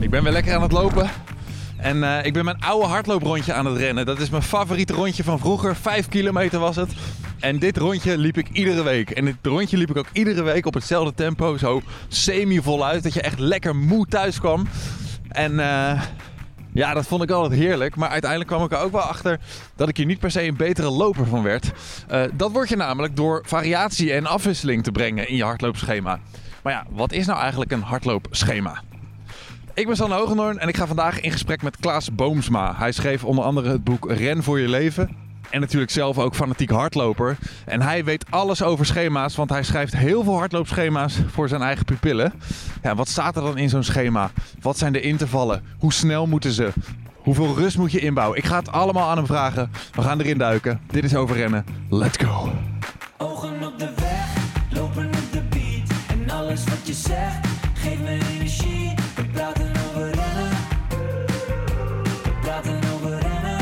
Ik 0.00 0.10
ben 0.10 0.22
weer 0.22 0.32
lekker 0.32 0.54
aan 0.54 0.62
het 0.62 0.72
lopen. 0.72 1.10
En 1.76 2.02
eh, 2.02 2.24
ik 2.24 2.32
ben 2.32 2.44
mijn 2.44 2.60
oude 2.60 2.86
hardlooprondje 2.86 3.52
aan 3.52 3.66
het 3.66 3.76
rennen. 3.76 4.06
Dat 4.06 4.18
is 4.18 4.30
mijn 4.30 4.42
favoriete 4.42 4.92
rondje 4.92 5.24
van 5.24 5.38
vroeger. 5.38 5.76
Vijf 5.76 6.08
kilometer 6.08 6.58
was 6.58 6.76
het. 6.76 6.92
En 7.40 7.58
dit 7.58 7.76
rondje 7.76 8.18
liep 8.18 8.38
ik 8.38 8.48
iedere 8.52 8.82
week. 8.82 9.10
En 9.10 9.24
dit 9.24 9.36
rondje 9.42 9.76
liep 9.76 9.90
ik 9.90 9.96
ook 9.96 10.08
iedere 10.12 10.42
week 10.42 10.66
op 10.66 10.74
hetzelfde 10.74 11.14
tempo. 11.14 11.56
Zo 11.56 11.82
semi-voluit. 12.08 13.02
Dat 13.02 13.14
je 13.14 13.20
echt 13.20 13.38
lekker 13.38 13.76
moe 13.76 14.06
thuis 14.06 14.40
kwam. 14.40 14.66
En 15.28 15.60
eh, 15.60 16.02
ja, 16.72 16.94
dat 16.94 17.06
vond 17.06 17.22
ik 17.22 17.30
altijd 17.30 17.60
heerlijk. 17.60 17.96
Maar 17.96 18.08
uiteindelijk 18.08 18.50
kwam 18.50 18.64
ik 18.64 18.72
er 18.72 18.78
ook 18.78 18.92
wel 18.92 19.00
achter 19.00 19.40
dat 19.76 19.88
ik 19.88 19.96
hier 19.96 20.06
niet 20.06 20.18
per 20.18 20.30
se 20.30 20.42
een 20.42 20.56
betere 20.56 20.90
loper 20.90 21.26
van 21.26 21.42
werd. 21.42 21.72
Eh, 22.08 22.22
dat 22.34 22.52
word 22.52 22.68
je 22.68 22.76
namelijk 22.76 23.16
door 23.16 23.42
variatie 23.46 24.12
en 24.12 24.26
afwisseling 24.26 24.82
te 24.82 24.92
brengen 24.92 25.28
in 25.28 25.36
je 25.36 25.44
hardloopschema. 25.44 26.20
Maar 26.68 26.76
ja, 26.76 26.86
wat 26.90 27.12
is 27.12 27.26
nou 27.26 27.40
eigenlijk 27.40 27.72
een 27.72 27.82
hardloopschema? 27.82 28.82
Ik 29.74 29.86
ben 29.86 29.96
Sanne 29.96 30.14
Hogendoorn 30.14 30.58
en 30.58 30.68
ik 30.68 30.76
ga 30.76 30.86
vandaag 30.86 31.20
in 31.20 31.30
gesprek 31.30 31.62
met 31.62 31.76
Klaas 31.76 32.14
Boomsma. 32.14 32.74
Hij 32.76 32.92
schreef 32.92 33.24
onder 33.24 33.44
andere 33.44 33.70
het 33.70 33.84
boek 33.84 34.10
Ren 34.10 34.42
voor 34.42 34.60
je 34.60 34.68
leven. 34.68 35.16
En 35.50 35.60
natuurlijk 35.60 35.90
zelf 35.90 36.18
ook 36.18 36.34
fanatiek 36.34 36.70
hardloper. 36.70 37.36
En 37.64 37.82
hij 37.82 38.04
weet 38.04 38.24
alles 38.30 38.62
over 38.62 38.86
schema's, 38.86 39.36
want 39.36 39.50
hij 39.50 39.62
schrijft 39.62 39.96
heel 39.96 40.24
veel 40.24 40.36
hardloopschema's 40.36 41.18
voor 41.26 41.48
zijn 41.48 41.62
eigen 41.62 41.84
pupillen. 41.84 42.32
Ja, 42.82 42.94
wat 42.94 43.08
staat 43.08 43.36
er 43.36 43.42
dan 43.42 43.58
in 43.58 43.68
zo'n 43.68 43.82
schema? 43.82 44.30
Wat 44.60 44.78
zijn 44.78 44.92
de 44.92 45.00
intervallen? 45.00 45.62
Hoe 45.78 45.92
snel 45.92 46.26
moeten 46.26 46.52
ze? 46.52 46.72
Hoeveel 47.16 47.54
rust 47.54 47.78
moet 47.78 47.92
je 47.92 48.00
inbouwen? 48.00 48.38
Ik 48.38 48.44
ga 48.44 48.58
het 48.58 48.72
allemaal 48.72 49.10
aan 49.10 49.16
hem 49.16 49.26
vragen. 49.26 49.70
We 49.92 50.02
gaan 50.02 50.20
erin 50.20 50.38
duiken. 50.38 50.80
Dit 50.86 51.04
is 51.04 51.14
over 51.14 51.36
rennen. 51.36 51.64
Let's 51.90 52.16
go. 52.16 52.52
Ogen 53.16 53.66
op 53.66 53.78
de 53.78 53.90
weg, 53.96 54.34
lopen 54.70 55.17
alles 56.48 56.64
wat 56.64 56.86
je 56.86 56.92
zegt, 56.92 57.46
geeft 57.74 58.00
me 58.00 58.18
energie. 58.30 58.94
We 59.16 59.24
praten 59.32 59.70
over 59.88 60.10
rennen. 60.10 60.50
We 62.24 62.30
praten 62.40 62.80
over 62.94 63.10
rennen. 63.10 63.60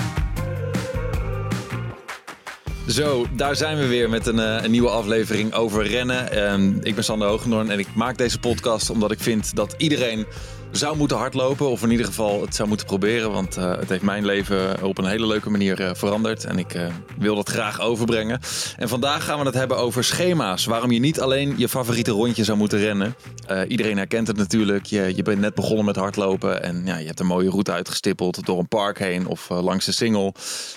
Zo, 2.89 3.27
daar 3.33 3.57
zijn 3.57 3.79
we 3.79 3.87
weer 3.87 4.11
met 4.11 4.27
een, 4.27 4.39
eh, 4.39 4.63
een 4.63 4.71
nieuwe 4.71 4.89
aflevering 4.89 5.53
over 5.55 5.87
rennen. 5.87 6.33
Ehm, 6.33 6.73
ik 6.83 6.95
ben 6.95 7.05
Sander 7.05 7.29
Hoogendoorn 7.29 7.71
en 7.71 7.79
ik 7.79 7.95
maak 7.95 8.19
deze 8.19 8.39
podcast 8.39 8.91
omdat 8.91 9.11
ik 9.11 9.21
vind 9.21 9.57
dat 9.57 9.75
iedereen 9.79 10.27
zou 10.71 10.97
moeten 10.97 11.17
hardlopen. 11.17 11.71
Of 11.71 11.83
in 11.83 11.91
ieder 11.91 12.07
geval 12.07 12.41
het 12.41 12.55
zou 12.55 12.69
moeten 12.69 12.87
proberen. 12.87 13.33
Want 13.33 13.57
eh, 13.57 13.79
het 13.79 13.89
heeft 13.89 14.03
mijn 14.03 14.25
leven 14.25 14.83
op 14.83 14.99
een 14.99 15.07
hele 15.07 15.27
leuke 15.27 15.51
manier 15.51 15.81
eh, 15.81 15.91
veranderd. 15.95 16.45
En 16.45 16.59
ik 16.59 16.75
eh, 16.75 16.87
wil 17.19 17.35
dat 17.35 17.49
graag 17.49 17.81
overbrengen. 17.81 18.41
En 18.77 18.89
vandaag 18.89 19.25
gaan 19.25 19.39
we 19.39 19.45
het 19.45 19.55
hebben 19.55 19.77
over 19.77 20.05
schema's. 20.05 20.65
Waarom 20.65 20.91
je 20.91 21.01
niet 21.01 21.21
alleen 21.21 21.55
je 21.57 21.69
favoriete 21.69 22.11
rondje 22.11 22.45
zou 22.45 22.59
moeten 22.59 22.79
rennen. 22.79 23.15
Eh, 23.47 23.61
iedereen 23.69 23.97
herkent 23.97 24.27
het 24.27 24.37
natuurlijk. 24.37 24.87
Je, 24.87 25.13
je 25.17 25.23
bent 25.23 25.41
net 25.41 25.55
begonnen 25.55 25.85
met 25.85 25.97
hardlopen. 25.97 26.63
En 26.63 26.83
ja, 26.85 26.97
je 26.97 27.07
hebt 27.07 27.21
een 27.21 27.27
mooie 27.27 27.51
route 27.51 27.73
uitgestippeld 27.73 28.47
door 28.47 28.59
een 28.59 28.69
park 28.69 28.99
heen 28.99 29.27
of 29.27 29.51
eh, 29.51 29.63
langs 29.63 29.85
de 29.87 29.93
singel. 29.93 30.35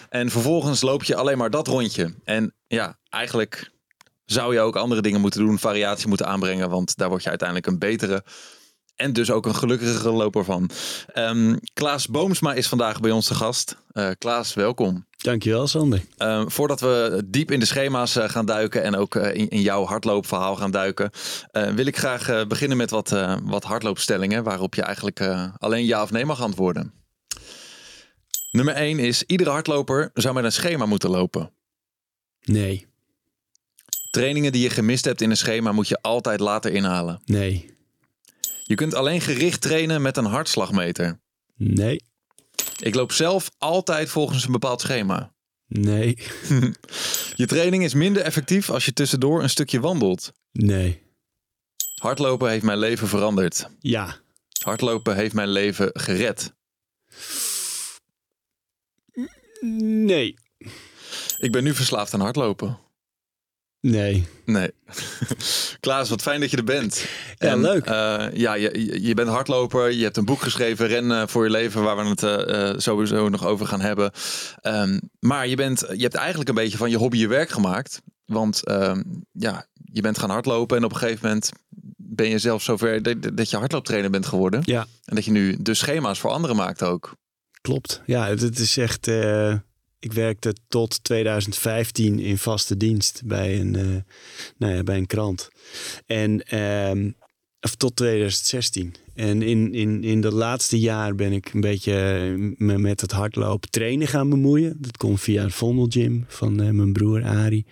En 0.09 0.29
vervolgens 0.29 0.81
loop 0.81 1.03
je 1.03 1.15
alleen 1.15 1.37
maar 1.37 1.49
dat 1.49 1.67
rondje. 1.67 2.13
En 2.23 2.53
ja, 2.67 2.97
eigenlijk 3.09 3.71
zou 4.25 4.53
je 4.53 4.59
ook 4.59 4.75
andere 4.75 5.01
dingen 5.01 5.21
moeten 5.21 5.45
doen, 5.45 5.59
variatie 5.59 6.07
moeten 6.07 6.27
aanbrengen, 6.27 6.69
want 6.69 6.97
daar 6.97 7.09
word 7.09 7.23
je 7.23 7.29
uiteindelijk 7.29 7.67
een 7.67 7.79
betere 7.79 8.23
en 8.99 9.13
dus 9.13 9.31
ook 9.31 9.45
een 9.45 9.55
gelukkigere 9.55 10.11
loper 10.11 10.43
van. 10.43 10.69
Ehm, 11.13 11.55
Klaas 11.73 12.07
Boomsma 12.07 12.53
is 12.53 12.67
vandaag 12.67 12.99
bij 12.99 13.11
ons 13.11 13.27
te 13.27 13.35
gast. 13.35 13.77
Eh, 13.91 14.09
Klaas, 14.17 14.53
welkom. 14.53 15.05
Dankjewel, 15.17 15.67
Sander. 15.67 16.05
Ehm, 16.17 16.47
voordat 16.47 16.79
we 16.79 17.23
diep 17.25 17.51
in 17.51 17.59
de 17.59 17.65
schema's 17.65 18.15
eh, 18.15 18.29
gaan 18.29 18.45
duiken 18.45 18.83
en 18.83 18.95
ook 18.95 19.15
eh, 19.15 19.35
in, 19.35 19.49
in 19.49 19.61
jouw 19.61 19.85
hardloopverhaal 19.85 20.55
gaan 20.55 20.71
duiken, 20.71 21.11
wil 21.51 21.85
ik 21.85 21.97
graag 21.97 22.47
beginnen 22.47 22.77
met 22.77 22.89
wat, 22.89 23.15
wat 23.43 23.63
hardloopstellingen 23.63 24.43
waarop 24.43 24.75
je 24.75 24.81
eigenlijk 24.81 25.21
alleen 25.57 25.85
ja 25.85 26.01
of 26.01 26.11
nee 26.11 26.25
mag 26.25 26.41
antwoorden. 26.41 26.93
Nummer 28.51 28.73
1 28.73 28.99
is: 28.99 29.23
iedere 29.23 29.49
hardloper 29.49 30.09
zou 30.13 30.33
met 30.33 30.43
een 30.43 30.51
schema 30.51 30.85
moeten 30.85 31.09
lopen. 31.09 31.51
Nee, 32.43 32.87
Trainingen 34.11 34.51
die 34.51 34.61
je 34.61 34.69
gemist 34.69 35.05
hebt 35.05 35.21
in 35.21 35.29
een 35.29 35.37
schema 35.37 35.71
moet 35.71 35.87
je 35.87 36.01
altijd 36.01 36.39
later 36.39 36.73
inhalen. 36.73 37.21
nee, 37.25 37.77
Je 38.69 38.75
kunt 38.75 38.93
alleen 38.93 39.21
gericht 39.21 39.61
trainen 39.61 40.01
met 40.01 40.17
een 40.17 40.25
hartslagmeter. 40.25 41.19
nee, 41.55 42.01
Ik 42.79 42.95
loop 42.95 43.11
zelf 43.11 43.51
altijd 43.57 44.09
volgens 44.09 44.45
een 44.45 44.51
bepaald 44.51 44.81
schema. 44.81 45.33
nee, 45.67 46.17
Je 47.35 47.45
training 47.45 47.83
is 47.83 47.93
minder 47.93 48.21
effectief 48.23 48.69
als 48.69 48.85
je 48.85 48.93
tussendoor 48.93 49.43
een 49.43 49.49
stukje 49.49 49.79
wandelt. 49.79 50.31
nee. 50.51 51.07
Hardlopen 52.01 52.49
heeft 52.49 52.63
mijn 52.63 52.77
leven 52.77 53.07
veranderd. 53.07 53.69
Ja, 53.79 54.17
Hardlopen 54.63 55.15
heeft 55.15 55.33
mijn 55.33 55.49
leven 55.49 55.89
gered. 55.93 56.53
nee, 59.61 60.33
Ik 61.37 61.51
ben 61.51 61.63
nu 61.63 61.73
verslaafd 61.75 62.13
aan 62.13 62.19
hardlopen. 62.19 62.79
Nee. 63.81 64.27
Nee. 64.45 64.71
Klaas, 65.79 66.09
wat 66.09 66.21
fijn 66.21 66.39
dat 66.39 66.51
je 66.51 66.57
er 66.57 66.63
bent. 66.63 67.05
Ja, 67.37 67.55
leuk. 67.55 67.85
eh, 67.85 68.25
ja, 68.33 68.53
je, 68.53 69.01
je- 69.01 69.13
bent 69.13 69.29
hardloper. 69.29 69.91
Je 69.91 70.03
hebt 70.03 70.17
een 70.17 70.25
boek 70.25 70.41
geschreven, 70.41 70.87
Ren 70.87 71.11
eh, 71.11 71.27
voor 71.27 71.43
je 71.43 71.49
leven, 71.49 71.83
waar 71.83 71.95
we 71.97 72.09
het 72.09 72.23
eh, 72.23 72.73
sowieso 72.77 73.29
nog 73.29 73.45
over 73.45 73.65
gaan 73.67 73.81
hebben. 73.81 74.11
Ehm, 74.61 74.99
maar 75.19 75.47
je, 75.47 75.55
bent, 75.55 75.79
je 75.95 76.01
hebt 76.01 76.15
eigenlijk 76.15 76.49
een 76.49 76.55
beetje 76.55 76.77
van 76.77 76.89
je 76.89 76.97
hobby 76.97 77.17
je 77.17 77.27
werk 77.27 77.49
gemaakt. 77.49 78.01
Want 78.25 78.63
ehm, 78.65 79.03
ja, 79.31 79.67
je 79.73 80.01
bent 80.01 80.17
gaan 80.19 80.29
hardlopen 80.29 80.77
en 80.77 80.83
op 80.83 80.91
een 80.91 80.97
gegeven 80.97 81.27
moment 81.27 81.51
ben 81.97 82.29
je 82.29 82.39
zelf 82.39 82.63
zover 82.63 83.01
dat, 83.35 83.49
je 83.49 83.57
hardlooptrainer 83.57 84.09
bent 84.11 84.25
geworden. 84.25 84.61
Ja, 84.65 84.87
En 85.05 85.15
dat 85.15 85.25
je 85.25 85.31
nu 85.31 85.57
de 85.59 85.73
schema's 85.73 86.19
voor 86.19 86.29
anderen 86.31 86.55
maakt 86.55 86.83
ook. 86.83 87.13
klopt. 87.61 88.01
Ja, 88.05 88.27
het, 88.27 88.41
het 88.41 88.59
is 88.59 88.77
echt... 88.77 89.07
ik 89.99 90.13
werkte 90.13 90.53
tot 90.67 91.03
2015 91.03 92.19
in 92.19 92.37
vaste 92.37 92.77
dienst 92.77 93.21
bij 93.25 93.59
een, 93.59 93.75
eh, 93.75 93.85
nou 94.57 94.73
ja, 94.73 94.83
bij 94.83 94.97
een 94.97 95.07
krant. 95.07 95.49
En 96.05 96.43
ehm, 96.43 97.11
of 97.61 97.75
tot 97.75 97.95
2016. 97.95 98.95
En 99.13 99.41
in, 99.41 99.73
in, 99.73 100.03
in 100.03 100.21
dat 100.21 100.33
laatste 100.33 100.79
jaar 100.79 101.15
ben 101.15 101.31
ik 101.31 101.53
een 101.53 101.61
beetje 101.61 101.93
eh, 101.93 102.65
me 102.67 102.77
met 102.77 103.01
het 103.01 103.11
hardlopen 103.11 103.69
trainen 103.69 104.07
gaan 104.07 104.29
bemoeien. 104.29 104.77
Dat 104.77 104.97
komt 104.97 105.21
via 105.21 105.43
het 105.43 105.53
Vondelgym 105.53 106.25
van 106.27 106.61
eh, 106.61 106.69
mijn 106.69 106.93
broer 106.93 107.23
Ari. 107.23 107.65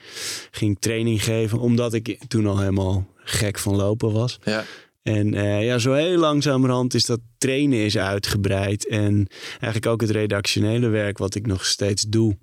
Ging 0.52 0.78
training 0.80 1.24
geven, 1.24 1.60
omdat 1.60 1.94
ik 1.94 2.20
toen 2.28 2.48
al 2.48 2.60
helemaal 2.60 3.08
gek 3.16 3.60
van 3.60 3.76
lopen 3.76 4.12
was. 4.12 4.40
Ja. 4.44 4.66
En 5.08 5.34
eh, 5.34 5.66
ja, 5.66 5.78
zo 5.78 5.94
heel 5.94 6.18
langzamerhand 6.18 6.94
is 6.94 7.06
dat 7.06 7.20
trainen 7.38 7.80
is 7.80 7.98
uitgebreid. 7.98 8.88
En 8.88 9.28
eigenlijk 9.50 9.86
ook 9.86 10.02
het 10.02 10.10
redactionele 10.10 10.88
werk 10.88 11.18
wat 11.18 11.36
ik 11.36 11.46
nog 11.48 11.66
steeds 11.66 12.02
doe, 12.04 12.38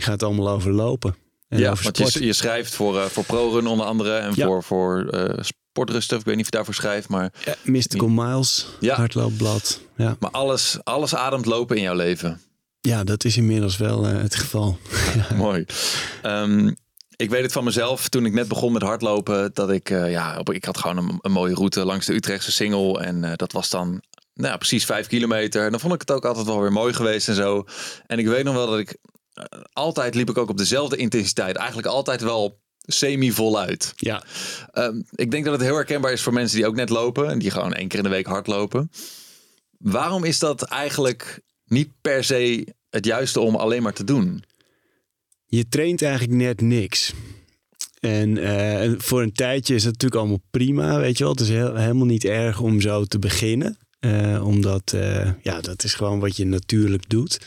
gaat 0.00 0.22
allal 0.22 0.48
over 0.48 0.72
lopen. 0.72 1.16
En 1.48 1.58
ja, 1.58 1.70
over 1.70 1.84
want 1.92 2.12
je, 2.12 2.24
je 2.24 2.32
schrijft 2.32 2.74
voor, 2.74 2.98
eh, 2.98 3.04
voor 3.04 3.24
ProRun 3.24 3.66
onder 3.66 3.86
andere 3.86 4.16
en 4.16 4.32
Ja. 4.34 4.46
voor, 4.46 4.62
voor 4.62 5.08
eh 5.08 5.44
Sportruststuff. 5.44 6.20
Ik 6.20 6.26
weet 6.26 6.36
niet 6.36 6.44
of 6.44 6.50
je 6.50 6.56
daarvoor 6.56 6.74
schrijft, 6.74 7.08
maar, 7.08 7.32
Ja, 7.44 7.54
Mystical 7.62 8.08
Miles, 8.08 8.66
Ja. 8.80 8.94
hardloopblad. 8.94 9.80
Ja. 9.96 10.16
maar 10.20 10.30
alles, 10.30 10.78
alles 10.82 11.14
ademt 11.14 11.46
lopen 11.46 11.76
in 11.76 11.82
jouw 11.82 11.94
leven. 11.96 12.40
ja, 12.80 13.04
dat 13.04 13.24
is 13.24 13.36
inmiddels 13.36 13.76
wel 13.76 14.04
het 14.04 14.34
geval. 14.34 14.78
Mooi. 15.36 15.64
Ehm, 16.22 16.70
ik 17.18 17.30
weet 17.30 17.42
het 17.42 17.52
van 17.52 17.64
mezelf 17.64 18.08
toen 18.08 18.26
ik 18.26 18.32
net 18.32 18.48
begon 18.48 18.72
met 18.72 18.82
hardlopen. 18.82 19.50
Dat 19.54 19.70
ik, 19.70 19.90
eh, 19.90 20.10
ja, 20.10 20.40
ik 20.52 20.64
had 20.64 20.78
gewoon 20.78 20.96
een, 20.96 21.18
een 21.20 21.32
mooie 21.32 21.54
route 21.54 21.84
langs 21.84 22.06
de 22.06 22.14
Utrechtse 22.14 22.52
Singel. 22.52 23.00
En 23.00 23.24
eh, 23.24 23.32
dat 23.36 23.52
was 23.52 23.70
dan 23.70 24.02
nou, 24.34 24.50
ja, 24.52 24.56
precies 24.56 24.84
vijf 24.84 25.06
kilometer. 25.06 25.64
En 25.64 25.70
dan 25.70 25.80
vond 25.80 25.94
ik 25.94 26.00
het 26.00 26.10
ook 26.10 26.24
altijd 26.24 26.46
wel 26.46 26.60
weer 26.60 26.72
mooi 26.72 26.92
geweest 26.92 27.28
en 27.28 27.34
zo. 27.34 27.64
En 28.06 28.18
ik 28.18 28.26
weet 28.26 28.44
nog 28.44 28.54
wel 28.54 28.66
dat 28.66 28.78
ik 28.78 28.96
eh, 29.32 29.44
altijd 29.72 30.14
liep 30.14 30.30
ik 30.30 30.38
ook 30.38 30.48
op 30.48 30.58
dezelfde 30.58 30.96
intensiteit. 30.96 31.56
Eigenlijk 31.56 31.88
altijd 31.88 32.20
wel 32.20 32.60
semi-voluit. 32.78 33.92
Ja, 33.96 34.22
Ehm, 34.72 35.02
ik 35.14 35.30
denk 35.30 35.44
dat 35.44 35.52
het 35.52 35.62
heel 35.62 35.74
herkenbaar 35.74 36.12
is 36.12 36.22
voor 36.22 36.32
mensen 36.32 36.56
die 36.56 36.66
ook 36.66 36.76
net 36.76 36.88
lopen. 36.88 37.30
En 37.30 37.38
die 37.38 37.50
gewoon 37.50 37.74
één 37.74 37.88
keer 37.88 37.98
in 37.98 38.04
de 38.04 38.10
week 38.10 38.26
hardlopen. 38.26 38.90
Waarom 39.78 40.24
is 40.24 40.38
dat 40.38 40.62
eigenlijk 40.62 41.40
niet 41.64 41.90
per 42.00 42.24
se 42.24 42.74
het 42.90 43.04
juiste 43.04 43.40
om 43.40 43.54
alleen 43.56 43.82
maar 43.82 43.92
te 43.92 44.04
doen? 44.04 44.44
Je 45.48 45.68
traint 45.68 46.02
eigenlijk 46.02 46.32
net 46.32 46.60
niks. 46.60 47.12
En 48.00 48.38
eh, 48.38 48.92
voor 48.98 49.22
een 49.22 49.32
tijdje 49.32 49.74
is 49.74 49.82
dat 49.82 49.92
natuurlijk 49.92 50.20
allemaal 50.20 50.42
prima, 50.50 50.98
weet 50.98 51.18
je 51.18 51.24
wel. 51.24 51.32
Het 51.32 51.42
is 51.42 51.48
helemaal 51.48 52.06
niet 52.06 52.24
erg 52.24 52.60
om 52.60 52.80
zo 52.80 53.04
te 53.04 53.18
beginnen. 53.18 53.78
Eh, 54.00 54.46
omdat, 54.46 54.92
eh, 54.92 55.30
ja, 55.42 55.60
dat 55.60 55.84
is 55.84 55.94
gewoon 55.94 56.20
wat 56.20 56.36
je 56.36 56.46
natuurlijk 56.46 57.08
doet. 57.08 57.40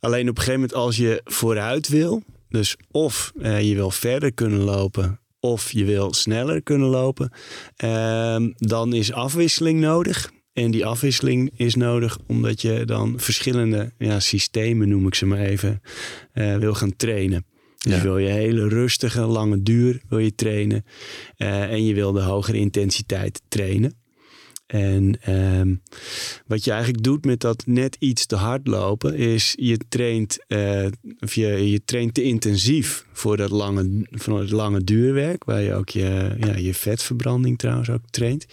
Alleen 0.00 0.28
op 0.28 0.36
een 0.36 0.42
gegeven 0.42 0.60
moment 0.60 0.74
als 0.74 0.96
je 0.96 1.20
vooruit 1.24 1.88
wil... 1.88 2.22
dus 2.48 2.76
of 2.90 3.32
je 3.60 3.74
wil 3.74 3.90
verder 3.90 4.32
kunnen 4.32 4.60
lopen... 4.60 5.20
of 5.40 5.72
je 5.72 5.84
wil 5.84 6.14
sneller 6.14 6.62
kunnen 6.62 6.88
lopen... 6.88 7.32
ehm, 7.76 8.50
dan 8.56 8.92
is 8.92 9.12
afwisseling 9.12 9.80
nodig. 9.80 10.32
En 10.54 10.70
die 10.70 10.86
afwisseling 10.86 11.50
is 11.56 11.74
nodig 11.74 12.18
omdat 12.26 12.60
je 12.62 12.84
dan 12.84 13.14
verschillende 13.20 13.92
ja, 13.98 14.20
systemen, 14.20 14.88
noem 14.88 15.06
ik 15.06 15.14
ze 15.14 15.26
maar 15.26 15.38
even, 15.38 15.80
eh, 16.32 16.56
wil 16.56 16.74
gaan 16.74 16.96
trainen. 16.96 17.44
Dus 17.78 17.94
Ja. 17.96 18.02
wil 18.02 18.18
je 18.18 18.28
hele 18.28 18.68
rustige, 18.68 19.20
lange 19.20 19.62
duur 19.62 20.00
wil 20.08 20.18
je 20.18 20.34
trainen. 20.34 20.84
eh, 21.36 21.62
en 21.72 21.84
je 21.84 21.94
wil 21.94 22.12
de 22.12 22.20
hogere 22.22 22.56
intensiteit 22.58 23.42
trainen. 23.48 23.94
En 24.74 25.18
ehm, 25.20 25.74
wat 26.46 26.64
je 26.64 26.70
eigenlijk 26.70 27.02
doet 27.02 27.24
met 27.24 27.40
dat 27.40 27.62
net 27.66 27.96
iets 27.98 28.26
te 28.26 28.36
hard 28.36 28.66
lopen, 28.66 29.14
is 29.14 29.54
je 29.56 29.78
traint, 29.88 30.44
eh, 30.46 30.86
of 31.20 31.34
je, 31.34 31.70
je 31.70 31.84
traint 31.84 32.14
te 32.14 32.22
intensief 32.22 33.06
voor 33.12 33.36
dat 33.36 33.50
lange, 33.50 34.06
voor 34.10 34.40
het 34.40 34.50
lange 34.50 34.84
duurwerk, 34.84 35.44
waar 35.44 35.60
je 35.60 35.74
ook 35.74 35.88
je, 35.88 36.36
ja, 36.38 36.56
je 36.56 36.74
vetverbranding 36.74 37.58
trouwens 37.58 37.90
ook 37.90 38.02
traint. 38.10 38.46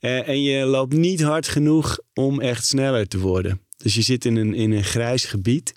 Eh, 0.00 0.28
en 0.28 0.42
je 0.42 0.64
loopt 0.64 0.92
niet 0.92 1.22
hard 1.22 1.48
genoeg 1.48 1.98
om 2.12 2.40
echt 2.40 2.66
sneller 2.66 3.08
te 3.08 3.18
worden. 3.18 3.60
Dus 3.76 3.94
je 3.94 4.02
zit 4.02 4.24
in 4.24 4.36
een, 4.36 4.54
in 4.54 4.72
een 4.72 4.84
grijs 4.84 5.24
gebied 5.24 5.74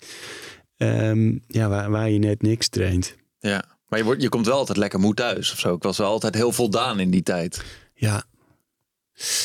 ehm, 0.76 1.38
ja, 1.46 1.68
waar, 1.68 1.90
waar 1.90 2.10
je 2.10 2.18
net 2.18 2.42
niks 2.42 2.68
traint. 2.68 3.16
Ja. 3.40 3.64
Maar 3.88 3.98
je, 3.98 4.04
wordt, 4.04 4.22
je 4.22 4.28
komt 4.28 4.46
wel 4.46 4.58
altijd 4.58 4.78
lekker 4.78 5.00
moe 5.00 5.14
thuis 5.14 5.52
of 5.52 5.58
zo. 5.58 5.74
Ik 5.74 5.82
was 5.82 5.98
wel 5.98 6.08
altijd 6.10 6.34
heel 6.34 6.52
voldaan 6.52 7.00
in 7.00 7.10
die 7.10 7.22
tijd. 7.22 7.64
Ja. 7.94 8.24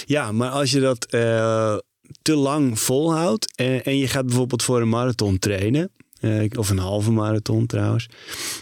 Ja, 0.06 0.32
maar 0.32 0.50
als 0.50 0.72
je 0.72 0.80
dat 0.80 1.06
eh, 1.06 1.78
te 2.22 2.36
lang 2.36 2.80
volhoudt 2.80 3.56
en, 3.56 3.84
en 3.84 3.98
je 3.98 4.08
gaat 4.08 4.26
bijvoorbeeld 4.26 4.64
voor 4.64 4.82
een 4.82 4.90
marathon 4.90 5.40
trainen, 5.40 5.92
eh, 6.20 6.44
of 6.58 6.70
een 6.70 6.78
halve 6.78 7.12
marathon 7.12 7.66
trouwens, 7.66 8.08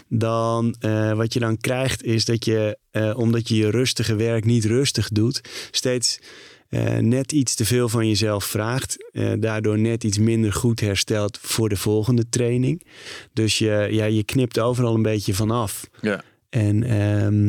dan 0.08 0.76
uh, 0.80 1.12
wat 1.12 1.32
je 1.32 1.40
dan 1.40 1.56
krijgt 1.58 2.02
is 2.02 2.24
dat 2.24 2.44
je, 2.44 2.78
omdat 3.16 3.48
je 3.48 3.56
je 3.56 3.70
rustige 3.70 4.14
werk 4.14 4.44
niet 4.44 4.64
rustig 4.64 5.08
doet, 5.08 5.40
steeds 5.70 6.18
net 7.00 7.32
iets 7.32 7.54
te 7.54 7.64
veel 7.64 7.88
van 7.88 8.08
jezelf 8.08 8.44
vraagt, 8.44 8.96
daardoor 9.38 9.78
net 9.78 10.04
iets 10.04 10.18
minder 10.18 10.52
goed 10.52 10.80
herstelt 10.80 11.38
voor 11.42 11.68
de 11.68 11.76
volgende 11.76 12.28
training. 12.28 12.86
Dus 13.32 13.58
je, 13.58 13.88
ja, 13.90 14.04
je 14.04 14.24
knipt 14.24 14.58
overal 14.58 14.94
een 14.94 15.02
beetje 15.02 15.34
vanaf. 15.34 15.84
Ja. 16.00 16.22
En 16.48 16.82
ehm, 16.82 17.48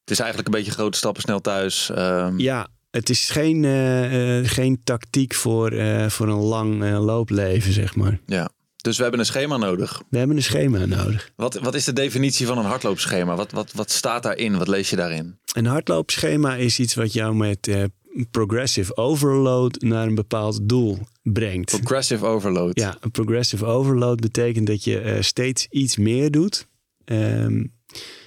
Het 0.00 0.10
is 0.10 0.18
eigenlijk 0.18 0.48
een 0.48 0.54
beetje 0.54 0.70
grote 0.72 0.98
stappen 0.98 1.22
snel 1.22 1.40
thuis. 1.40 1.90
ehm, 1.90 2.38
Ja, 2.38 2.68
het 2.90 3.10
is 3.10 3.30
geen, 3.30 3.64
eh, 3.64 4.38
eh, 4.38 4.46
geen 4.46 4.80
tactiek 4.84 5.34
voor, 5.34 5.72
eh, 5.72 6.08
voor 6.08 6.28
een 6.28 6.42
lang 6.42 6.98
loopleven, 6.98 7.72
zeg 7.72 7.94
maar. 7.96 8.20
ja. 8.26 8.50
Dus 8.76 8.96
we 8.96 9.02
hebben 9.02 9.20
een 9.20 9.26
schema 9.26 9.56
nodig. 9.56 10.02
We 10.10 10.18
hebben 10.18 10.36
een 10.36 10.42
schema 10.42 10.86
nodig. 10.86 11.32
Wat, 11.36 11.54
wat 11.54 11.74
is 11.74 11.84
de 11.84 11.92
definitie 11.92 12.46
van 12.46 12.58
een 12.58 12.64
hardloopschema? 12.64 13.36
Wat, 13.36 13.50
wat, 13.50 13.72
wat 13.72 13.90
staat 13.90 14.22
daarin? 14.22 14.58
Wat 14.58 14.68
lees 14.68 14.90
je 14.90 14.96
daarin? 14.96 15.38
Een 15.52 15.66
hardloopschema 15.66 16.54
is 16.54 16.78
iets 16.78 16.94
wat 16.94 17.12
jou 17.12 17.34
met 17.34 17.88
progressive 18.30 18.96
overload 18.96 19.80
naar 19.80 20.06
een 20.06 20.14
bepaald 20.14 20.68
doel 20.68 20.98
brengt. 21.22 21.70
Progressive 21.70 22.26
overload. 22.26 22.78
Ja, 22.78 22.96
een 23.00 23.10
progressive 23.10 23.64
overload 23.64 24.20
betekent 24.20 24.66
dat 24.66 24.84
je 24.84 25.18
steeds 25.20 25.66
iets 25.70 25.96
meer 25.96 26.30
doet. 26.30 26.66
Ehm, 27.04 27.64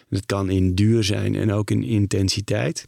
dat 0.10 0.26
kan 0.26 0.50
in 0.50 0.76
duur 0.76 1.04
zijn 1.04 1.36
en 1.36 1.52
ook 1.52 1.72
in 1.72 1.84
intensiteit. 1.84 2.88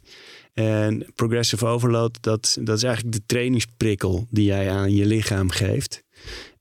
En 0.56 1.06
progressive 1.14 1.66
overload, 1.66 2.18
dat, 2.20 2.58
dat 2.60 2.76
is 2.76 2.82
eigenlijk 2.82 3.16
de 3.16 3.22
trainingsprikkel 3.26 4.26
die 4.30 4.44
jij 4.44 4.70
aan 4.70 4.94
je 4.94 5.06
lichaam 5.06 5.50
geeft. 5.50 6.02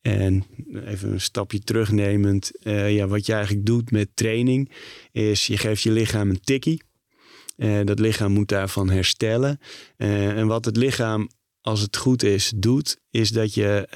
En 0.02 0.44
even 0.86 1.12
een 1.12 1.22
stapje 1.22 1.60
terugnemend, 1.60 2.52
eh, 2.62 2.96
ja, 2.96 3.08
wat 3.08 3.26
je 3.26 3.34
eigenlijk 3.34 3.66
doet 3.66 3.92
met 3.92 4.10
training, 4.14 4.72
is 5.12 5.48
je 5.48 5.58
geeft 5.58 5.82
je 5.82 5.92
lichaam 5.92 6.30
een 6.30 6.40
tikkie. 6.40 6.82
Eh, 7.58 7.80
dat 7.84 8.00
lichaam 8.00 8.32
moet 8.32 8.48
daarvan 8.48 8.90
herstellen. 8.90 9.60
Eh, 9.98 10.38
en 10.38 10.48
wat 10.48 10.66
het 10.66 10.78
lichaam, 10.78 11.30
als 11.62 11.82
het 11.82 11.98
goed 11.98 12.24
is, 12.24 12.52
doet, 12.56 12.98
is 13.10 13.30
dat 13.32 13.54
je 13.54 13.88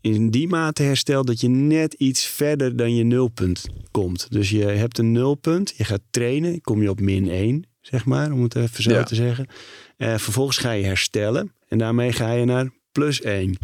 in 0.00 0.30
die 0.30 0.48
mate 0.48 0.82
herstelt 0.82 1.26
dat 1.26 1.40
je 1.40 1.48
net 1.48 1.94
iets 1.94 2.24
verder 2.26 2.76
dan 2.76 2.94
je 2.94 3.04
nulpunt 3.04 3.64
komt. 3.90 4.30
Dus 4.30 4.50
je 4.50 4.64
hebt 4.64 4.98
een 4.98 5.12
nulpunt, 5.12 5.74
je 5.76 5.84
gaat 5.84 6.02
trainen, 6.10 6.60
kom 6.60 6.82
je 6.82 6.90
op 6.90 7.00
min 7.00 7.28
1, 7.28 7.69
zeg 7.80 8.04
maar, 8.04 8.32
om 8.32 8.42
het 8.42 8.54
even 8.56 8.82
zo 8.82 8.90
Ja. 8.90 9.02
te 9.02 9.14
zeggen. 9.14 9.46
Eh, 9.96 10.16
vervolgens 10.18 10.56
ga 10.58 10.70
je 10.70 10.84
herstellen 10.84 11.52
en 11.68 11.78
daarmee 11.78 12.12
ga 12.12 12.32
je 12.32 12.44
naar 12.44 12.70
plus 12.92 13.20
1. 13.22 13.58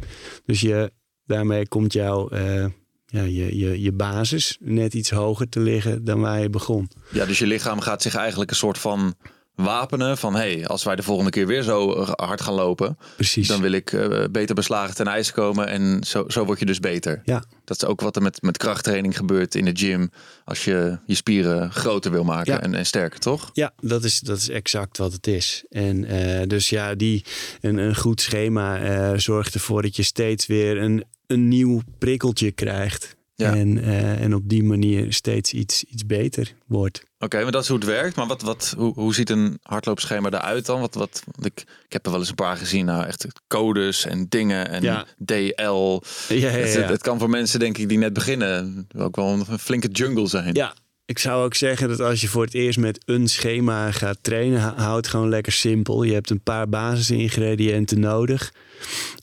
Dus 0.44 0.60
je, 0.60 0.92
daarmee 1.24 1.68
komt 1.68 1.92
jouw 1.92 2.28
eh, 2.28 2.66
ja, 3.06 3.22
je, 3.22 3.56
je, 3.58 3.82
je 3.82 3.92
basis 3.92 4.56
net 4.60 4.94
iets 4.94 5.10
hoger 5.10 5.48
te 5.48 5.60
liggen 5.60 6.04
dan 6.04 6.20
waar 6.20 6.40
je 6.40 6.50
begon. 6.50 6.90
Ja, 7.12 7.24
dus 7.24 7.38
je 7.38 7.46
lichaam 7.46 7.80
gaat 7.80 8.02
zich 8.02 8.14
eigenlijk 8.14 8.50
een 8.50 8.56
soort 8.56 8.78
van 8.78 9.14
wapenen 9.56 10.18
van... 10.18 10.34
hé, 10.34 10.40
hey, 10.54 10.66
als 10.66 10.84
wij 10.84 10.96
de 10.96 11.02
volgende 11.02 11.30
keer 11.30 11.46
weer 11.46 11.62
zo 11.62 12.04
hard 12.04 12.40
gaan 12.40 12.54
lopen... 12.54 12.98
Precies. 13.16 13.48
dan 13.48 13.60
wil 13.60 13.72
ik 13.72 13.92
eh, 13.92 14.24
beter 14.30 14.54
beslagen 14.54 14.94
ten 14.94 15.06
ijs 15.06 15.32
komen 15.32 15.68
en 15.68 16.04
zo, 16.06 16.24
zo 16.28 16.44
word 16.44 16.58
je 16.58 16.66
dus 16.66 16.80
beter. 16.80 17.22
Ja, 17.24 17.44
Dat 17.64 17.82
is 17.82 17.88
ook 17.88 18.00
wat 18.00 18.16
er 18.16 18.22
met, 18.22 18.42
met 18.42 18.56
krachttraining 18.56 19.16
gebeurt 19.16 19.54
in 19.54 19.64
de 19.64 19.76
gym... 19.76 20.10
als 20.44 20.64
je 20.64 20.98
je 21.06 21.14
spieren 21.14 21.72
groter 21.72 22.10
wil 22.10 22.24
maken 22.24 22.52
Ja. 22.52 22.60
en, 22.60 22.74
en 22.74 22.86
sterker, 22.86 23.18
toch? 23.20 23.50
Ja, 23.52 23.72
dat 23.80 24.04
is, 24.04 24.20
dat 24.20 24.38
is 24.38 24.48
exact 24.48 24.98
wat 24.98 25.12
het 25.12 25.26
is. 25.26 25.64
En 25.70 26.04
eh, 26.04 26.46
dus 26.46 26.68
ja, 26.68 26.94
die, 26.94 27.24
een, 27.60 27.76
een 27.76 27.96
goed 27.96 28.20
schema 28.20 28.78
eh, 28.80 29.18
zorgt 29.18 29.54
ervoor 29.54 29.82
dat 29.82 29.96
je 29.96 30.02
steeds 30.02 30.46
weer 30.46 30.76
een, 30.78 31.04
een 31.26 31.48
nieuw 31.48 31.80
prikkeltje 31.98 32.50
krijgt. 32.52 33.15
Ja. 33.36 33.54
En, 33.54 33.82
eh, 33.82 34.20
en 34.22 34.34
op 34.34 34.42
die 34.48 34.62
manier 34.62 35.12
steeds 35.12 35.52
iets, 35.52 35.84
iets 35.84 36.06
beter 36.06 36.54
wordt. 36.66 37.02
Oké, 37.18 37.42
maar 37.42 37.52
dat 37.52 37.62
is 37.62 37.68
hoe 37.68 37.78
het 37.78 37.86
werkt. 37.86 38.16
Maar 38.16 38.26
wat, 38.26 38.42
wat, 38.42 38.74
hoe, 38.76 38.92
hoe 38.94 39.14
ziet 39.14 39.30
een 39.30 39.58
hardloopschema 39.62 40.30
eruit 40.30 40.66
dan? 40.66 40.80
Wat, 40.80 40.94
wat, 40.94 41.22
want 41.30 41.46
ik, 41.46 41.60
ik 41.60 41.92
heb 41.92 42.04
er 42.04 42.10
wel 42.10 42.20
eens 42.20 42.28
een 42.28 42.34
paar 42.34 42.56
gezien. 42.56 42.84
Nou, 42.84 43.04
echt 43.06 43.26
codes 43.46 44.06
en 44.06 44.26
dingen 44.28 44.68
en 44.68 44.82
Ja. 44.82 45.06
DL. 45.24 45.32
Ja, 45.32 46.02
ja, 46.28 46.48
Het, 46.48 46.72
ja. 46.72 46.80
het 46.80 47.02
kan 47.02 47.18
voor 47.18 47.30
mensen, 47.30 47.58
denk 47.60 47.78
ik, 47.78 47.88
die 47.88 47.98
net 47.98 48.12
beginnen... 48.12 48.86
ook 48.96 49.16
wel 49.16 49.28
een 49.48 49.58
flinke 49.58 49.88
jungle 49.88 50.26
zijn. 50.26 50.54
ja, 50.54 50.74
ik 51.06 51.18
zou 51.18 51.44
ook 51.44 51.54
zeggen 51.54 51.88
dat 51.88 52.00
als 52.00 52.20
je 52.20 52.28
voor 52.28 52.44
het 52.44 52.54
eerst 52.54 52.78
met 52.78 53.02
een 53.04 53.28
schema 53.28 53.90
gaat 53.90 54.18
trainen, 54.20 54.60
hou 54.60 54.76
hou 54.78 54.96
het 54.96 55.06
gewoon 55.08 55.28
lekker 55.28 55.52
simpel. 55.52 56.02
Je 56.02 56.12
hebt 56.12 56.30
een 56.30 56.42
paar 56.42 56.68
basisingrediënten 56.68 58.00
nodig. 58.00 58.52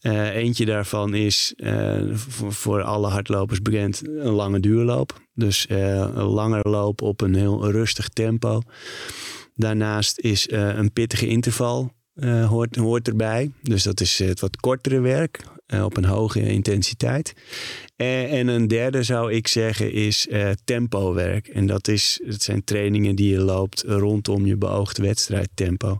Eh, 0.03 0.35
eentje 0.35 0.65
daarvan 0.65 1.13
is 1.13 1.53
eh, 1.57 2.01
voor, 2.49 2.81
alle 2.81 3.07
hardlopers 3.07 3.61
bekend 3.61 4.07
een 4.07 4.33
lange 4.33 4.59
duurloop. 4.59 5.21
Dus 5.33 5.67
eh, 5.67 5.95
een 5.95 6.23
langer 6.23 6.69
loop 6.69 7.01
op 7.01 7.21
een 7.21 7.35
heel 7.35 7.71
rustig 7.71 8.09
tempo. 8.09 8.61
Daarnaast 9.55 10.19
is 10.19 10.51
een 10.51 10.93
pittige 10.93 11.27
interval 11.27 11.91
hoort, 12.47 12.75
hoort 12.75 13.07
erbij. 13.07 13.51
Dus 13.61 13.83
dat 13.83 14.01
is 14.01 14.19
het 14.19 14.39
wat 14.39 14.55
kortere 14.55 14.99
werk 14.99 15.43
op 15.83 15.97
een 15.97 16.05
hoge 16.05 16.41
intensiteit. 16.41 17.33
En, 17.95 18.29
en 18.29 18.47
een 18.47 18.67
derde 18.67 19.03
zou 19.03 19.31
ik 19.31 19.47
zeggen 19.47 19.91
is 19.91 20.27
tempowerk. 20.63 21.47
En 21.47 21.65
dat, 21.65 21.87
is, 21.87 22.19
dat 22.25 22.41
zijn 22.41 22.63
trainingen 22.63 23.15
die 23.15 23.29
je 23.29 23.39
loopt 23.39 23.83
rondom 23.87 24.45
je 24.45 24.57
beoogde 24.57 25.01
wedstrijdtempo. 25.01 25.99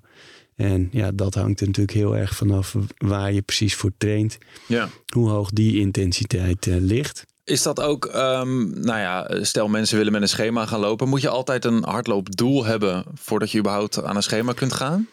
En 0.56 0.90
ja, 0.92 1.12
dat 1.12 1.34
hangt 1.34 1.60
er 1.60 1.68
natuurlijk 1.68 1.98
heel 1.98 2.16
erg 2.18 2.36
vanaf 2.36 2.76
waar 2.98 3.34
je 3.34 3.42
precies 3.42 3.75
voor 3.75 3.92
traint. 3.98 4.38
Ja. 4.68 4.89
Hoe 5.13 5.30
hoog 5.30 5.50
die 5.50 5.80
intensiteit 5.80 6.68
eh, 6.68 6.75
ligt. 6.80 7.25
Is 7.44 7.62
dat 7.62 7.82
ook, 7.82 8.06
ehm, 8.06 8.70
nou 8.82 9.00
ja, 9.00 9.27
stel 9.42 9.68
mensen 9.68 9.98
willen 9.98 10.12
met 10.12 10.22
een 10.22 10.27
schema 10.27 10.66
gaan 10.66 10.80
lopen. 10.80 11.10
Moet 11.10 11.22
je 11.22 11.30
altijd 11.30 11.66
een 11.66 11.84
hardloopdoel 11.84 12.66
hebben 12.66 13.04
voordat 13.13 13.51
je 13.51 13.60
überhaupt 13.60 14.04
aan 14.04 14.16
een 14.16 14.24
schema 14.24 14.54
kunt 14.54 14.74
gaan? 14.74 15.08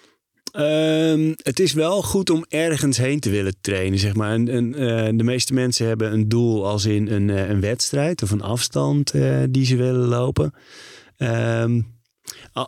Ehm, 0.53 1.33
het 1.37 1.61
is 1.61 1.73
wel 1.73 2.03
goed 2.03 2.31
om 2.31 2.45
ergens 2.49 2.97
heen 2.97 3.21
te 3.21 3.31
willen 3.31 3.55
trainen, 3.61 3.99
zeg 3.99 4.15
maar. 4.15 4.33
En, 4.33 4.49
en, 4.49 4.75
eh, 4.75 5.09
de 5.15 5.25
meeste 5.25 5.55
mensen 5.55 5.87
hebben 5.87 6.13
een 6.13 6.29
doel 6.29 6.67
als 6.67 6.85
in 6.85 7.09
een, 7.09 7.31
eh, 7.31 7.49
een 7.49 7.61
wedstrijd 7.61 8.23
of 8.23 8.31
een 8.31 8.43
afstand 8.43 9.13
die 9.51 9.65
ze 9.67 9.77
willen 9.77 10.09
lopen. 10.09 10.55
A- 11.23 11.69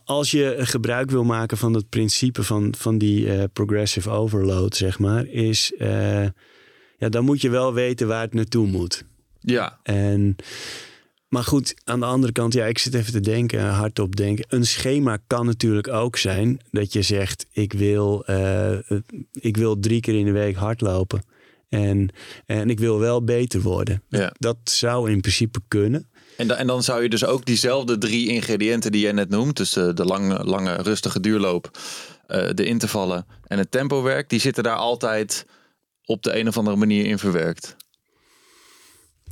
als 0.04 0.30
je 0.30 0.54
gebruik 0.58 1.10
wil 1.10 1.24
maken 1.24 1.56
van 1.56 1.74
het 1.74 1.88
principe 1.88 2.42
van, 2.42 2.74
van 2.78 2.98
die 2.98 3.32
eh, 3.32 3.44
progressive 3.52 4.10
overload, 4.10 4.76
zeg 4.76 4.98
maar, 4.98 5.26
is... 5.26 5.72
eh, 5.78 6.26
ja, 6.98 7.08
dan 7.08 7.24
moet 7.24 7.40
je 7.40 7.50
wel 7.50 7.74
weten 7.74 8.08
waar 8.08 8.20
het 8.20 8.34
naartoe 8.34 8.66
moet. 8.66 9.04
Ja, 9.40 9.78
En, 9.82 10.36
maar 11.28 11.44
goed, 11.44 11.74
aan 11.84 12.00
de 12.00 12.06
andere 12.06 12.32
kant, 12.32 12.52
ja, 12.52 12.64
ik 12.66 12.78
zit 12.78 12.94
even 12.94 13.12
te 13.12 13.20
denken, 13.20 13.64
hardop 13.68 14.16
denken. 14.16 14.44
Een 14.48 14.66
schema 14.66 15.18
kan 15.26 15.46
natuurlijk 15.46 15.88
ook 15.88 16.16
zijn 16.16 16.60
dat 16.70 16.92
je 16.92 17.02
zegt: 17.02 17.46
ik 17.52 17.72
wil, 17.72 18.24
eh, 18.24 18.78
ik 19.32 19.56
wil 19.56 19.78
drie 19.78 20.00
keer 20.00 20.14
in 20.14 20.24
de 20.24 20.32
week 20.32 20.56
hardlopen. 20.56 21.22
En, 21.68 22.08
en 22.46 22.70
ik 22.70 22.78
wil 22.78 22.98
wel 22.98 23.24
beter 23.24 23.60
worden. 23.60 24.02
Ja. 24.08 24.34
Dat 24.38 24.56
zou 24.64 25.10
in 25.10 25.20
principe 25.20 25.60
kunnen. 25.68 26.08
En, 26.36 26.56
en 26.56 26.66
dan 26.66 26.82
zou 26.82 27.02
je 27.02 27.08
dus 27.08 27.24
ook 27.24 27.44
diezelfde 27.44 27.98
drie 27.98 28.28
ingrediënten 28.28 28.92
die 28.92 29.00
jij 29.00 29.12
net 29.12 29.28
noemt, 29.28 29.56
dus 29.56 29.72
de, 29.72 29.94
de 29.94 30.04
lange, 30.04 30.44
lange 30.44 30.74
rustige 30.74 31.20
duurloop, 31.20 31.78
eh, 32.26 32.48
de 32.54 32.64
intervallen 32.64 33.26
en 33.46 33.58
het 33.58 33.70
tempowerk, 33.70 34.28
die 34.28 34.40
zitten 34.40 34.62
daar 34.62 34.76
altijd 34.76 35.46
op 36.04 36.22
de 36.22 36.38
een 36.38 36.48
of 36.48 36.58
andere 36.58 36.76
manier 36.76 37.04
in 37.04 37.18
verwerkt. 37.18 37.76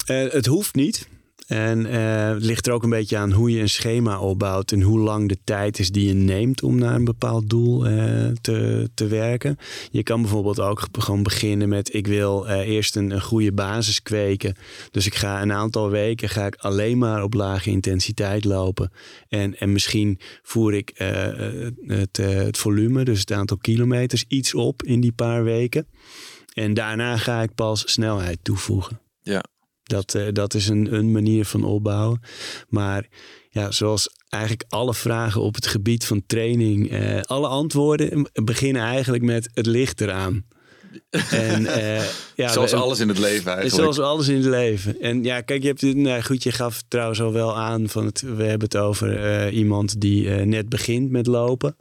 Eh, 0.07 0.31
het 0.31 0.47
hoeft 0.47 0.75
niet. 0.75 1.09
En 1.51 1.87
eh, 1.87 2.29
het 2.29 2.43
ligt 2.43 2.67
er 2.67 2.73
ook 2.73 2.83
een 2.83 2.91
beetje 2.91 3.17
aan 3.17 3.33
hoe 3.33 3.51
je 3.51 3.61
een 3.61 3.69
schema 3.69 4.21
opbouwt 4.21 4.73
en 4.73 4.83
hoe 4.83 4.99
lang 4.99 5.29
de 5.29 5.39
tijd 5.45 5.79
is 5.79 5.91
die 5.91 6.07
je 6.07 6.15
neemt 6.15 6.63
om 6.63 6.79
naar 6.79 6.95
een 6.95 7.05
bepaald 7.05 7.51
doel 7.51 7.87
eh, 7.87 8.27
te, 8.41 8.91
te 8.95 9.07
werken. 9.07 9.57
Je 9.91 10.03
kan 10.03 10.21
bijvoorbeeld 10.21 10.61
ook 10.61 10.89
gewoon 10.93 11.23
beginnen 11.23 11.69
met 11.69 11.95
ik 11.95 12.07
wil 12.07 12.49
eh, 12.49 12.69
eerst 12.69 12.97
een, 12.97 13.11
een 13.11 13.23
goede 13.23 13.53
basis 13.53 14.03
kweken. 14.03 14.57
Dus 14.91 15.07
ik 15.07 15.15
ga 15.15 15.43
een 15.43 15.53
aantal 15.53 15.91
weken 15.91 16.29
ga 16.29 16.47
ik 16.47 16.55
alleen 16.55 16.99
maar 16.99 17.23
op 17.23 17.35
lage 17.35 17.71
intensiteit 17.71 18.45
lopen. 18.45 18.93
En, 19.29 19.59
en 19.59 19.73
misschien 19.73 20.19
voer 20.43 20.75
ik 20.75 20.93
het, 21.87 22.17
het 22.17 22.59
volume, 22.59 23.05
dus 23.05 23.21
het 23.21 23.33
aantal 23.33 23.57
kilometers, 23.57 24.25
iets 24.29 24.55
op 24.55 24.83
in 24.83 25.01
die 25.01 25.13
paar 25.13 25.45
weken. 25.45 25.87
En 26.53 26.75
daarna 26.75 27.17
ga 27.17 27.43
ik 27.43 27.55
pas 27.55 27.93
snelheid 27.93 28.39
toevoegen. 28.43 29.01
Ja. 29.23 29.45
Dat, 29.91 30.15
eh, 30.15 30.23
dat 30.33 30.55
is 30.55 30.69
een, 30.69 30.95
een 30.95 31.13
manier 31.13 31.45
van 31.45 31.65
opbouwen. 31.65 32.21
Maar 32.69 33.07
ja, 33.51 33.71
zoals 33.71 34.09
eigenlijk 34.29 34.65
alle 34.69 34.95
vragen 34.95 35.41
op 35.41 35.55
het 35.55 35.67
gebied 35.67 36.05
van 36.05 36.23
training, 36.27 36.91
eh, 36.91 37.21
alle 37.21 37.47
antwoorden 37.49 38.31
beginnen 38.33 38.83
eigenlijk 38.83 39.23
met 39.23 39.51
het 39.55 39.67
ligt 39.67 40.01
eraan. 40.01 40.45
En, 41.31 41.67
eh, 41.67 42.05
ja, 42.35 42.49
Zoals 42.53 42.71
we- 42.71 42.77
alles 42.77 43.01
in 43.01 43.09
het 43.09 43.19
leven 43.19 43.53
eigenlijk. 43.53 43.83
Zoals 43.83 43.99
alles 43.99 44.29
in 44.29 44.37
het 44.37 44.45
leven. 44.45 45.01
En 45.01 45.25
ja, 45.25 45.41
kijk, 45.41 45.63
je 45.63 45.69
hebt 45.69 45.81
het, 45.81 45.97
nou 45.97 46.23
goed, 46.23 46.43
je 46.43 46.53
gaf 46.53 46.83
trouwens 46.89 47.21
al 47.21 47.33
wel 47.33 47.57
aan 47.57 47.89
van 47.89 48.07
het, 48.07 48.21
we 48.21 48.43
hebben 48.45 48.69
het 48.69 48.77
over 48.77 49.51
iemand 49.51 50.01
die 50.01 50.29
net 50.29 50.69
begint 50.69 51.11
met 51.11 51.27
lopen. 51.27 51.77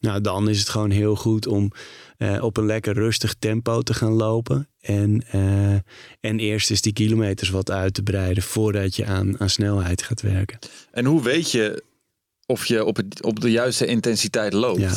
Nou, 0.00 0.20
dan 0.20 0.48
is 0.48 0.58
het 0.58 0.68
gewoon 0.68 0.90
heel 0.90 1.16
goed 1.16 1.46
om 1.46 1.72
eh, 2.20 2.42
op 2.42 2.56
een 2.56 2.66
lekker 2.66 2.94
rustig 2.94 3.34
tempo 3.38 3.82
te 3.82 3.94
gaan 3.94 4.12
lopen. 4.12 4.68
En, 4.80 5.22
eh, 5.30 5.72
en 6.20 6.38
eerst 6.38 6.70
eens 6.70 6.80
die 6.80 6.92
kilometers 6.92 7.50
wat 7.50 7.70
uit 7.70 7.94
te 7.94 8.02
breiden 8.02 8.42
voordat 8.42 8.96
je 8.96 9.04
aan, 9.06 9.40
aan 9.40 9.50
snelheid 9.50 10.02
gaat 10.02 10.20
werken. 10.20 10.58
En 10.90 11.04
hoe 11.04 11.22
weet 11.22 11.50
je 11.50 11.82
of 12.46 12.66
je 12.66 12.84
op, 12.84 12.96
het, 12.96 13.22
op 13.22 13.40
de 13.40 13.50
juiste 13.50 13.86
intensiteit 13.86 14.52
loopt? 14.52 14.80
Ja. 14.80 14.92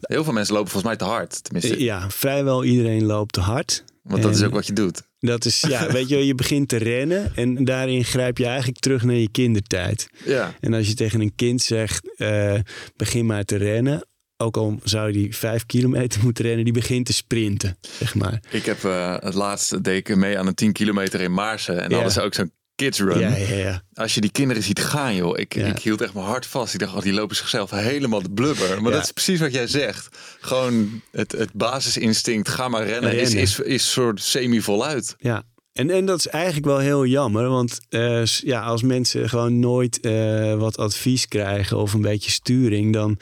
Heel 0.00 0.24
veel 0.24 0.32
mensen 0.32 0.54
lopen 0.54 0.70
volgens 0.70 0.96
mij 0.96 1.06
te 1.06 1.12
hard. 1.14 1.44
Tenminste, 1.44 1.82
Ja, 1.82 2.10
vrijwel 2.10 2.64
iedereen 2.64 3.04
loopt 3.04 3.32
te 3.32 3.40
hard. 3.40 3.84
want 4.02 4.22
dat 4.22 4.34
is 4.34 4.42
ook 4.42 4.52
wat 4.52 4.66
je 4.66 4.72
doet. 4.72 5.02
Dat 5.18 5.44
is, 5.44 5.60
ja, 5.60 5.86
weet 5.92 6.08
je, 6.08 6.26
je 6.26 6.34
begint 6.34 6.68
te 6.68 6.76
rennen 6.76 7.32
en 7.34 7.64
daarin 7.64 8.04
grijp 8.04 8.38
je 8.38 8.46
eigenlijk 8.46 8.78
terug 8.78 9.02
naar 9.02 9.14
je 9.14 9.30
kindertijd. 9.30 10.08
Ja. 10.24 10.54
En 10.60 10.74
als 10.74 10.88
je 10.88 10.94
tegen 10.94 11.20
een 11.20 11.34
kind 11.34 11.62
zegt, 11.62 12.16
eh, 12.16 12.54
begin 12.96 13.26
maar 13.26 13.44
te 13.44 13.56
rennen. 13.56 14.06
Ook 14.44 14.56
al 14.56 14.78
zou 14.84 15.12
die 15.12 15.36
vijf 15.36 15.66
kilometer 15.66 16.20
moeten 16.24 16.44
rennen, 16.44 16.64
die 16.64 16.72
begint 16.72 17.06
te 17.06 17.12
sprinten, 17.12 17.76
zeg 17.98 18.14
maar. 18.14 18.40
Ik 18.50 18.64
heb 18.64 18.84
eh, 18.84 19.16
het 19.20 19.34
laatste 19.34 19.80
ik 19.96 20.16
mee 20.16 20.38
aan 20.38 20.46
een 20.46 20.54
10 20.54 20.72
kilometer 20.72 21.20
in 21.20 21.32
Maarsen. 21.34 21.82
En 21.82 21.88
Ja. 21.88 21.94
hadden 21.94 22.12
ze 22.12 22.20
ook 22.22 22.34
zo'n 22.34 22.52
kids 22.74 22.98
run. 22.98 23.18
Ja, 23.18 23.36
ja, 23.36 23.54
ja. 23.56 23.82
Als 23.94 24.14
je 24.14 24.20
die 24.20 24.30
kinderen 24.30 24.62
ziet 24.62 24.80
gaan, 24.80 25.14
joh. 25.14 25.38
Ik, 25.38 25.54
ik 25.54 25.78
hield 25.78 26.00
echt 26.00 26.14
mijn 26.14 26.26
hart 26.26 26.46
vast. 26.46 26.74
Ik 26.74 26.80
dacht, 26.80 26.94
oh, 26.94 27.02
die 27.02 27.12
lopen 27.12 27.36
zichzelf 27.36 27.70
helemaal 27.70 28.22
de 28.22 28.30
blubber. 28.30 28.82
Maar 28.82 28.92
dat 28.92 29.02
is 29.02 29.12
precies 29.12 29.40
wat 29.40 29.52
jij 29.52 29.66
zegt. 29.66 30.16
Gewoon 30.40 31.00
het, 31.12 31.32
het 31.32 31.52
basisinstinct, 31.52 32.48
ga 32.48 32.68
maar 32.68 32.86
rennen, 32.86 33.12
Is, 33.12 33.20
Rennen. 33.28 33.42
is, 33.42 33.58
is 33.60 33.92
soort 33.92 34.20
semi-voluit. 34.22 35.14
ja. 35.18 35.42
En, 35.74 35.90
en 35.90 36.04
dat 36.06 36.18
is 36.18 36.26
eigenlijk 36.26 36.66
wel 36.66 36.78
heel 36.78 37.06
jammer, 37.06 37.48
want 37.48 37.80
eh, 37.88 38.24
ja, 38.24 38.62
als 38.62 38.82
mensen 38.82 39.28
gewoon 39.28 39.58
nooit 39.58 40.00
eh, 40.00 40.54
wat 40.54 40.76
advies 40.78 41.28
krijgen 41.28 41.76
of 41.76 41.92
een 41.92 42.00
beetje 42.00 42.30
sturing, 42.30 42.92
dan 42.92 43.18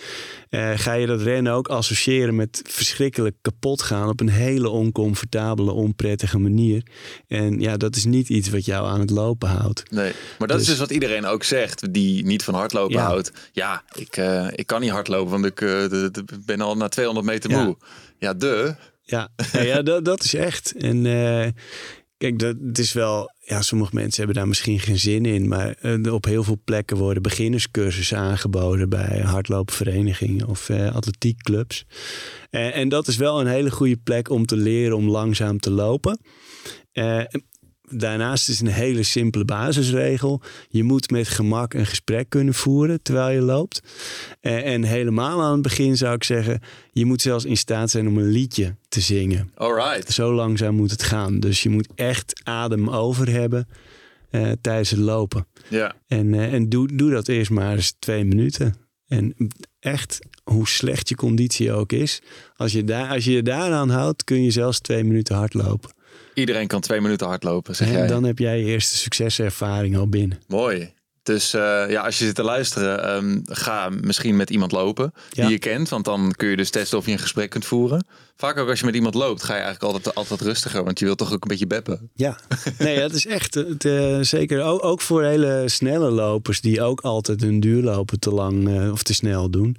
eh, 0.49 0.71
ga 0.75 0.93
je 0.93 1.07
dat 1.07 1.23
rennen 1.23 1.53
ook 1.53 1.69
associëren 1.69 2.37
met 2.37 2.63
verschrikkelijk 2.67 3.37
kapot 3.43 3.83
gaan 3.83 4.09
op 4.09 4.21
een 4.21 4.29
hele 4.29 4.69
oncomfortabele, 4.69 5.71
onprettige 5.73 6.39
manier. 6.39 6.83
En 7.29 7.61
ja, 7.61 7.77
dat 7.77 7.97
is 7.97 8.05
niet 8.05 8.29
iets 8.29 8.49
wat 8.51 8.65
jou 8.65 8.87
aan 8.87 9.01
het 9.01 9.11
lopen 9.11 9.49
houdt. 9.49 9.91
Nee, 9.91 10.13
maar 10.39 10.49
dat 10.49 10.57
is 10.61 10.67
Dus- 10.67 10.73
dus 10.75 10.79
wat 10.87 10.91
iedereen 10.91 11.27
ook 11.27 11.45
zegt, 11.45 11.93
die 11.93 12.25
niet 12.25 12.43
van 12.45 12.55
hardlopen 12.55 12.97
Ja. 12.97 13.05
houdt. 13.05 13.33
Ja, 13.53 13.83
ik, 13.95 14.17
ik 14.55 14.67
kan 14.67 14.81
niet 14.81 14.91
hardlopen, 14.91 15.31
want 15.31 15.45
ik 15.45 15.57
de- 15.59 16.09
de- 16.13 16.25
ben 16.45 16.61
al 16.61 16.77
na 16.77 16.89
200 16.89 17.27
meter 17.27 17.51
moe. 17.51 17.77
Ja, 18.19 18.35
de. 18.35 18.75
Ja, 19.05 19.29
ja, 19.53 19.61
ja 19.63 19.83
dat, 19.83 20.05
dat 20.05 20.25
is 20.25 20.35
echt. 20.35 20.75
En 20.77 21.07
kijk, 22.23 22.39
dat, 22.39 22.57
het 22.67 22.79
is 22.79 22.93
wel. 22.93 23.31
Ja, 23.39 23.63
sommige 23.63 23.95
mensen 23.95 24.17
hebben 24.17 24.37
daar 24.37 24.49
misschien 24.49 24.81
geen 24.81 24.99
zin 24.99 25.25
in. 25.27 25.49
Maar 25.49 25.75
eh, 25.81 26.13
op 26.13 26.25
heel 26.25 26.43
veel 26.45 26.61
plekken 26.65 26.97
worden 26.97 27.23
beginnerscursussen 27.23 28.19
aangeboden 28.19 28.89
bij 28.89 29.21
hardloopverenigingen 29.25 30.49
of 30.49 30.69
eh, 30.69 30.95
atletiekclubs. 30.95 31.87
Eh, 32.51 32.77
en 32.77 32.89
dat 32.89 33.09
is 33.09 33.17
wel 33.17 33.41
een 33.41 33.47
hele 33.47 33.71
goede 33.71 33.97
plek 33.97 34.31
om 34.31 34.47
te 34.47 34.57
leren 34.57 34.97
om 34.97 35.09
langzaam 35.09 35.59
te 35.59 35.71
lopen. 35.71 36.19
Eh, 36.93 37.19
Daarnaast 37.95 38.49
is 38.49 38.61
een 38.61 38.67
hele 38.67 39.03
simpele 39.03 39.45
basisregel. 39.45 40.41
Je 40.69 40.83
moet 40.83 41.11
met 41.11 41.29
gemak 41.29 41.75
een 41.75 41.87
gesprek 41.87 42.29
kunnen 42.29 42.55
voeren 42.55 43.03
terwijl 43.03 43.35
je 43.35 43.41
loopt. 43.41 43.83
Eh, 44.41 44.73
en 44.73 44.83
helemaal 44.83 45.43
aan 45.43 45.53
het 45.53 45.63
begin 45.63 45.97
zou 45.97 46.15
ik 46.15 46.25
zeggen, 46.25 46.61
je 46.93 47.05
moet 47.05 47.23
zelfs 47.23 47.45
in 47.45 47.57
staat 47.57 47.91
zijn 47.91 48.09
om 48.09 48.19
een 48.19 48.31
liedje 48.31 48.77
te 48.89 49.01
zingen. 49.01 49.51
Alright. 49.55 50.13
Zo 50.13 50.35
langzaam 50.35 50.75
moet 50.75 50.91
het 50.91 51.03
gaan. 51.03 51.41
Dus 51.41 51.63
je 51.63 51.69
moet 51.69 51.89
echt 51.95 52.41
adem 52.45 52.91
over 52.91 53.31
hebben 53.31 53.69
eh, 54.31 54.51
tijdens 54.61 54.91
het 54.91 55.01
lopen. 55.01 55.47
Ja. 55.69 55.95
En, 56.07 56.35
eh, 56.35 56.53
en 56.53 56.69
doe, 56.69 56.97
doe 56.97 57.11
dat 57.11 57.29
eerst 57.29 57.51
maar 57.51 57.75
eens 57.75 57.95
twee 57.99 58.25
minuten. 58.25 58.75
En 59.07 59.35
echt, 59.81 60.19
hoe 60.45 60.69
slecht 60.69 61.09
je 61.09 61.15
conditie 61.15 61.73
ook 61.73 61.93
is, 61.93 62.23
als 62.57 62.73
je, 62.73 62.85
daar, 62.85 63.09
als 63.09 63.25
je 63.25 63.33
je 63.33 63.43
daaraan 63.43 63.91
houdt, 63.91 64.25
kun 64.25 64.43
je 64.43 64.51
zelfs 64.51 64.81
twee 64.81 65.05
minuten 65.05 65.37
hardlopen. 65.37 65.91
Iedereen 66.35 66.67
kan 66.67 66.81
twee 66.81 67.01
minuten 67.01 67.27
hardlopen, 67.27 67.75
zeg 67.77 67.89
En 67.89 67.95
jij. 67.95 68.07
dan 68.07 68.25
heb 68.25 68.39
jij 68.39 68.59
je 68.59 68.65
eerste 68.65 68.97
succeservaring 68.97 69.97
al 69.97 70.09
binnen. 70.09 70.41
Mooi. 70.49 70.93
Dus 71.23 71.55
eh, 71.55 71.85
ja, 71.89 72.03
als 72.03 72.19
je 72.19 72.25
zit 72.25 72.35
te 72.35 72.43
luisteren, 72.43 73.05
ehm, 73.05 73.39
ga 73.45 73.89
misschien 74.01 74.37
met 74.37 74.51
iemand 74.51 74.73
lopen 74.73 75.13
Ja. 75.31 75.43
die 75.43 75.53
je 75.53 75.59
kent. 75.59 75.89
Want 75.89 76.05
dan 76.05 76.33
kun 76.37 76.49
je 76.49 76.57
dus 76.57 76.71
testen 76.71 76.99
of 76.99 77.07
je 77.07 77.13
een 77.13 77.19
gesprek 77.19 77.51
kunt 77.51 77.65
voeren. 77.65 78.07
Vaak 78.37 78.59
ook 78.59 78.69
als 78.69 78.79
je 78.81 78.85
met 78.87 78.95
iemand 78.95 79.15
loopt, 79.15 79.43
ga 79.43 79.55
je 79.57 79.61
eigenlijk 79.63 79.93
altijd, 79.95 80.15
altijd 80.15 80.41
rustiger. 80.41 80.85
Want 80.85 80.99
je 80.99 81.05
wilt 81.05 81.19
toch 81.19 81.33
ook 81.33 81.43
een 81.43 81.49
beetje 81.49 81.67
beppen. 81.67 82.11
Ja, 82.15 82.39
nee, 82.79 82.99
dat 83.01 83.13
is 83.13 83.27
echt 83.27 83.55
het, 83.55 83.85
eh, 83.85 84.19
zeker 84.21 84.63
ook, 84.63 84.85
ook 84.85 85.01
voor 85.01 85.23
hele 85.25 85.63
snelle 85.67 86.11
lopers 86.11 86.61
die 86.61 86.83
ook 86.83 87.01
altijd 87.01 87.41
hun 87.41 87.61
duurlopen 87.61 88.19
te 88.21 88.31
lang 88.31 88.69
eh, 88.69 88.93
of 88.93 89.03
te 89.03 89.15
snel 89.15 89.51
doen. 89.51 89.77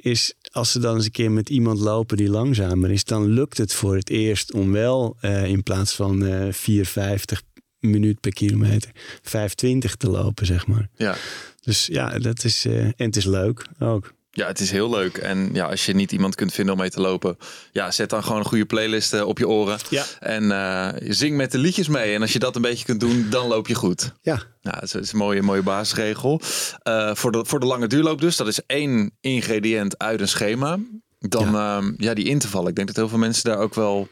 is 0.00 0.34
als 0.50 0.72
ze 0.72 0.78
dan 0.78 0.94
eens 0.94 1.04
een 1.04 1.10
keer 1.10 1.30
met 1.30 1.48
iemand 1.48 1.80
lopen 1.80 2.16
die 2.16 2.30
langzamer 2.30 2.90
is, 2.90 3.04
dan 3.04 3.26
lukt 3.26 3.58
het 3.58 3.72
voor 3.72 3.96
het 3.96 4.10
eerst 4.10 4.52
om 4.52 4.72
wel 4.72 5.16
eh, 5.20 5.44
in 5.44 5.62
plaats 5.62 5.94
van 5.94 6.26
eh 6.26 6.52
4,50 6.52 7.48
minuut 7.80 8.20
per 8.20 8.32
kilometer 8.32 8.90
5,20 9.22 9.96
te 9.96 10.10
lopen, 10.10 10.46
zeg 10.46 10.66
maar. 10.66 10.88
Ja. 10.96 11.16
Dus 11.60 11.86
ja, 11.86 12.18
dat 12.18 12.44
is, 12.44 12.64
eh, 12.64 12.84
en 12.84 12.94
het 12.96 13.16
is 13.16 13.24
leuk 13.24 13.66
ook. 13.78 14.12
Ja, 14.30 14.46
het 14.46 14.60
is 14.60 14.70
heel 14.70 14.90
leuk. 14.90 15.16
En 15.16 15.50
ja, 15.52 15.66
als 15.66 15.86
je 15.86 15.94
niet 15.94 16.12
iemand 16.12 16.34
kunt 16.34 16.52
vinden 16.52 16.74
om 16.74 16.80
mee 16.80 16.90
te 16.90 17.00
lopen, 17.00 17.36
ja, 17.72 17.90
zet 17.90 18.10
dan 18.10 18.22
gewoon 18.22 18.38
een 18.38 18.44
goede 18.44 18.66
playlist 18.66 19.12
eh, 19.12 19.26
op 19.26 19.38
je 19.38 19.48
oren. 19.48 19.78
Ja. 19.90 20.04
En 20.20 20.52
eh, 20.52 20.88
zing 21.08 21.36
met 21.36 21.52
de 21.52 21.58
liedjes 21.58 21.88
mee. 21.88 22.14
En 22.14 22.20
als 22.20 22.32
je 22.32 22.38
dat 22.38 22.56
een 22.56 22.62
beetje 22.62 22.84
kunt 22.84 23.00
doen, 23.00 23.26
dan 23.30 23.46
loop 23.46 23.68
je 23.68 23.74
goed. 23.74 24.12
Ja, 24.22 24.42
Nou, 24.62 24.80
dat 24.80 24.94
is 24.94 25.12
een 25.12 25.18
mooie, 25.18 25.42
mooie 25.42 25.62
basisregel. 25.62 26.40
Eh, 26.82 27.14
voor, 27.14 27.32
de, 27.32 27.44
voor 27.44 27.60
de 27.60 27.66
lange 27.66 27.86
duurloop 27.86 28.20
dus. 28.20 28.36
Dat 28.36 28.46
is 28.46 28.60
één 28.66 29.16
ingrediënt 29.20 29.98
uit 29.98 30.20
een 30.20 30.28
schema. 30.28 30.78
Dan 31.18 31.52
ja. 31.52 31.92
ja, 31.96 32.14
die 32.14 32.28
interval. 32.28 32.68
Ik 32.68 32.74
denk 32.74 32.86
dat 32.86 32.96
heel 32.96 33.08
veel 33.08 33.18
mensen 33.18 33.44
daar 33.44 33.58
ook 33.58 33.74
wel 33.74 34.08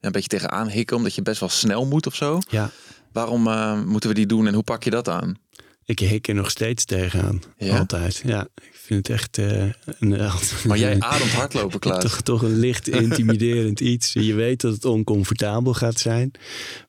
een 0.00 0.12
beetje 0.12 0.28
tegenaan 0.28 0.68
hikken. 0.68 0.96
Omdat 0.96 1.14
je 1.14 1.22
best 1.22 1.40
wel 1.40 1.48
snel 1.48 1.86
moet 1.86 2.06
of 2.06 2.14
zo. 2.14 2.38
ja. 2.48 2.70
Waarom 3.12 3.46
eh, 3.46 3.82
moeten 3.82 4.08
we 4.08 4.14
die 4.14 4.26
doen 4.26 4.46
en 4.46 4.54
hoe 4.54 4.62
pak 4.62 4.82
je 4.82 4.90
dat 4.90 5.08
aan? 5.08 5.36
Ik 5.84 5.98
hik 5.98 6.28
er 6.28 6.34
nog 6.34 6.50
steeds 6.50 6.84
tegenaan. 6.84 7.42
Ja? 7.56 7.78
Altijd. 7.78 8.22
Ja, 8.24 8.48
ik 8.54 8.77
vind 8.88 9.06
het 9.06 9.16
echt 9.16 9.38
eh, 9.38 9.62
een. 9.98 10.30
Maar 10.66 10.78
jij 10.78 11.00
ademt 11.00 11.32
hardlopen, 11.32 11.80
Klaas. 11.88 12.02
Toch, 12.02 12.20
toch 12.20 12.42
een 12.42 12.58
licht 12.58 12.88
intimiderend 13.04 13.80
iets. 13.80 14.12
Je 14.12 14.34
weet 14.34 14.60
dat 14.60 14.72
het 14.72 14.84
oncomfortabel 14.84 15.74
gaat 15.74 15.98
zijn. 15.98 16.30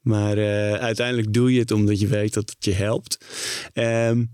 Maar 0.02 0.38
eh, 0.38 0.74
uiteindelijk 0.74 1.34
doe 1.34 1.54
je 1.54 1.60
het 1.60 1.72
omdat 1.72 2.00
je 2.00 2.08
weet 2.08 2.34
dat 2.34 2.50
het 2.50 2.66
je 2.66 2.74
helpt. 2.74 3.26
Ehm, 3.74 4.26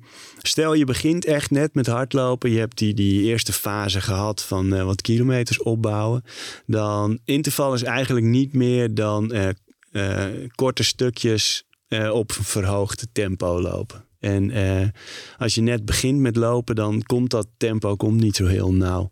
stel 0.42 0.74
je 0.74 0.86
begint 0.86 1.26
echt 1.26 1.52
net 1.52 1.74
met 1.74 1.88
hardlopen. 1.88 2.52
Je 2.52 2.60
hebt 2.60 2.78
die, 2.78 2.94
die 2.94 3.24
eerste 3.24 3.54
fase 3.54 4.02
gehad 4.02 4.44
van 4.44 4.74
eh, 4.74 4.84
wat 4.84 5.02
kilometers 5.02 5.62
opbouwen. 5.62 6.24
Dan 6.66 7.20
interval 7.26 7.74
is 7.74 7.84
eigenlijk 7.84 8.26
niet 8.26 8.54
meer 8.54 8.94
dan 8.94 9.32
eh, 9.32 9.50
eh, 9.92 10.50
korte 10.56 10.84
stukjes 10.84 11.66
eh, 11.88 12.10
op 12.12 12.32
verhoogde 12.32 13.08
tempo 13.12 13.62
lopen. 13.62 14.06
En 14.26 14.52
eh, 14.52 14.88
als 15.38 15.56
je 15.56 15.62
net 15.62 15.86
begint 15.86 16.20
met 16.20 16.36
lopen, 16.36 16.76
dan 16.76 17.04
komt 17.04 17.30
dat 17.30 17.48
tempo 17.58 17.96
komt 17.96 18.22
niet 18.22 18.36
zo 18.36 18.46
heel 18.46 18.74
nauw. 18.74 19.10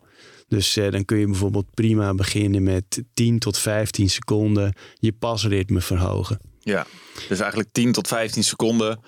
Dus 0.48 0.76
eh, 0.76 0.90
dan 0.90 1.04
kun 1.04 1.18
je 1.18 1.26
bijvoorbeeld 1.26 1.74
prima 1.74 2.14
beginnen 2.14 2.62
met 2.62 3.02
10 3.14 3.38
tot 3.38 3.58
15 3.58 4.10
seconden 4.10 4.72
je 4.94 5.12
pasritme 5.12 5.80
verhogen. 5.80 6.38
Ja, 6.60 6.86
dus 7.28 7.38
eigenlijk 7.40 7.68
10 7.72 7.92
tot 7.92 8.08
15 8.08 8.44
seconden 8.44 9.00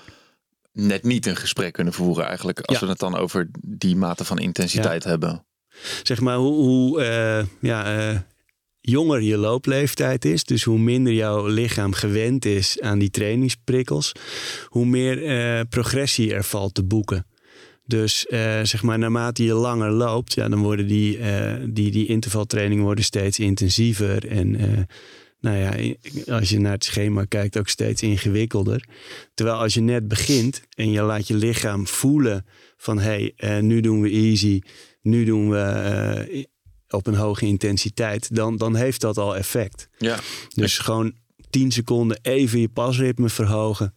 net 0.73 1.03
niet 1.03 1.27
een 1.27 1.37
gesprek 1.37 1.73
kunnen 1.73 1.93
voeren 1.93 2.27
eigenlijk. 2.27 2.61
Als 2.61 2.79
Ja. 2.79 2.85
we 2.85 2.91
het 2.91 3.01
dan 3.01 3.17
over 3.17 3.49
die 3.61 3.97
mate 3.97 4.25
van 4.25 4.39
intensiteit 4.39 5.05
hebben. 5.05 5.47
Zeg 6.03 6.21
maar 6.21 6.37
hoe, 6.37 6.55
hoe 6.55 7.03
eh, 7.03 7.45
ja, 7.61 7.85
jonger 8.87 9.23
je 9.23 9.37
loopleeftijd 9.37 10.25
is, 10.25 10.45
dus 10.45 10.65
hoe 10.65 10.79
minder 10.79 11.13
jouw 11.13 11.47
lichaam 11.47 11.93
gewend 11.93 12.45
is 12.45 12.81
aan 12.81 12.99
die 12.99 13.11
trainingsprikkels, 13.11 14.13
hoe 14.67 14.87
meer 14.87 15.25
eh, 15.25 15.61
progressie 15.69 16.35
er 16.35 16.45
valt 16.45 16.75
te 16.75 16.85
boeken. 16.85 17.27
Dus 17.85 18.27
eh, 18.27 18.61
zeg 18.63 18.83
maar, 18.83 18.99
naarmate 18.99 19.45
je 19.45 19.55
langer 19.55 19.91
loopt, 19.91 20.35
ja, 20.35 20.49
dan 20.49 20.59
worden 20.59 20.87
die, 20.87 21.19
eh, 21.19 21.55
die, 21.69 21.91
die 21.91 22.07
intervaltrainingen 22.07 22.85
worden 22.85 23.05
steeds 23.05 23.39
intensiever. 23.39 24.29
En 24.29 24.51
nou 25.41 25.57
ja, 25.57 25.95
als 26.35 26.49
je 26.49 26.59
naar 26.59 26.73
het 26.73 26.85
schema 26.85 27.25
kijkt, 27.25 27.59
ook 27.59 27.69
steeds 27.69 28.03
ingewikkelder. 28.03 28.89
Terwijl 29.35 29.59
als 29.59 29.75
je 29.75 29.81
net 29.81 30.09
begint 30.09 30.63
en 30.75 30.91
je 30.91 31.03
laat 31.03 31.29
je 31.29 31.35
lichaam 31.35 31.87
voelen 31.87 32.47
van 32.77 32.99
hé, 32.99 33.33
hey, 33.37 33.61
nu 33.61 33.81
doen 33.81 34.01
we 34.01 34.11
easy, 34.11 34.61
nu 35.03 35.25
doen 35.25 35.51
we 35.51 36.49
op 36.91 37.07
een 37.07 37.15
hoge 37.15 37.47
intensiteit, 37.47 38.35
dan, 38.35 38.57
dan 38.57 38.75
heeft 38.75 39.01
dat 39.01 39.19
al 39.19 39.37
effect. 39.37 39.89
Ja. 39.99 40.19
Dus 40.55 40.79
gewoon 40.79 41.13
10 41.51 41.73
seconden 41.73 42.19
even 42.23 42.61
je 42.61 42.69
pasritme 42.69 43.29
verhogen. 43.29 43.95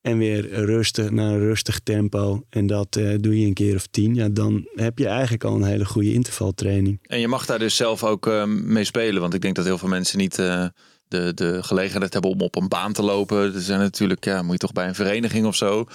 En 0.00 0.18
weer 0.18 0.64
rustig 0.64 1.10
naar 1.10 1.32
een 1.32 1.38
rustig 1.38 1.80
tempo. 1.80 2.44
En 2.50 2.66
dat 2.66 2.96
eh, 2.96 3.14
doe 3.20 3.40
je 3.40 3.46
een 3.46 3.54
keer 3.54 3.74
of 3.74 3.86
tien. 3.86 4.14
Ja, 4.14 4.28
dan 4.28 4.68
heb 4.74 4.98
je 4.98 5.06
eigenlijk 5.06 5.44
al 5.44 5.54
een 5.54 5.62
hele 5.62 5.84
goede 5.84 6.12
intervaltraining. 6.12 6.98
En 7.02 7.20
je 7.20 7.28
mag 7.28 7.46
daar 7.46 7.58
dus 7.58 7.76
zelf 7.76 8.04
ook 8.04 8.26
eh, 8.26 8.44
mee 8.44 8.84
spelen. 8.84 9.20
Want 9.20 9.34
ik 9.34 9.40
denk 9.40 9.56
dat 9.56 9.64
heel 9.64 9.78
veel 9.78 9.88
mensen 9.88 10.18
niet 10.18 10.38
eh, 10.38 10.66
de, 11.08 11.34
de 11.34 11.62
gelegenheid 11.62 12.12
hebben 12.12 12.30
om 12.30 12.40
op 12.40 12.56
een 12.56 12.68
baan 12.68 12.92
te 12.92 13.02
lopen. 13.02 13.54
Er 13.54 13.60
zijn 13.60 13.80
natuurlijk, 13.80 14.24
ja, 14.24 14.42
moet 14.42 14.52
je 14.52 14.58
toch 14.58 14.72
bij 14.72 14.88
een 14.88 14.94
vereniging 14.94 15.46
of 15.46 15.56
zo. 15.56 15.86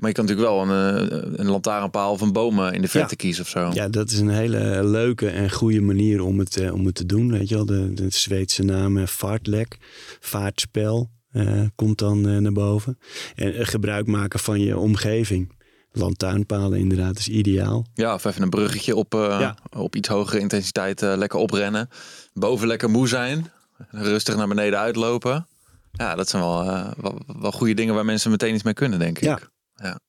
Maar 0.00 0.08
je 0.08 0.14
kan 0.14 0.24
natuurlijk 0.24 0.52
wel 0.52 0.62
een, 0.62 1.10
eh, 1.10 1.18
een 1.36 1.46
lantaarnpaal 1.50 2.12
of 2.12 2.20
een 2.20 2.32
boom 2.32 2.58
eh, 2.66 2.72
in 2.72 2.80
de 2.82 2.88
verte 2.88 3.08
Ja. 3.10 3.16
kiezen 3.16 3.42
of 3.44 3.48
zo. 3.48 3.70
Ja, 3.72 3.88
dat 3.88 4.10
is 4.10 4.18
een 4.18 4.28
hele 4.28 4.84
leuke 4.84 5.28
en 5.28 5.50
goede 5.50 5.80
manier 5.80 6.22
om 6.22 6.38
het, 6.38 6.56
eh, 6.56 6.72
om 6.74 6.86
het 6.86 6.94
te 6.94 7.06
doen. 7.06 7.30
Weet 7.32 7.48
je 7.48 7.54
wel, 7.54 7.66
de, 7.66 7.92
de 7.92 8.06
Zweedse 8.10 8.62
naam 8.62 9.08
vaartlek, 9.08 9.78
vaartspel 10.20 11.10
eh, 11.30 11.62
komt 11.74 11.98
dan 11.98 12.28
eh, 12.28 12.36
naar 12.36 12.52
boven. 12.52 12.98
En 13.34 13.66
gebruik 13.66 14.06
maken 14.06 14.38
van 14.40 14.60
je 14.60 14.78
omgeving. 14.78 15.58
Lantaarnpalen 15.92 16.78
inderdaad 16.78 17.18
is 17.18 17.28
ideaal. 17.28 17.86
Ja, 17.94 18.14
of 18.14 18.24
even 18.24 18.42
een 18.42 18.50
bruggetje 18.50 18.96
op, 18.96 19.12
Ja. 19.12 19.54
op 19.76 19.96
iets 19.96 20.08
hogere 20.08 20.38
intensiteit 20.40 21.00
lekker 21.00 21.38
oprennen. 21.38 21.88
Boven 22.32 22.66
lekker 22.66 22.90
moe 22.90 23.08
zijn. 23.08 23.50
Rustig 23.90 24.36
naar 24.36 24.48
beneden 24.48 24.78
uitlopen. 24.78 25.46
Ja, 25.92 26.14
dat 26.14 26.28
zijn 26.28 26.42
wel, 26.42 26.64
wel, 26.96 27.20
wel 27.40 27.52
goede 27.52 27.74
dingen 27.74 27.94
waar 27.94 28.04
mensen 28.04 28.30
meteen 28.30 28.54
iets 28.54 28.62
mee 28.62 28.74
kunnen, 28.74 28.98
denk 28.98 29.16
ik. 29.18 29.24
Ja. 29.24 29.38
Ja. 29.82 30.00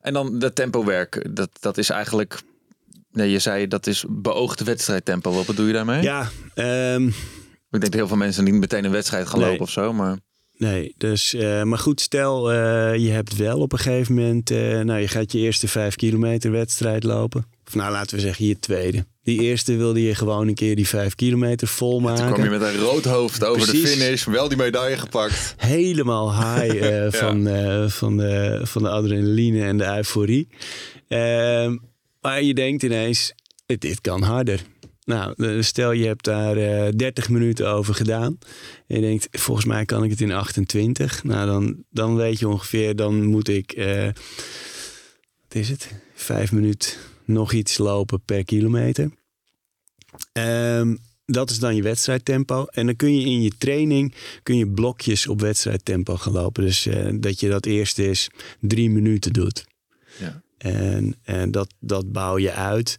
En 0.00 0.12
dan 0.12 0.38
dat 0.38 0.54
tempowerk. 0.54 1.26
Dat, 1.36 1.50
dat 1.60 1.78
is 1.78 1.90
eigenlijk... 1.90 2.40
Nee, 3.12 3.30
je 3.30 3.38
zei 3.38 3.66
dat 3.68 3.86
is 3.86 4.04
beoogde 4.08 4.64
wedstrijdtempo. 4.64 5.32
Wat 5.32 5.46
bedoel 5.46 5.66
je 5.66 5.72
daarmee? 5.72 6.02
Ja, 6.02 6.28
ehm, 6.54 7.06
Ik 7.06 7.12
denk 7.70 7.82
dat 7.82 7.94
heel 7.94 8.08
veel 8.08 8.16
mensen 8.16 8.44
niet 8.44 8.54
meteen 8.54 8.84
een 8.84 8.90
wedstrijd 8.90 9.26
gaan 9.26 9.38
Nee. 9.40 9.48
lopen 9.48 9.64
of 9.64 9.70
zo. 9.70 9.92
Maar 9.92 10.18
Nee, 10.56 10.94
dus, 10.96 11.34
eh, 11.34 11.62
maar 11.62 11.78
goed, 11.78 12.00
stel 12.00 12.52
eh, 12.52 12.96
je 12.96 13.10
hebt 13.10 13.36
wel 13.36 13.58
op 13.58 13.72
een 13.72 13.78
gegeven 13.78 14.14
moment, 14.14 14.50
eh, 14.50 14.80
nou 14.80 15.00
je 15.00 15.08
gaat 15.08 15.32
je 15.32 15.38
eerste 15.38 15.68
vijf 15.68 15.94
kilometer 15.94 16.50
wedstrijd 16.50 17.04
lopen. 17.04 17.46
Of 17.66 17.74
nou 17.74 17.92
laten 17.92 18.16
we 18.16 18.22
zeggen 18.22 18.46
je 18.46 18.58
tweede. 18.58 19.06
Die 19.30 19.40
eerste 19.40 19.76
wilde 19.76 20.02
je 20.02 20.14
gewoon 20.14 20.48
een 20.48 20.54
keer 20.54 20.76
die 20.76 20.88
vijf 20.88 21.14
kilometer 21.14 21.68
volmaken. 21.68 22.24
toen 22.24 22.32
kwam 22.32 22.44
je 22.44 22.50
met 22.50 22.62
een 22.62 22.76
rood 22.76 23.04
hoofd 23.04 23.44
over 23.44 23.72
de 23.72 23.78
finish. 23.78 24.24
Wel 24.24 24.48
die 24.48 24.56
medaille 24.56 24.96
gepakt. 24.96 25.54
Helemaal 25.56 26.34
high 26.34 26.84
eh, 26.84 27.12
van, 27.22 27.46
eh, 27.46 27.88
van, 27.88 28.16
de, 28.16 28.60
van 28.62 28.82
de 28.82 28.88
adrenaline 28.88 29.64
en 29.64 29.78
de 29.78 29.96
euforie. 29.96 30.48
Ehm, 31.08 31.76
maar 32.20 32.42
je 32.42 32.54
denkt 32.54 32.82
ineens, 32.82 33.32
dit, 33.66 33.80
dit 33.80 34.00
kan 34.00 34.22
harder. 34.22 34.60
Nou, 35.04 35.34
eh, 35.36 35.62
stel 35.62 35.92
je 35.92 36.06
hebt 36.06 36.24
daar 36.24 36.56
eh 36.56 36.92
30 36.96 37.28
minuten 37.28 37.68
over 37.68 37.94
gedaan. 37.94 38.38
En 38.86 38.96
je 38.96 39.00
denkt, 39.00 39.28
volgens 39.30 39.66
mij 39.66 39.84
kan 39.84 40.04
ik 40.04 40.10
het 40.10 40.20
in 40.20 40.32
28. 40.32 41.24
Nou, 41.24 41.46
dan, 41.46 41.84
dan 41.90 42.16
weet 42.16 42.38
je 42.38 42.48
ongeveer, 42.48 42.96
dan 42.96 43.24
moet 43.24 43.48
ik, 43.48 43.72
wat 45.42 45.54
is 45.54 45.68
het? 45.68 45.88
Vijf 46.14 46.52
minuten 46.52 46.90
nog 47.24 47.52
iets 47.52 47.78
lopen 47.78 48.22
per 48.24 48.44
kilometer. 48.44 49.18
Ehm, 50.32 50.96
dat 51.24 51.50
is 51.50 51.58
dan 51.58 51.76
je 51.76 51.82
wedstrijdtempo. 51.82 52.64
En 52.64 52.86
dan 52.86 52.96
kun 52.96 53.20
je 53.20 53.26
in 53.26 53.42
je 53.42 53.52
training 53.58 54.14
kun 54.42 54.56
je 54.56 54.68
blokjes 54.68 55.26
op 55.26 55.40
wedstrijdtempo 55.40 56.16
gaan 56.16 56.32
lopen. 56.32 56.64
Dus 56.64 56.86
eh, 56.86 57.08
dat 57.14 57.40
je 57.40 57.48
dat 57.48 57.66
eerste 57.66 58.08
is 58.08 58.30
drie 58.60 58.90
minuten 58.90 59.32
doet. 59.32 59.66
Ja. 60.18 60.42
En, 60.58 61.14
en 61.22 61.50
dat, 61.50 61.74
dat 61.80 62.12
bouw 62.12 62.38
je 62.38 62.52
uit. 62.52 62.98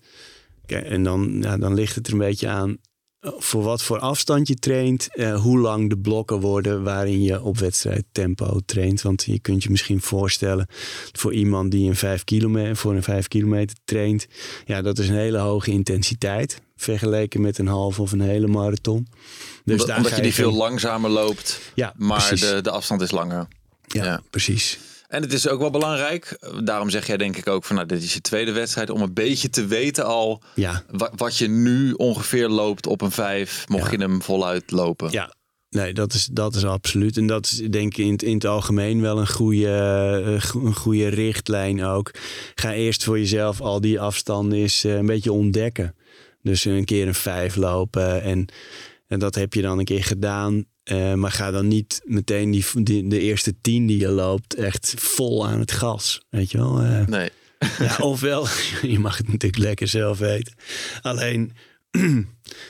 En 0.65 1.03
dan, 1.03 1.37
ja, 1.41 1.57
dan 1.57 1.73
ligt 1.73 1.95
het 1.95 2.07
er 2.07 2.13
een 2.13 2.19
beetje 2.19 2.47
aan 2.47 2.77
voor 3.21 3.63
wat 3.63 3.83
voor 3.83 3.99
afstand 3.99 4.47
je 4.47 4.55
traint. 4.55 5.07
eh, 5.15 5.41
hoe 5.41 5.59
lang 5.59 5.89
de 5.89 5.97
blokken 5.97 6.39
worden 6.39 6.83
waarin 6.83 7.23
je 7.23 7.41
op 7.43 7.57
wedstrijdtempo 7.57 8.59
traint. 8.65 9.01
Want 9.01 9.23
je 9.23 9.39
kunt 9.39 9.63
je 9.63 9.69
misschien 9.69 10.01
voorstellen 10.01 10.67
voor 11.11 11.33
iemand 11.33 11.71
die 11.71 11.89
een 11.89 11.95
vijf 11.95 12.23
kilometer, 12.23 12.75
voor 12.75 12.95
een 12.95 13.03
vijf 13.03 13.27
kilometer 13.27 13.77
traint. 13.85 14.27
Ja, 14.65 14.81
dat 14.81 14.99
is 14.99 15.09
een 15.09 15.15
hele 15.15 15.37
hoge 15.37 15.71
intensiteit. 15.71 16.61
Vergeleken 16.75 17.41
met 17.41 17.57
een 17.57 17.67
half 17.67 17.99
of 17.99 18.11
een 18.11 18.21
hele 18.21 18.47
marathon. 18.47 19.07
Dus 19.65 19.85
omdat 19.85 20.15
je 20.15 20.21
die 20.21 20.33
veel 20.33 20.53
langzamer 20.53 21.09
loopt. 21.09 21.59
Ja, 21.75 21.93
Maar 21.97 22.29
de, 22.35 22.59
de 22.61 22.71
afstand 22.71 23.01
is 23.01 23.11
langer. 23.11 23.47
ja, 23.87 24.03
ja. 24.03 24.21
precies. 24.29 24.79
En 25.11 25.21
het 25.21 25.33
is 25.33 25.47
ook 25.47 25.59
wel 25.59 25.69
belangrijk, 25.69 26.37
daarom 26.63 26.89
zeg 26.89 27.07
jij 27.07 27.17
denk 27.17 27.37
ik 27.37 27.47
ook 27.47 27.63
van 27.63 27.75
nou, 27.75 27.87
dit 27.87 28.03
is 28.03 28.13
je 28.13 28.21
tweede 28.21 28.51
wedstrijd, 28.51 28.89
om 28.89 29.01
een 29.01 29.13
beetje 29.13 29.49
te 29.49 29.65
weten 29.65 30.05
al 30.05 30.41
Ja, 30.55 30.83
wat 31.15 31.37
je 31.37 31.47
nu 31.47 31.91
ongeveer 31.93 32.47
loopt 32.49 32.87
op 32.87 33.01
een 33.01 33.11
vijf, 33.11 33.65
mocht 33.67 33.85
Ja. 33.85 33.91
je 33.91 33.97
hem 33.97 34.21
voluit 34.21 34.71
lopen. 34.71 35.11
ja. 35.11 35.33
Nee, 35.69 35.93
dat 35.93 36.13
is, 36.13 36.25
dat 36.25 36.55
is 36.55 36.65
absoluut. 36.65 37.17
En 37.17 37.27
dat 37.27 37.45
is 37.45 37.51
denk 37.69 37.97
ik 37.97 38.05
in, 38.05 38.11
het- 38.11 38.23
in 38.23 38.33
het 38.33 38.45
algemeen 38.45 39.01
wel 39.01 39.19
een 39.19 39.27
goede, 39.29 39.67
eh, 40.41 40.49
een 40.63 40.75
goede 40.75 41.07
richtlijn 41.07 41.83
ook. 41.83 42.11
Ga 42.55 42.73
eerst 42.73 43.03
voor 43.03 43.19
jezelf 43.19 43.61
al 43.61 43.81
die 43.81 43.99
afstanden 43.99 44.57
eens 44.59 44.83
eh, 44.83 44.95
een 44.95 45.05
beetje 45.05 45.31
ontdekken. 45.31 45.95
Dus 46.41 46.65
een 46.65 46.85
keer 46.85 47.07
een 47.07 47.13
vijf 47.15 47.55
lopen 47.55 48.21
en, 48.21 48.45
en 49.07 49.19
dat 49.19 49.35
heb 49.35 49.53
je 49.53 49.61
dan 49.61 49.79
een 49.79 49.85
keer 49.85 50.03
gedaan. 50.03 50.65
Eh, 50.83 51.13
maar 51.13 51.31
ga 51.31 51.51
dan 51.51 51.67
niet 51.67 52.01
meteen 52.05 52.51
die, 52.51 52.65
die, 52.83 53.07
de 53.07 53.19
eerste 53.19 53.53
tien 53.61 53.87
die 53.87 53.99
je 53.99 54.09
loopt 54.09 54.53
echt 54.53 54.93
vol 54.97 55.47
aan 55.47 55.59
het 55.59 55.71
gas. 55.71 56.21
Weet 56.29 56.51
je 56.51 56.57
wel? 56.57 56.81
Eh, 56.81 57.05
Nee. 57.05 57.29
ja, 57.79 57.95
ofwel, 57.97 58.47
je 58.81 58.99
mag 58.99 59.17
het 59.17 59.27
natuurlijk 59.27 59.63
lekker 59.63 59.87
zelf 59.87 60.17
weten. 60.17 60.53
Alleen, 61.01 61.51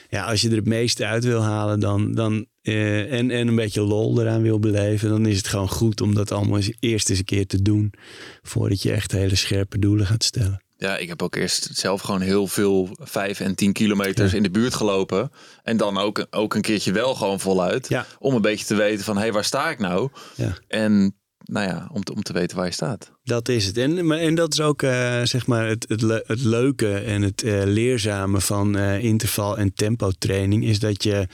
ja, 0.10 0.26
als 0.26 0.42
je 0.42 0.50
er 0.50 0.56
het 0.56 0.66
meeste 0.66 1.06
uit 1.06 1.24
wil 1.24 1.42
halen 1.42 1.80
dan, 1.80 2.14
dan, 2.14 2.46
eh, 2.62 3.14
en, 3.14 3.32
en 3.32 3.48
een 3.48 3.56
beetje 3.56 3.82
lol 3.82 4.22
eraan 4.22 4.42
wil 4.42 4.60
beleven, 4.60 5.10
dan 5.10 5.26
is 5.26 5.38
het 5.38 5.48
gewoon 5.48 5.70
goed 5.70 6.02
om 6.02 6.16
dat 6.16 6.32
allemaal 6.32 6.58
eens, 6.58 6.72
eerst 6.80 7.10
eens 7.10 7.20
een 7.20 7.26
keer 7.26 7.48
te 7.48 7.62
doen. 7.62 7.94
Voordat 8.42 8.82
je 8.82 8.92
echt 8.92 9.12
hele 9.12 9.36
scherpe 9.36 9.80
doelen 9.80 10.06
gaat 10.06 10.24
stellen. 10.24 10.62
Ja, 10.82 10.98
ik 10.98 11.08
heb 11.08 11.22
ook 11.22 11.36
eerst 11.36 11.70
zelf 11.74 12.02
gewoon 12.02 12.22
heel 12.22 12.48
veel 12.48 12.90
vijf 13.00 13.40
en 13.40 13.56
tien 13.56 13.74
kilometers 13.74 14.34
in 14.34 14.44
de 14.44 14.50
buurt 14.52 14.74
gelopen. 14.76 15.32
En 15.64 15.78
dan 15.78 15.98
ook, 15.98 16.26
ook 16.30 16.54
een 16.54 16.62
keertje 16.62 16.92
wel 16.92 17.16
gewoon 17.16 17.40
voluit. 17.40 17.90
Ja. 17.90 18.06
Om 18.20 18.36
een 18.36 18.42
beetje 18.42 18.66
te 18.66 18.76
weten 18.76 19.06
van, 19.06 19.16
hé, 19.16 19.22
hey, 19.22 19.32
waar 19.32 19.44
sta 19.44 19.70
ik 19.70 19.80
nou? 19.80 20.10
Ja. 20.36 20.58
En 20.68 21.16
nou 21.38 21.68
ja, 21.68 21.90
om 21.94 22.04
te, 22.04 22.14
om 22.14 22.24
te 22.24 22.34
weten 22.34 22.58
waar 22.58 22.66
je 22.66 22.72
staat. 22.72 23.12
Dat 23.24 23.50
is 23.50 23.66
het. 23.66 23.78
En, 23.78 24.06
maar, 24.06 24.18
en 24.18 24.36
dat 24.36 24.54
is 24.54 24.62
ook 24.62 24.82
eh, 24.82 25.22
zeg 25.24 25.48
maar 25.48 25.68
het, 25.68 25.86
het, 25.88 26.02
le- 26.02 26.24
het 26.26 26.44
leuke 26.44 26.94
en 26.98 27.22
het 27.22 27.44
eh, 27.44 27.62
leerzame 27.64 28.40
van 28.42 28.78
eh, 28.78 29.04
interval- 29.04 29.58
en 29.58 29.74
tempotraining. 29.74 30.66
Is 30.66 30.80
dat 30.80 31.04
je, 31.04 31.28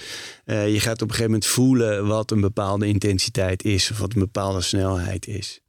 je 0.46 0.80
gaat 0.80 1.02
op 1.02 1.10
een 1.10 1.16
gegeven 1.16 1.32
moment 1.32 1.46
voelen 1.46 2.08
wat 2.08 2.32
een 2.32 2.42
bepaalde 2.42 2.88
intensiteit 2.88 3.64
is. 3.64 3.92
Of 3.92 4.00
wat 4.00 4.14
een 4.14 4.20
bepaalde 4.20 4.62
snelheid 4.62 5.28
is. 5.28 5.60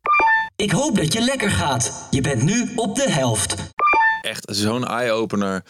Ik 0.62 0.70
hoop 0.70 0.96
dat 0.96 1.12
je 1.12 1.20
lekker 1.20 1.50
gaat. 1.50 2.06
Je 2.10 2.20
bent 2.20 2.42
nu 2.42 2.68
op 2.76 2.96
de 2.96 3.10
helft. 3.10 3.54
Echt 4.22 4.44
zo'n 4.50 4.86
eye-opener. 4.86 5.62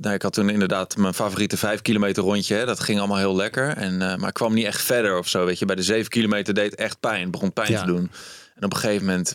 Nou, 0.00 0.14
ik 0.14 0.22
had 0.22 0.32
toen 0.32 0.48
inderdaad 0.50 0.96
mijn 0.96 1.14
favoriete 1.14 1.56
vijf 1.56 1.82
kilometer 1.82 2.22
rondje. 2.22 2.54
Hè. 2.54 2.64
Dat 2.66 2.80
ging 2.80 2.98
allemaal 2.98 3.18
heel 3.18 3.36
lekker. 3.36 3.68
En, 3.76 4.02
eh, 4.02 4.16
maar 4.16 4.28
ik 4.28 4.34
kwam 4.34 4.54
niet 4.54 4.64
echt 4.66 4.82
verder 4.82 5.18
of 5.18 5.28
zo. 5.28 5.44
Weet 5.44 5.58
je, 5.58 5.64
bij 5.64 5.76
de 5.76 5.82
zeven 5.82 6.10
kilometer 6.10 6.54
deed 6.54 6.70
het 6.70 6.80
echt 6.80 7.00
pijn. 7.00 7.20
Het 7.22 7.30
begon 7.30 7.52
pijn 7.52 7.70
Ja. 7.72 7.80
te 7.80 7.86
doen. 7.86 8.10
En 8.54 8.64
op 8.64 8.72
een 8.72 8.78
gegeven 8.78 9.06
moment 9.06 9.34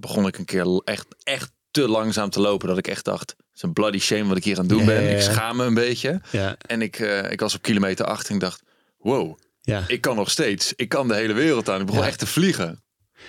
begon 0.00 0.26
ik 0.26 0.38
een 0.38 0.44
keer 0.44 0.80
echt, 0.84 1.06
echt 1.22 1.50
te 1.70 1.88
langzaam 1.88 2.30
te 2.30 2.40
lopen. 2.40 2.68
Dat 2.68 2.78
ik 2.78 2.88
echt 2.88 3.04
dacht, 3.04 3.30
het 3.30 3.44
is 3.54 3.62
een 3.62 3.72
bloody 3.72 3.98
shame 3.98 4.24
wat 4.28 4.36
ik 4.36 4.44
hier 4.44 4.54
aan 4.56 4.60
het 4.66 4.70
doen 4.70 4.80
Ja, 4.80 4.86
ben. 4.86 5.02
ja, 5.02 5.10
Ik 5.16 5.20
schaam 5.22 5.56
me 5.56 5.64
een 5.64 5.74
beetje. 5.74 6.20
Ja, 6.30 6.56
En 6.66 6.82
ik, 6.82 6.98
eh, 6.98 7.30
ik 7.30 7.40
was 7.40 7.54
op 7.54 7.62
kilometer 7.62 8.06
acht 8.06 8.28
en 8.28 8.34
ik 8.34 8.40
dacht, 8.40 8.62
wow, 8.98 9.38
ja. 9.60 9.82
ik 9.86 10.00
kan 10.00 10.16
nog 10.16 10.30
steeds. 10.30 10.72
Ik 10.76 10.88
kan 10.88 11.08
de 11.08 11.14
hele 11.14 11.32
wereld 11.32 11.68
aan. 11.68 11.80
Ik 11.80 11.86
begon 11.86 12.00
Ja. 12.02 12.06
echt 12.08 12.18
te 12.18 12.26
vliegen. 12.26 12.82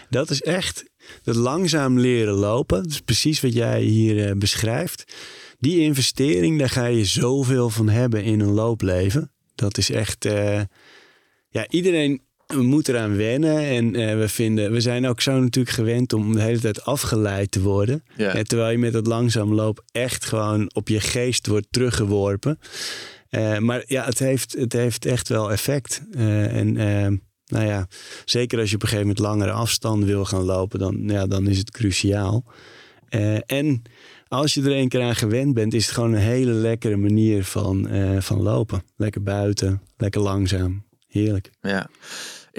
Dat 0.10 0.30
is 0.30 0.42
echt 0.42 0.86
dat 1.24 1.36
langzaam 1.36 2.00
leren 2.00 2.34
lopen. 2.34 2.84
Dat 2.84 2.92
is 2.92 3.02
precies 3.02 3.42
wat 3.42 3.54
jij 3.54 3.82
hier 3.82 4.28
eh, 4.28 4.36
beschrijft. 4.36 5.14
Die 5.60 5.80
investering, 5.80 6.60
daar 6.60 6.70
ga 6.70 6.86
je 6.86 7.06
zoveel 7.06 7.70
van 7.70 7.90
hebben 7.90 8.24
in 8.24 8.40
een 8.40 8.52
loopleven. 8.52 9.32
Dat 9.56 9.78
is 9.78 9.90
echt. 9.92 10.26
eh, 10.26 10.62
ja, 11.50 11.68
iedereen 11.70 12.22
moet 12.56 12.88
eraan 12.88 13.16
wennen. 13.16 13.58
En 13.58 13.96
eh, 13.96 14.18
we, 14.18 14.30
vinden, 14.30 14.72
we 14.72 14.82
zijn 14.82 15.08
ook 15.08 15.22
zo 15.22 15.40
natuurlijk 15.40 15.76
gewend 15.76 16.14
om 16.14 16.34
de 16.34 16.42
hele 16.42 16.60
tijd 16.60 16.84
afgeleid 16.86 17.52
te 17.52 17.62
worden. 17.62 18.04
Ja. 18.16 18.44
Terwijl 18.44 18.72
je 18.72 18.78
met 18.78 18.94
dat 18.94 19.08
langzaam 19.08 19.54
loop 19.54 19.84
echt 19.92 20.26
gewoon 20.26 20.74
op 20.74 20.88
je 20.88 21.00
geest 21.00 21.48
wordt 21.48 21.68
teruggeworpen. 21.72 22.60
Maar 23.60 23.84
ja, 23.88 24.06
het 24.06 24.20
heeft, 24.20 24.56
het 24.58 24.74
heeft 24.74 25.06
echt 25.06 25.28
wel 25.30 25.52
effect. 25.52 26.02
En 26.12 26.78
eh, 26.78 27.08
nou 27.50 27.66
ja, 27.66 27.88
zeker 28.26 28.60
als 28.60 28.70
je 28.70 28.76
op 28.76 28.82
een 28.82 28.88
gegeven 28.88 29.08
moment 29.08 29.26
langere 29.26 29.52
afstanden 29.52 30.08
wil 30.08 30.26
gaan 30.26 30.44
lopen, 30.44 30.80
dan, 30.80 31.04
ja, 31.06 31.28
dan 31.28 31.48
is 31.48 31.58
het 31.58 31.72
cruciaal. 31.72 32.44
Eh, 33.10 33.52
en 33.52 33.82
als 34.28 34.54
je 34.54 34.62
er 34.62 34.78
een 34.78 34.90
keer 34.90 35.02
aan 35.02 35.16
gewend 35.16 35.54
bent, 35.54 35.74
is 35.74 35.86
het 35.86 35.94
gewoon 35.94 36.14
een 36.14 36.20
hele 36.20 36.52
lekkere 36.52 36.98
manier 36.98 37.44
van, 37.44 37.88
eh, 37.88 38.22
van 38.22 38.42
lopen. 38.42 38.84
Lekker 38.96 39.24
buiten, 39.24 39.82
lekker 39.98 40.22
langzaam. 40.22 40.84
Heerlijk. 41.08 41.52
Ja. 41.62 41.90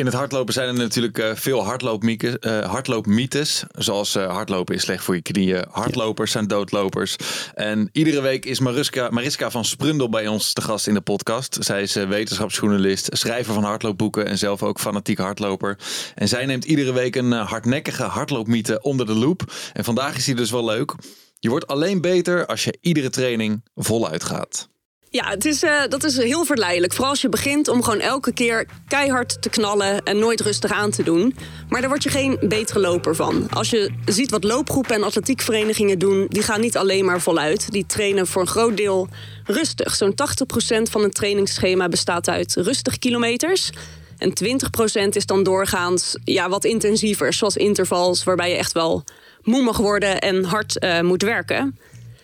In 0.00 0.06
het 0.06 0.14
hardlopen 0.14 0.52
zijn 0.52 0.68
er 0.68 0.74
natuurlijk 0.74 1.18
eh, 1.18 1.30
veel 1.34 1.64
hardloopmieke- 1.64 2.38
eh, 2.38 2.70
hardloopmythes. 2.70 3.64
Zoals 3.72 4.14
eh, 4.14 4.32
hardlopen 4.32 4.74
is 4.74 4.82
slecht 4.82 5.04
voor 5.04 5.14
je 5.14 5.22
knieën. 5.22 5.64
Hardlopers 5.70 6.32
zijn 6.32 6.46
doodlopers. 6.46 7.16
En 7.54 7.88
iedere 7.92 8.20
week 8.20 8.44
is 8.44 8.60
Mariska, 8.60 9.10
Mariska 9.10 9.50
van 9.50 9.64
Sprundel 9.64 10.08
bij 10.08 10.26
ons 10.26 10.52
te 10.52 10.60
gast 10.60 10.86
in 10.86 10.94
de 10.94 11.00
podcast. 11.00 11.56
Zij 11.60 11.82
is 11.82 11.94
wetenschapsjournalist, 11.94 13.08
schrijver 13.12 13.54
van 13.54 13.64
hardloopboeken 13.64 14.26
en 14.26 14.38
zelf 14.38 14.62
ook 14.62 14.80
fanatiek 14.80 15.18
hardloper. 15.18 15.78
En 16.14 16.28
zij 16.28 16.46
neemt 16.46 16.64
iedere 16.64 16.92
week 16.92 17.16
een 17.16 17.32
hardnekkige 17.32 18.02
hardloopmythe 18.02 18.82
onder 18.82 19.06
de 19.06 19.14
loep. 19.14 19.52
En 19.72 19.84
vandaag 19.84 20.16
is 20.16 20.24
die 20.24 20.34
dus 20.34 20.50
wel 20.50 20.64
leuk. 20.64 20.94
Je 21.38 21.48
wordt 21.48 21.66
alleen 21.66 22.00
beter 22.00 22.46
als 22.46 22.64
je 22.64 22.78
iedere 22.80 23.10
training 23.10 23.64
voluit 23.74 24.24
gaat. 24.24 24.68
Ja, 25.12 25.28
het 25.28 25.44
is, 25.44 25.62
eh, 25.62 25.82
dat 25.88 26.04
is 26.04 26.16
heel 26.16 26.44
verleidelijk. 26.44 26.92
Vooral 26.92 27.10
als 27.10 27.20
je 27.20 27.28
begint 27.28 27.68
om 27.68 27.82
gewoon 27.82 28.00
elke 28.00 28.32
keer 28.32 28.66
keihard 28.88 29.42
te 29.42 29.48
knallen 29.48 30.02
en 30.02 30.18
nooit 30.18 30.40
rustig 30.40 30.72
aan 30.72 30.90
te 30.90 31.02
doen. 31.02 31.36
Maar 31.68 31.80
daar 31.80 31.88
word 31.88 32.02
je 32.02 32.08
geen 32.08 32.36
betere 32.40 32.80
loper 32.80 33.16
van. 33.16 33.46
Als 33.50 33.70
je 33.70 33.90
ziet 34.04 34.30
wat 34.30 34.44
loopgroepen 34.44 34.94
en 34.94 35.02
atletiekverenigingen 35.02 35.98
doen, 35.98 36.26
die 36.28 36.42
gaan 36.42 36.60
niet 36.60 36.76
alleen 36.76 37.04
maar 37.04 37.20
voluit. 37.20 37.70
Die 37.72 37.86
trainen 37.86 38.26
voor 38.26 38.42
een 38.42 38.48
groot 38.48 38.76
deel 38.76 39.08
rustig. 39.44 39.94
Zo'n 39.94 40.14
80% 40.14 40.90
van 40.90 41.02
een 41.02 41.10
trainingsschema 41.10 41.88
bestaat 41.88 42.28
uit 42.28 42.54
rustige 42.54 42.98
kilometers. 42.98 43.70
En 44.18 44.32
20% 44.34 45.16
is 45.16 45.26
dan 45.26 45.42
doorgaans 45.42 46.16
ja, 46.24 46.48
wat 46.48 46.64
intensiever, 46.64 47.32
zoals 47.32 47.56
intervals, 47.56 48.24
waarbij 48.24 48.50
je 48.50 48.56
echt 48.56 48.72
wel 48.72 49.04
moe 49.42 49.62
mag 49.62 49.76
worden 49.76 50.20
en 50.20 50.44
hard 50.44 50.78
eh, 50.78 51.00
moet 51.00 51.22
werken. 51.22 51.78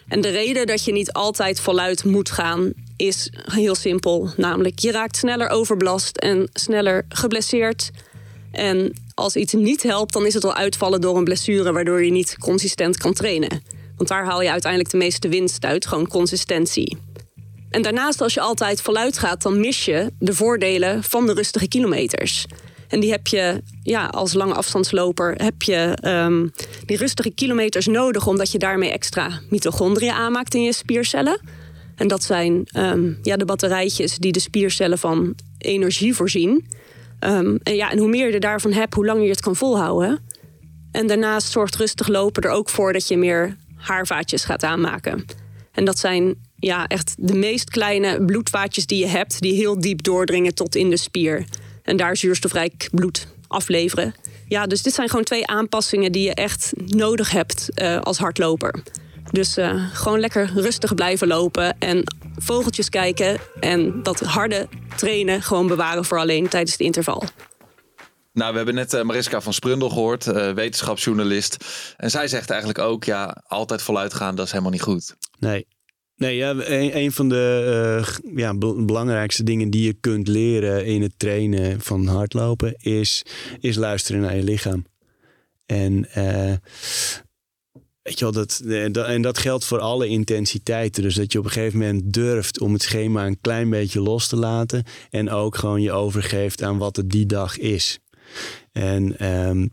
En 0.09 0.21
de 0.21 0.29
reden 0.29 0.67
dat 0.67 0.85
je 0.85 0.93
niet 0.93 1.13
altijd 1.13 1.61
voluit 1.61 2.05
moet 2.05 2.31
gaan 2.31 2.73
is 2.97 3.31
heel 3.33 3.75
simpel. 3.75 4.31
Namelijk, 4.37 4.79
je 4.79 4.91
raakt 4.91 5.17
sneller 5.17 5.49
overbelast 5.49 6.17
en 6.17 6.49
sneller 6.53 7.05
geblesseerd. 7.09 7.91
En 8.53 8.93
als 9.15 9.37
iets 9.37 9.53
niet 9.53 9.83
helpt, 9.83 10.13
dan 10.13 10.27
is 10.27 10.35
het 10.35 10.45
al 10.45 10.55
uitvallen 10.55 11.01
door 11.01 11.17
een 11.17 11.25
blessure... 11.25 11.73
waardoor 11.73 12.05
je 12.05 12.11
niet 12.11 12.37
consistent 12.39 12.97
kan 12.97 13.13
trainen. 13.13 13.63
Want 13.97 14.09
daar 14.09 14.25
haal 14.25 14.43
je 14.43 14.51
uiteindelijk 14.51 14.91
de 14.91 14.97
meeste 14.97 15.29
winst 15.29 15.65
uit, 15.65 15.87
gewoon 15.87 16.09
consistentie. 16.09 16.97
En 17.71 17.83
daarnaast, 17.83 18.21
als 18.21 18.35
je 18.35 18.41
altijd 18.41 18.83
voluit 18.83 19.19
gaat, 19.19 19.43
dan 19.43 19.61
mis 19.61 19.85
je 19.85 20.13
de 20.19 20.35
voordelen 20.35 21.03
van 21.03 21.27
de 21.27 21.33
rustige 21.33 21.69
kilometers. 21.69 22.47
En 22.89 23.01
die 23.01 23.11
heb 23.11 23.27
je 23.27 23.63
ja, 23.83 24.07
als 24.07 24.33
lange 24.33 24.55
afstandsloper 24.55 25.35
heb 25.43 25.63
je 25.63 25.97
ehm, 26.01 26.47
die 26.85 26.97
rustige 26.97 27.31
kilometers 27.31 27.87
nodig, 27.87 28.27
omdat 28.27 28.53
je 28.53 28.59
daarmee 28.59 28.91
extra 28.91 29.41
mitochondriën 29.51 30.13
aanmaakt 30.13 30.55
in 30.55 30.63
je 30.63 30.73
spiercellen. 30.73 31.41
En 31.95 32.09
dat 32.09 32.23
zijn 32.23 32.63
ehm, 32.67 33.13
ja, 33.23 33.37
de 33.37 33.45
batterijtjes 33.45 34.19
die 34.19 34.33
de 34.33 34.41
spiercellen 34.41 34.99
van 34.99 35.35
energie 35.59 36.15
voorzien. 36.15 36.67
Ehm, 37.19 37.57
en, 37.63 37.75
ja, 37.75 37.91
en 37.91 37.99
hoe 37.99 38.09
meer 38.09 38.27
je 38.27 38.33
er 38.33 38.41
daarvan 38.41 38.73
hebt, 38.73 38.95
hoe 38.95 39.07
langer 39.07 39.23
je 39.23 39.31
het 39.31 39.41
kan 39.41 39.57
volhouden. 39.57 40.21
En 40.93 41.07
daarnaast 41.07 41.51
zorgt 41.51 41.77
rustig 41.77 42.09
lopen 42.09 42.43
er 42.43 42.51
ook 42.51 42.69
voor 42.69 42.93
dat 42.93 43.09
je 43.09 43.17
meer 43.17 43.57
haarvaatjes 43.75 44.45
gaat 44.45 44.63
aanmaken. 44.63 45.25
En 45.73 45.85
dat 45.85 45.99
zijn 45.99 46.35
ja, 46.57 46.87
echt 46.87 47.15
de 47.19 47.35
meest 47.35 47.71
kleine 47.71 48.25
bloedvaatjes 48.25 48.87
die 48.87 48.99
je 48.99 49.07
hebt, 49.07 49.41
die 49.41 49.55
heel 49.55 49.81
diep 49.81 50.03
doordringen 50.03 50.55
tot 50.55 50.75
in 50.75 50.91
de 50.91 50.97
spier. 50.97 51.45
En 51.87 51.97
daar 51.97 52.17
zuurstofrijk 52.17 52.89
bloed 52.93 53.27
afleveren. 53.49 54.15
Ja, 54.49 54.67
dus 54.67 54.83
dit 54.83 54.95
zijn 54.95 55.09
gewoon 55.09 55.25
twee 55.25 55.47
aanpassingen 55.47 56.13
die 56.13 56.23
je 56.23 56.35
echt 56.35 56.73
nodig 56.77 57.31
hebt 57.31 57.69
eh, 57.75 58.01
als 58.01 58.19
hardloper. 58.19 58.83
Dus 59.31 59.57
eh, 59.57 59.85
gewoon 59.93 60.21
lekker 60.21 60.51
rustig 60.55 60.95
blijven 60.95 61.27
lopen 61.27 61.79
en 61.79 62.03
vogeltjes 62.37 62.89
kijken. 62.89 63.39
En 63.61 64.03
dat 64.03 64.21
harde 64.21 64.69
trainen 64.97 65.43
gewoon 65.43 65.67
bewaren 65.67 66.05
voor 66.05 66.19
alleen 66.19 66.49
tijdens 66.49 66.73
het 66.73 66.81
interval. 66.81 67.23
Nou, 68.37 68.51
we 68.51 68.57
hebben 68.57 68.75
net 68.75 68.95
eh, 68.95 69.03
Mariska 69.03 69.41
van 69.41 69.53
Sprundel 69.53 69.89
gehoord, 69.89 70.27
eh, 70.27 70.53
wetenschapsjournalist. 70.53 71.65
En 71.97 72.11
zij 72.11 72.29
zegt 72.29 72.51
eigenlijk 72.51 72.81
ook, 72.81 73.05
ja, 73.05 73.43
altijd 73.47 73.83
voluit 73.83 74.15
gaan, 74.15 74.35
dat 74.35 74.45
is 74.47 74.51
helemaal 74.51 74.73
niet 74.73 74.83
goed. 74.83 75.17
Nee. 75.39 75.67
Nee, 76.17 76.37
ja, 76.37 76.55
een, 76.69 77.13
van 77.13 77.29
de 77.29 77.65
eh, 78.05 78.35
ja, 78.37 78.55
be- 78.55 78.85
belangrijkste 78.85 79.43
dingen 79.43 79.71
die 79.71 79.85
je 79.85 79.93
kunt 79.93 80.29
leren 80.29 80.85
in 80.87 81.03
het 81.03 81.13
trainen 81.17 81.81
van 81.81 82.07
hardlopen 82.07 82.75
is, 82.79 83.23
is 83.61 83.77
luisteren 83.77 84.21
naar 84.21 84.37
je 84.37 84.43
lichaam. 84.43 84.85
En 85.67 86.09
eh, 86.11 86.55
weet 88.03 88.19
je 88.19 88.25
wel, 88.25 88.33
dat, 88.33 88.63
eh, 88.67 88.87
dat, 88.93 89.07
en 89.07 89.23
dat 89.23 89.39
geldt 89.39 89.65
voor 89.65 89.81
alle 89.81 90.07
intensiteiten. 90.09 91.03
Dus 91.03 91.15
dat 91.15 91.33
je 91.33 91.39
op 91.39 91.45
een 91.45 91.51
gegeven 91.51 91.79
moment 91.79 92.13
durft 92.13 92.61
om 92.61 92.73
het 92.73 92.83
schema 92.83 93.27
een 93.27 93.41
klein 93.41 93.71
beetje 93.71 94.01
los 94.01 94.29
te 94.29 94.37
laten. 94.37 94.85
En 95.11 95.31
ook 95.31 95.57
gewoon 95.57 95.83
je 95.83 95.93
overgeeft 95.93 96.63
aan 96.63 96.79
wat 96.79 96.97
het 96.97 97.11
die 97.11 97.27
dag 97.27 97.59
is. 97.59 97.99
En 98.73 99.19
ehm, 99.19 99.67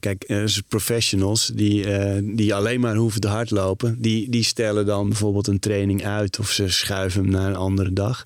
Kijk, 0.00 0.24
zijn 0.26 0.64
professionals 0.68 1.50
die, 1.54 1.90
eh, 1.90 2.20
die 2.36 2.54
alleen 2.54 2.80
maar 2.80 2.94
hoeven 2.96 3.20
te 3.20 3.28
hardlopen. 3.28 3.96
Die, 3.98 4.30
die 4.30 4.44
stellen 4.44 4.86
dan 4.86 5.08
bijvoorbeeld 5.08 5.46
een 5.46 5.58
training 5.58 6.04
uit 6.06 6.38
of 6.38 6.50
ze 6.50 6.68
schuiven 6.68 7.20
hem 7.22 7.30
naar 7.30 7.48
een 7.48 7.56
andere 7.56 7.92
dag. 7.92 8.24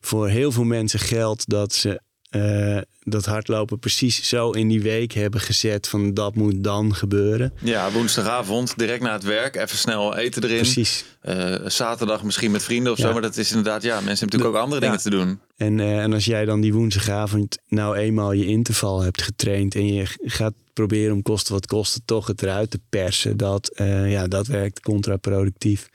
Voor 0.00 0.28
heel 0.28 0.52
veel 0.52 0.64
mensen 0.64 0.98
geldt 1.00 1.48
dat 1.48 1.74
ze 1.74 2.00
eh, 2.30 2.78
dat 3.04 3.24
hardlopen 3.24 3.78
precies 3.78 4.28
zo 4.28 4.50
in 4.50 4.68
die 4.68 4.82
week 4.82 5.12
hebben 5.12 5.40
gezet 5.40 5.88
van 5.88 6.14
dat 6.14 6.34
moet 6.34 6.64
dan 6.64 6.94
gebeuren. 6.94 7.52
Ja, 7.60 7.90
woensdagavond, 7.90 8.78
direct 8.78 9.02
na 9.02 9.12
het 9.12 9.22
werk, 9.22 9.56
even 9.56 9.78
snel 9.78 10.16
eten 10.16 10.42
erin. 10.44 10.56
Precies. 10.56 11.04
Eh, 11.20 11.54
zaterdag 11.66 12.22
misschien 12.22 12.50
met 12.50 12.62
vrienden 12.62 12.92
of 12.92 12.98
zo. 12.98 13.12
Maar 13.12 13.22
dat 13.22 13.36
is 13.36 13.48
inderdaad, 13.50 13.82
ja, 13.82 13.94
mensen 14.00 14.08
hebben 14.18 14.26
natuurlijk 14.26 14.54
ook 14.54 14.62
andere 14.62 14.80
Ja. 14.80 14.86
dingen 14.86 15.02
te 15.02 15.10
doen. 15.10 15.40
En, 15.56 15.80
eh, 15.80 16.02
en 16.02 16.12
als 16.12 16.24
jij 16.24 16.44
dan 16.44 16.60
die 16.60 16.72
woensdagavond 16.74 17.58
nou 17.68 17.96
eenmaal 17.96 18.32
je 18.32 18.46
interval 18.46 19.00
hebt 19.00 19.22
getraind 19.22 19.74
en 19.74 19.94
je 19.94 20.06
gaat 20.22 20.54
proberen 20.72 21.14
om 21.14 21.22
kosten 21.22 21.54
wat 21.54 21.66
kosten 21.66 22.02
toch 22.04 22.26
het 22.26 22.42
eruit 22.42 22.70
te 22.70 22.80
persen, 22.88 23.36
dat, 23.36 23.68
eh, 23.68 24.10
ja, 24.10 24.26
dat 24.26 24.46
werkt 24.46 24.80
contraproductief. 24.80 25.88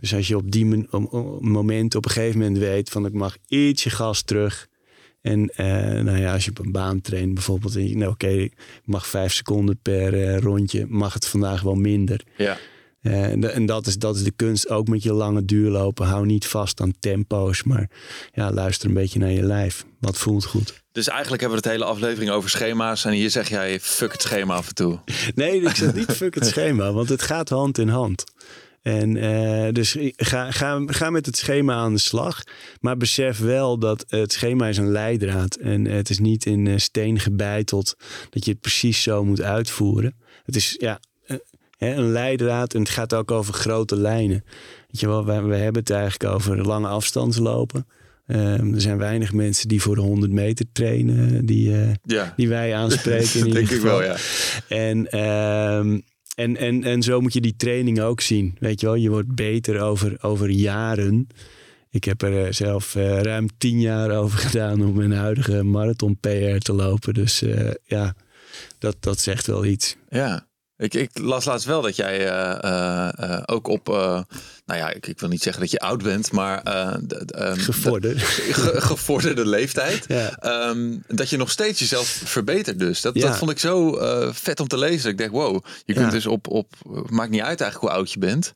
Dus 0.00 0.14
als 0.14 0.28
je 0.28 0.36
op 0.36 0.50
die 0.50 0.66
men- 0.66 0.86
om- 0.90 1.08
om- 1.10 1.48
moment 1.48 1.94
op 1.94 2.04
een 2.04 2.10
gegeven 2.10 2.38
moment 2.38 2.58
weet 2.58 2.88
van 2.90 3.06
ik 3.06 3.12
mag 3.12 3.36
ietsje 3.48 3.90
gas 3.90 4.22
terug. 4.22 4.68
En 5.20 5.48
eh, 5.48 5.66
nou 6.02 6.18
ja, 6.18 6.32
als 6.32 6.44
je 6.44 6.50
op 6.50 6.58
een 6.58 6.72
baan 6.72 7.00
traint 7.00 7.34
bijvoorbeeld, 7.34 7.76
en 7.76 7.98
nou 7.98 8.10
oké, 8.12 8.28
ik 8.28 8.52
mag 8.84 9.06
vijf 9.06 9.32
seconden 9.32 9.78
per 9.82 10.14
eh, 10.22 10.38
rondje, 10.38 10.86
mag 10.88 11.14
het 11.14 11.26
vandaag 11.26 11.62
wel 11.62 11.74
minder. 11.74 12.20
Ja. 12.36 12.58
Eh, 13.06 13.30
en 13.30 13.54
en 13.54 13.66
dat 13.66 13.86
is, 13.86 13.98
dat 13.98 14.16
is 14.16 14.22
de 14.22 14.30
kunst, 14.30 14.68
ook 14.68 14.88
met 14.88 15.02
je 15.02 15.12
lange 15.12 15.44
duurlopen. 15.44 16.06
Hou 16.06 16.26
niet 16.26 16.46
vast 16.46 16.80
aan 16.80 16.94
tempo's, 17.00 17.62
maar 17.62 17.90
ja, 18.32 18.52
luister 18.52 18.88
een 18.88 18.94
beetje 18.94 19.18
naar 19.18 19.30
je 19.30 19.42
lijf. 19.42 19.84
Wat 20.00 20.18
voelt 20.18 20.44
goed? 20.44 20.82
Dus 20.92 21.08
eigenlijk 21.08 21.40
hebben 21.40 21.62
we 21.62 21.68
het 21.68 21.76
hele 21.78 21.90
aflevering 21.90 22.30
over 22.30 22.50
schema's. 22.50 23.04
En 23.04 23.12
hier 23.12 23.30
zeg 23.30 23.48
jij, 23.48 23.80
fuck 23.80 24.12
het 24.12 24.22
schema 24.22 24.54
af 24.54 24.68
en 24.68 24.74
toe. 24.74 24.98
Nee, 25.34 25.60
ik 25.60 25.76
zeg 25.76 25.94
niet 25.94 26.12
fuck 26.12 26.34
het 26.34 26.46
schema, 26.46 26.92
want 26.92 27.08
het 27.08 27.22
gaat 27.22 27.48
hand 27.48 27.78
in 27.78 27.88
hand. 27.88 28.24
En 28.82 29.16
eh, 29.16 29.72
dus 29.72 29.96
ga, 30.16 30.50
ga, 30.50 30.82
ga 30.86 31.10
met 31.10 31.26
het 31.26 31.36
schema 31.36 31.74
aan 31.74 31.92
de 31.92 32.00
slag. 32.00 32.42
Maar 32.80 32.96
besef 32.96 33.38
wel 33.38 33.78
dat 33.78 34.04
het 34.08 34.32
schema 34.32 34.68
is 34.68 34.76
een 34.76 34.90
leidraad. 34.90 35.54
En 35.54 35.84
het 35.84 36.10
is 36.10 36.18
niet 36.18 36.46
in 36.46 36.66
eh, 36.66 36.76
steen 36.76 37.18
gebeiteld 37.20 37.96
dat 38.30 38.44
je 38.44 38.50
het 38.50 38.60
precies 38.60 39.02
zo 39.02 39.24
moet 39.24 39.40
uitvoeren. 39.40 40.14
Het 40.44 40.56
is 40.56 40.74
ja, 40.78 41.00
een 41.78 42.12
leidraad 42.12 42.74
en 42.74 42.80
het 42.80 42.88
gaat 42.88 43.14
ook 43.14 43.30
over 43.30 43.54
grote 43.54 43.96
lijnen. 43.96 44.44
Weet 44.86 45.00
je 45.00 45.06
wel, 45.06 45.24
we, 45.24 45.40
we 45.42 45.56
hebben 45.56 45.82
het 45.82 45.90
eigenlijk 45.90 46.34
over 46.34 46.66
lange 46.66 46.88
afstandslopen. 46.88 47.86
Ehm, 48.26 48.74
er 48.74 48.80
zijn 48.80 48.98
weinig 48.98 49.32
mensen 49.32 49.68
die 49.68 49.82
voor 49.82 49.94
de 49.94 50.00
100 50.00 50.32
meter 50.32 50.66
trainen, 50.72 51.46
die, 51.46 51.74
Ja, 52.02 52.32
die 52.36 52.48
wij 52.48 52.74
aanspreken. 52.74 53.38
In 53.38 53.44
dat 53.44 53.52
denk 53.52 53.70
ik 53.70 53.80
wel, 53.80 54.02
ja. 54.02 54.16
En, 54.68 55.10
ehm, 55.10 55.98
en, 56.34 56.56
en, 56.56 56.84
en 56.84 57.02
zo 57.02 57.20
moet 57.20 57.32
je 57.32 57.40
die 57.40 57.56
training 57.56 58.00
ook 58.00 58.20
zien. 58.20 58.56
Weet 58.58 58.80
je 58.80 58.86
wel, 58.86 58.94
je 58.94 59.10
wordt 59.10 59.34
beter 59.34 59.80
over, 59.80 60.16
over 60.20 60.50
jaren. 60.50 61.26
Ik 61.90 62.04
heb 62.04 62.22
er 62.22 62.44
eh, 62.46 62.52
zelf 62.52 62.94
eh, 62.94 63.20
ruim 63.20 63.48
tien 63.58 63.80
jaar 63.80 64.10
over 64.10 64.38
gedaan 64.38 64.84
om 64.84 64.94
mijn 64.94 65.12
huidige 65.12 65.62
marathon 65.62 66.18
PR 66.20 66.58
te 66.58 66.72
lopen. 66.72 67.14
Dus 67.14 67.42
ja, 67.84 68.14
dat, 68.78 68.96
dat 69.00 69.20
zegt 69.20 69.46
wel 69.46 69.64
iets. 69.64 69.96
Ja. 70.08 70.46
Ik, 70.78 70.94
ik 70.94 71.10
las 71.18 71.44
laatst 71.44 71.66
wel 71.66 71.82
dat 71.82 71.96
jij 71.96 72.28
eh, 72.28 72.62
eh, 72.64 73.08
eh, 73.32 73.42
ook 73.46 73.68
op, 73.68 73.86
nou 73.86 74.24
ja, 74.80 74.90
ik, 74.92 75.06
ik 75.06 75.20
wil 75.20 75.28
niet 75.28 75.42
zeggen 75.42 75.62
dat 75.62 75.70
je 75.70 75.78
oud 75.78 76.02
bent, 76.02 76.32
maar 76.32 76.62
eh, 76.62 76.94
ehm, 77.26 77.56
Gevorderd. 77.58 78.22
ge- 78.62 78.80
gevorderde 78.80 79.46
leeftijd. 79.46 80.04
Ja. 80.08 80.36
Ehm, 80.38 80.96
dat 81.08 81.30
je 81.30 81.36
nog 81.36 81.50
steeds 81.50 81.78
jezelf 81.78 82.06
verbetert 82.08 82.78
dus. 82.78 83.00
Dat, 83.00 83.14
Ja. 83.14 83.28
dat 83.28 83.38
vond 83.38 83.50
ik 83.50 83.58
zo 83.58 83.98
vet 84.32 84.60
om 84.60 84.68
te 84.68 84.78
lezen. 84.78 85.10
Ik 85.10 85.18
denk, 85.18 85.30
wow, 85.30 85.64
je 85.84 85.92
kunt 85.92 86.06
Ja. 86.06 86.10
dus 86.12 86.26
op, 86.26 86.48
op, 86.48 86.72
maakt 87.08 87.30
niet 87.30 87.40
uit 87.40 87.60
eigenlijk 87.60 87.92
hoe 87.92 88.00
oud 88.00 88.12
je 88.12 88.18
bent. 88.18 88.52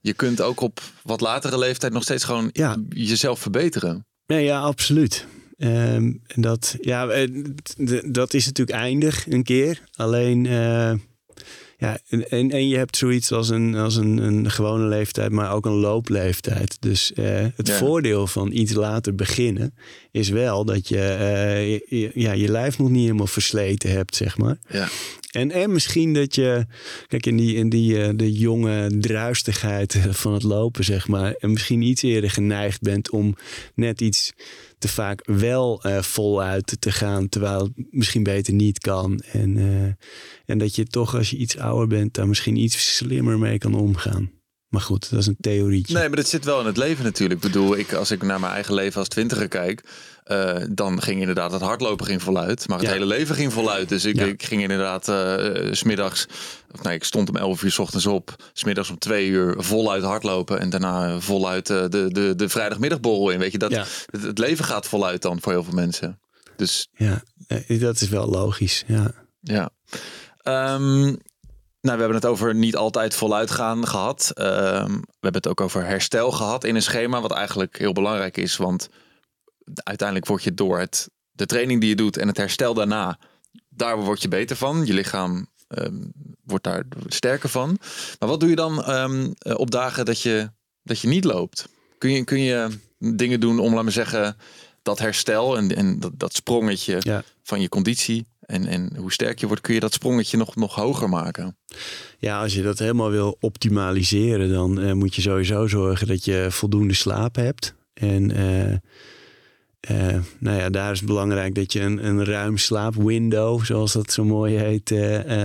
Je 0.00 0.12
kunt 0.12 0.40
ook 0.40 0.60
op 0.60 0.80
wat 1.02 1.20
latere 1.20 1.58
leeftijd 1.58 1.92
nog 1.92 2.02
steeds 2.02 2.24
gewoon 2.24 2.48
Ja. 2.52 2.76
jezelf 2.88 3.40
verbeteren. 3.40 4.06
Nee, 4.26 4.44
ja, 4.44 4.60
absoluut. 4.60 5.26
Ehm, 5.58 6.12
en 6.26 6.40
dat, 6.40 6.76
ja, 6.80 7.26
dat 8.04 8.34
is 8.34 8.46
natuurlijk 8.46 8.78
eindig 8.78 9.26
een 9.28 9.42
keer. 9.42 9.80
Alleen, 9.96 10.46
ja, 11.82 11.98
en, 12.08 12.30
en, 12.30 12.50
en 12.50 12.68
je 12.68 12.76
hebt 12.76 12.96
zoiets 12.96 13.32
als 13.32 13.48
een, 13.48 13.74
als 13.74 13.96
een, 13.96 14.18
een 14.18 14.50
gewone 14.50 14.84
leeftijd, 14.84 15.30
maar 15.30 15.52
ook 15.52 15.66
een 15.66 15.72
loopleeftijd. 15.72 16.76
Dus 16.80 17.12
eh, 17.12 17.46
het 17.56 17.66
Ja. 17.66 17.76
voordeel 17.78 18.26
van 18.26 18.52
iets 18.52 18.72
later 18.72 19.14
beginnen 19.14 19.74
is 20.10 20.28
wel 20.28 20.64
dat 20.64 20.88
je, 20.88 20.98
eh, 21.00 21.70
je, 21.72 21.84
je- 21.88 22.10
ja, 22.14 22.32
je 22.32 22.48
lijf 22.48 22.78
nog 22.78 22.90
niet 22.90 23.02
helemaal 23.02 23.26
versleten 23.26 23.90
hebt, 23.90 24.16
zeg 24.16 24.38
maar. 24.38 24.56
Ja. 24.68 24.88
En, 25.30 25.50
en 25.50 25.72
misschien 25.72 26.14
dat 26.14 26.34
je, 26.34 26.66
kijk, 27.06 27.26
in 27.26 27.36
die, 27.36 27.54
in 27.56 27.68
die 27.68 28.02
eh, 28.02 28.08
de 28.14 28.32
jonge 28.32 28.98
druistigheid 28.98 29.98
van 30.10 30.32
het 30.32 30.42
lopen, 30.42 30.84
zeg 30.84 31.08
maar, 31.08 31.32
en 31.38 31.50
misschien 31.52 31.82
iets 31.82 32.02
eerder 32.02 32.30
geneigd 32.30 32.80
bent 32.80 33.10
om 33.10 33.36
net 33.74 34.00
iets 34.00 34.32
te 34.82 34.88
vaak 34.88 35.26
wel 35.26 35.82
eh, 35.82 36.02
voluit 36.02 36.76
te 36.80 36.92
gaan, 36.92 37.28
terwijl 37.28 37.60
het 37.62 37.72
misschien 37.90 38.22
beter 38.22 38.54
niet 38.54 38.78
kan. 38.78 39.18
En, 39.18 39.56
eh, 39.56 39.92
en 40.44 40.58
dat 40.58 40.74
je 40.74 40.84
toch, 40.84 41.14
als 41.14 41.30
je 41.30 41.36
iets 41.36 41.58
ouder 41.58 41.86
bent, 41.86 42.14
daar 42.14 42.28
misschien 42.28 42.56
iets 42.56 42.96
slimmer 42.96 43.38
mee 43.38 43.58
kan 43.58 43.74
omgaan. 43.74 44.30
Maar 44.72 44.80
goed, 44.80 45.10
dat 45.10 45.18
is 45.20 45.26
een 45.26 45.36
theorietje. 45.40 45.94
Nee, 45.94 46.08
maar 46.08 46.16
dat 46.16 46.28
zit 46.28 46.44
wel 46.44 46.60
in 46.60 46.66
het 46.66 46.76
leven 46.76 47.04
natuurlijk. 47.04 47.44
Ik 47.44 47.52
bedoel, 47.52 47.76
ik, 47.76 47.92
als 47.92 48.10
ik 48.10 48.22
naar 48.22 48.40
mijn 48.40 48.52
eigen 48.52 48.74
leven 48.74 48.98
als 48.98 49.08
twintiger 49.08 49.48
kijk, 49.48 49.84
eh, 50.24 50.56
dan 50.70 51.02
ging 51.02 51.20
inderdaad 51.20 51.52
het 51.52 51.60
hardlopen 51.60 52.06
ging 52.06 52.22
voluit. 52.22 52.68
Maar 52.68 52.78
het 52.78 52.86
Ja. 52.86 52.92
hele 52.92 53.06
leven 53.06 53.34
ging 53.34 53.52
voluit. 53.52 53.88
Dus 53.88 54.04
ik, 54.04 54.16
Ja. 54.16 54.24
ik 54.24 54.42
ging 54.42 54.62
inderdaad 54.62 55.04
s 55.74 55.78
smiddags, 55.78 56.26
of 56.70 56.82
nee, 56.82 56.94
ik 56.94 57.04
stond 57.04 57.28
om 57.28 57.36
11 57.36 57.62
uur 57.62 57.70
's 57.70 57.78
ochtends 57.78 58.06
op. 58.06 58.36
Smiddags 58.52 58.90
om 58.90 58.98
2 58.98 59.28
uur 59.28 59.54
voluit 59.58 60.02
hardlopen. 60.02 60.60
En 60.60 60.70
daarna 60.70 61.20
voluit 61.20 61.70
eh, 61.70 61.80
de, 61.88 62.08
de, 62.12 62.32
de 62.36 62.48
vrijdagmiddagborrel 62.48 63.30
in. 63.30 63.38
Weet 63.38 63.52
je, 63.52 63.58
dat, 63.58 63.70
Ja. 63.70 63.84
het, 64.10 64.22
het 64.22 64.38
leven 64.38 64.64
gaat 64.64 64.86
voluit 64.86 65.22
dan 65.22 65.40
voor 65.40 65.52
heel 65.52 65.64
veel 65.64 65.74
mensen. 65.74 66.20
Dus 66.56 66.88
Ja, 66.96 67.22
dat 67.68 68.00
is 68.00 68.08
wel 68.08 68.26
logisch. 68.28 68.84
Ja. 68.86 69.12
ja. 69.40 69.70
Ehm, 70.42 71.14
nou, 71.82 71.94
we 71.96 72.02
hebben 72.02 72.14
het 72.20 72.26
over 72.30 72.54
niet 72.54 72.76
altijd 72.76 73.14
voluit 73.14 73.50
gaan 73.50 73.86
gehad. 73.88 74.30
Ehm, 74.34 74.90
we 74.92 75.18
hebben 75.20 75.40
het 75.42 75.48
ook 75.48 75.60
over 75.60 75.84
herstel 75.86 76.30
gehad 76.32 76.64
in 76.64 76.74
een 76.74 76.82
schema, 76.82 77.20
wat 77.20 77.32
eigenlijk 77.32 77.78
heel 77.78 77.92
belangrijk 77.92 78.36
is. 78.36 78.56
Want 78.56 78.88
uiteindelijk 79.74 80.28
word 80.28 80.42
je 80.44 80.54
door 80.54 80.78
het, 80.78 81.08
de 81.30 81.46
training 81.46 81.80
die 81.80 81.88
je 81.88 81.96
doet 81.96 82.16
en 82.16 82.28
het 82.28 82.36
herstel 82.36 82.74
daarna, 82.74 83.18
daar 83.68 83.98
word 84.00 84.22
je 84.22 84.28
beter 84.28 84.56
van. 84.56 84.86
Je 84.86 84.92
lichaam 84.92 85.46
ehm, 85.68 85.96
wordt 86.44 86.64
daar 86.64 86.84
sterker 87.06 87.48
van. 87.48 87.78
Maar 88.18 88.28
wat 88.28 88.40
doe 88.40 88.48
je 88.48 88.56
dan 88.56 88.84
ehm, 88.84 89.30
eh, 89.38 89.58
op 89.58 89.70
dagen 89.70 90.04
dat 90.04 90.20
je, 90.20 90.50
dat 90.82 91.00
je 91.00 91.08
niet 91.08 91.24
loopt? 91.24 91.68
Kun 91.98 92.10
je, 92.10 92.24
kun 92.24 92.40
je 92.40 92.68
dingen 92.98 93.40
doen 93.40 93.58
om, 93.58 93.74
laat 93.74 93.82
maar 93.82 93.92
zeggen, 93.92 94.36
dat 94.82 94.98
herstel 94.98 95.56
en, 95.56 95.76
en 95.76 96.00
dat, 96.00 96.12
dat 96.14 96.34
sprongetje 96.34 96.96
Ja. 97.00 97.22
van 97.42 97.60
je 97.60 97.68
conditie 97.68 98.26
en, 98.52 98.66
en 98.66 98.96
hoe 98.96 99.12
sterk 99.12 99.40
je 99.40 99.46
wordt, 99.46 99.62
kun 99.62 99.74
je 99.74 99.80
dat 99.80 99.92
sprongetje 99.92 100.36
nog, 100.36 100.56
nog 100.56 100.74
hoger 100.74 101.08
maken? 101.08 101.56
Ja, 102.18 102.42
als 102.42 102.54
je 102.54 102.62
dat 102.62 102.78
helemaal 102.78 103.10
wil 103.10 103.36
optimaliseren, 103.40 104.52
dan 104.52 104.80
eh, 104.80 104.92
moet 104.92 105.14
je 105.14 105.20
sowieso 105.20 105.66
zorgen 105.66 106.06
dat 106.06 106.24
je 106.24 106.46
voldoende 106.50 106.94
slaap 106.94 107.36
hebt. 107.36 107.74
En 107.94 108.30
eh, 108.30 108.72
eh, 109.80 110.22
nou 110.38 110.58
ja, 110.58 110.70
daar 110.70 110.92
is 110.92 110.98
het 110.98 111.08
belangrijk 111.08 111.54
dat 111.54 111.72
je 111.72 111.80
een, 111.80 112.06
een 112.06 112.24
ruim 112.24 112.58
slaapwindow, 112.58 113.64
zoals 113.64 113.92
dat 113.92 114.12
zo 114.12 114.24
mooi 114.24 114.56
heet, 114.56 114.92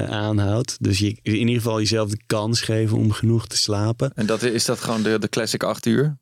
aanhoudt. 0.10 0.78
Dus 0.80 1.00
je 1.00 1.18
in 1.22 1.34
ieder 1.34 1.56
geval 1.56 1.80
jezelf 1.80 2.10
de 2.10 2.22
kans 2.26 2.62
geven 2.62 2.98
om 2.98 3.12
genoeg 3.12 3.48
te 3.48 3.58
slapen. 3.58 4.12
En 4.16 4.26
dat, 4.26 4.44
is 4.44 4.66
dat 4.66 4.80
gewoon 4.80 5.04
de, 5.04 5.20
de 5.20 5.30
classic 5.30 5.64
8 5.64 5.86
uur? 5.86 6.18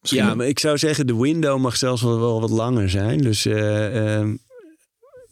Misschien 0.00 0.24
Ja, 0.24 0.34
maar 0.34 0.46
ik 0.46 0.58
zou 0.58 0.78
zeggen, 0.78 1.06
de 1.06 1.16
window 1.16 1.60
mag 1.60 1.76
zelfs 1.76 2.02
wel, 2.02 2.20
wel 2.20 2.40
wat 2.40 2.50
langer 2.50 2.90
zijn. 2.90 3.18
Dus 3.18 3.46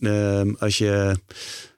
eh, 0.01 0.41
ehm, 0.41 0.55
als 0.59 0.79
je, 0.79 1.15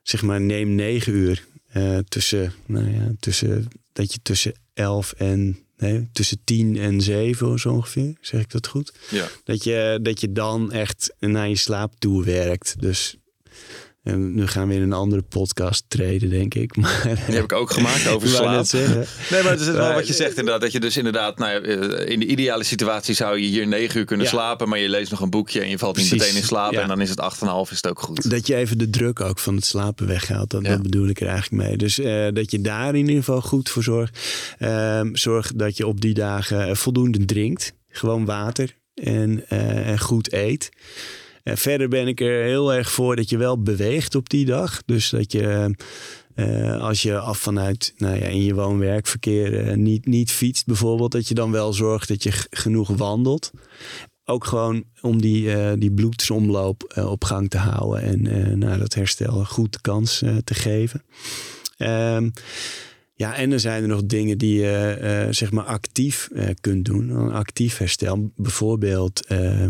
zeg 0.03 0.23
maar, 0.23 0.41
neem 0.41 0.75
negen 0.75 1.13
uur 1.13 1.45
eh, 1.73 1.99
tussen, 2.09 2.53
nou 2.67 2.91
ja, 2.91 3.13
tussen, 3.21 3.69
dat 3.93 4.13
je 4.13 4.19
tussen 4.23 4.55
elf 4.75 5.13
en, 5.13 5.59
nee, 5.77 6.09
tussen 6.13 6.41
tien 6.45 6.77
en 6.77 7.01
zeven 7.01 7.49
of 7.49 7.61
zo 7.61 7.73
ongeveer, 7.73 8.17
zeg 8.21 8.41
ik 8.41 8.51
dat 8.51 8.67
goed? 8.67 8.93
Ja. 9.11 9.29
Dat 9.45 9.65
je, 9.65 9.99
dat 10.03 10.21
je 10.21 10.33
dan 10.33 10.73
echt 10.73 11.15
naar 11.19 11.49
je 11.49 11.57
slaap 11.57 11.93
toe 11.99 12.25
werkt. 12.25 12.81
Dus 12.81 13.17
en 14.03 14.35
nu 14.35 14.47
gaan 14.47 14.69
we 14.69 14.75
in 14.75 14.83
een 14.83 14.93
andere 14.93 15.23
podcast 15.23 15.85
treden, 15.89 16.31
denk 16.31 16.55
ik. 16.55 16.77
Maar, 16.81 17.03
Die 17.27 17.35
heb 17.35 17.45
ik 17.45 17.53
ook 17.53 17.71
gemaakt 17.71 18.09
over 18.09 18.29
slaap. 18.29 18.67
Nee, 18.73 19.43
maar 19.43 19.51
het 19.53 19.61
is 19.61 19.67
wel 19.67 19.77
Maar- 19.77 19.95
wat 19.95 20.07
je 20.07 20.13
zegt 20.13 20.37
inderdaad. 20.39 20.61
Dat 20.61 20.73
je 20.73 20.81
dus 20.81 20.97
inderdaad, 20.97 21.39
nou 21.39 21.65
eh, 21.65 22.09
in 22.13 22.19
de 22.21 22.27
ideale 22.27 22.65
situatie 22.65 23.15
zou 23.15 23.39
je 23.39 23.47
hier 23.47 23.67
negen 23.67 23.99
uur 23.99 24.05
kunnen 24.05 24.27
Ja. 24.27 24.33
slapen. 24.33 24.69
Maar 24.69 24.79
je 24.79 24.89
leest 24.89 25.11
nog 25.11 25.21
een 25.21 25.31
boekje 25.31 25.61
en 25.61 25.69
je 25.69 25.79
valt 25.79 25.97
niet 25.97 26.11
meteen 26.11 26.37
in 26.37 26.43
slaap. 26.43 26.73
ja. 26.73 26.81
En 26.83 26.89
dan 26.89 27.01
is 27.01 27.11
het 27.11 27.21
8,5 27.21 27.71
is 27.71 27.77
het 27.77 27.89
ook 27.89 28.01
goed. 28.01 28.31
Dat 28.31 28.47
je 28.47 28.55
even 28.55 28.79
de 28.79 28.91
druk 28.91 29.21
ook 29.21 29.39
van 29.39 29.55
het 29.55 29.65
slapen 29.65 30.07
weghaalt. 30.07 30.51
Dat, 30.51 30.63
Ja. 30.63 30.69
dat 30.71 30.83
bedoel 30.83 31.09
ik 31.09 31.21
er 31.21 31.27
eigenlijk 31.29 31.63
mee. 31.69 31.77
Dus 31.77 31.99
eh, 31.99 32.27
dat 32.33 32.51
je 32.51 32.61
daar 32.61 32.89
in 32.89 33.01
ieder 33.09 33.15
geval 33.25 33.41
goed 33.41 33.69
voor 33.71 33.83
zorgt. 33.83 34.19
Ehm, 34.59 35.15
zorg 35.15 35.53
dat 35.55 35.77
je 35.77 35.87
op 35.87 36.01
die 36.01 36.15
dagen 36.15 36.69
eh, 36.69 36.75
voldoende 36.75 37.25
drinkt. 37.25 37.73
Gewoon 37.89 38.25
water. 38.25 38.79
En, 38.95 39.49
en 39.49 39.99
goed 39.99 40.33
eet. 40.33 40.69
Verder 41.57 41.89
ben 41.89 42.07
ik 42.09 42.21
er 42.21 42.43
heel 42.43 42.75
erg 42.75 42.91
voor 42.91 43.17
dat 43.17 43.31
je 43.31 43.37
wel 43.37 43.63
beweegt 43.63 44.15
op 44.15 44.29
die 44.29 44.45
dag. 44.45 44.83
Dus 44.87 45.11
dat 45.11 45.33
je... 45.33 45.75
eh, 46.35 46.81
als 46.81 47.03
je 47.03 47.19
af 47.19 47.39
vanuit 47.39 47.95
nou 47.97 48.17
ja, 48.17 48.27
in 48.27 48.45
je 48.45 48.55
woon-werkverkeer 48.55 49.67
eh, 49.67 49.77
niet, 49.77 50.07
niet 50.07 50.31
fietst 50.31 50.67
bijvoorbeeld, 50.67 51.13
dat 51.13 51.29
je 51.29 51.35
dan 51.35 51.51
wel 51.51 51.73
zorgt 51.73 52.09
dat 52.09 52.23
je 52.23 52.33
genoeg 52.51 52.89
wandelt 52.89 53.51
ook 54.31 54.45
gewoon 54.45 54.85
om 55.01 55.21
die, 55.21 55.55
eh, 55.55 55.73
die 55.79 55.93
bloedsomloop 55.93 56.93
op 56.97 57.25
gang 57.25 57.51
te 57.51 57.59
houden 57.59 58.03
en 58.03 58.27
eh 58.27 58.55
nou, 58.55 58.79
dat 58.79 58.95
herstel 58.95 59.39
een 59.39 59.47
goed 59.47 59.81
kans 59.81 60.23
eh, 60.23 60.37
te 60.37 60.55
geven. 60.55 61.03
Ehm, 61.77 62.31
ja, 63.15 63.35
en 63.35 63.51
dan 63.51 63.61
zijn 63.61 63.83
er 63.83 63.89
nog 63.89 64.05
dingen 64.05 64.39
die 64.39 64.61
je 64.61 65.27
zeg 65.31 65.51
maar 65.51 65.65
actief 65.65 66.29
kunt 66.61 66.85
doen. 66.85 67.09
Een 67.09 67.33
actief 67.33 67.79
herstel, 67.79 68.33
bijvoorbeeld 68.37 69.27
eh, 69.27 69.67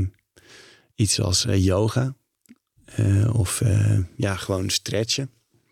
iets 1.01 1.21
als 1.21 1.47
eh, 1.47 1.65
yoga 1.65 2.15
eh, 2.85 3.35
of 3.39 3.61
eh, 3.61 3.99
ja, 4.17 4.37
gewoon 4.37 4.71
stretchen. 4.71 5.31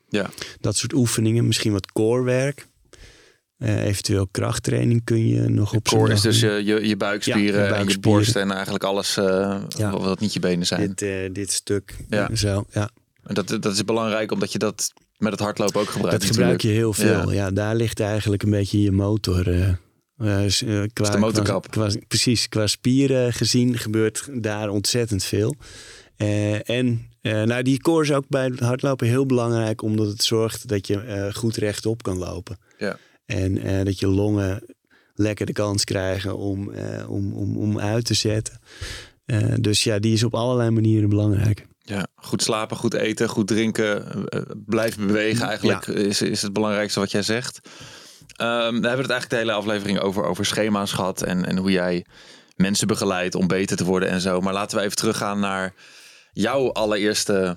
Ja. 0.08 0.30
Dat 0.60 0.76
soort 0.76 0.92
oefeningen, 0.92 1.46
misschien 1.46 1.72
wat 1.72 1.92
corewerk. 1.92 2.66
Eh, 3.58 3.84
eventueel 3.84 4.26
krachttraining 4.26 5.04
kun 5.04 5.26
je 5.28 5.48
nog 5.48 5.74
op 5.74 5.88
Core 5.88 6.12
is 6.12 6.20
dus 6.20 6.40
je, 6.40 6.50
je, 6.64 6.88
je 6.88 6.96
buikspieren 6.96 7.64
Ja, 7.64 7.74
en 7.74 7.88
je 7.88 7.98
borst 7.98 8.36
en 8.36 8.50
eigenlijk 8.50 8.84
alles 8.84 9.14
Ja. 9.14 9.66
wat- 9.90 10.20
niet 10.20 10.32
je 10.32 10.40
benen 10.40 10.66
zijn. 10.66 10.92
dit, 10.94 11.34
dit 11.34 11.52
stuk. 11.52 11.96
Ja. 12.08 12.34
Zo, 12.34 12.64
ja. 12.72 12.90
En 13.22 13.34
dat, 13.34 13.48
dat 13.48 13.72
is 13.72 13.84
belangrijk 13.84 14.32
omdat 14.32 14.52
je 14.52 14.58
dat 14.58 14.92
met 15.16 15.32
het 15.32 15.40
hardlopen 15.40 15.80
ook 15.80 15.88
gebruikt. 15.90 16.20
Dat 16.20 16.30
gebruik 16.30 16.60
je 16.60 16.68
heel 16.68 16.92
veel. 16.92 17.32
Ja. 17.32 17.50
daar 17.50 17.76
ligt 17.76 18.00
eigenlijk 18.00 18.42
een 18.42 18.50
beetje 18.50 18.82
je 18.82 18.92
motor. 18.92 19.78
Eh, 20.18 20.82
qua, 20.92 21.10
de 21.10 21.18
motorkap. 21.18 21.70
Qua, 21.70 21.88
qua- 21.88 22.00
precies, 22.08 22.48
qua 22.48 22.66
spieren 22.66 23.32
gezien 23.32 23.78
gebeurt 23.78 24.28
daar 24.32 24.68
ontzettend 24.68 25.24
veel. 25.24 25.54
Eh, 26.16 26.70
en 26.70 27.06
nou, 27.22 27.62
die 27.62 27.80
core 27.80 28.02
is 28.02 28.12
ook 28.12 28.28
bij 28.28 28.44
het 28.44 28.60
hardlopen 28.60 29.06
heel 29.06 29.26
belangrijk, 29.26 29.82
omdat 29.82 30.06
het 30.06 30.22
zorgt 30.22 30.68
dat 30.68 30.86
je 30.86 31.30
goed 31.34 31.56
rechtop 31.56 32.02
kan 32.02 32.18
lopen. 32.18 32.58
Ja. 32.78 32.98
En 33.26 33.84
dat 33.84 33.98
je 33.98 34.06
longen 34.06 34.62
lekker 35.14 35.46
de 35.46 35.52
kans 35.52 35.84
krijgen 35.84 36.36
om, 36.36 36.72
om, 37.08 37.32
om, 37.32 37.56
om 37.56 37.78
uit 37.78 38.04
te 38.04 38.14
zetten. 38.14 38.60
Dus 39.60 39.84
ja, 39.84 39.98
die 39.98 40.12
is 40.12 40.22
op 40.22 40.34
allerlei 40.34 40.70
manieren 40.70 41.08
belangrijk. 41.08 41.66
Ja, 41.78 42.06
goed 42.14 42.42
slapen, 42.42 42.76
goed 42.76 42.94
eten, 42.94 43.28
goed 43.28 43.46
drinken, 43.46 44.04
blijven 44.66 45.06
bewegen. 45.06 45.46
Eigenlijk 45.46 45.86
is, 45.86 46.22
is 46.22 46.42
het 46.42 46.52
belangrijkste 46.52 47.00
wat 47.00 47.10
jij 47.10 47.22
zegt. 47.22 47.60
Ehm, 48.38 48.80
we 48.80 48.86
hebben 48.86 49.04
het 49.06 49.10
eigenlijk 49.10 49.30
de 49.30 49.36
hele 49.36 49.52
aflevering 49.52 50.00
over, 50.00 50.24
over 50.24 50.46
schema's 50.46 50.92
gehad 50.92 51.22
en, 51.22 51.44
en 51.44 51.56
hoe 51.56 51.70
jij 51.70 52.04
mensen 52.56 52.86
begeleidt 52.86 53.34
om 53.34 53.46
beter 53.46 53.76
te 53.76 53.84
worden 53.84 54.08
en 54.08 54.20
zo. 54.20 54.40
Maar 54.40 54.52
laten 54.52 54.78
we 54.78 54.84
even 54.84 54.96
teruggaan 54.96 55.40
naar 55.40 55.74
jouw 56.32 56.72
allereerste 56.72 57.56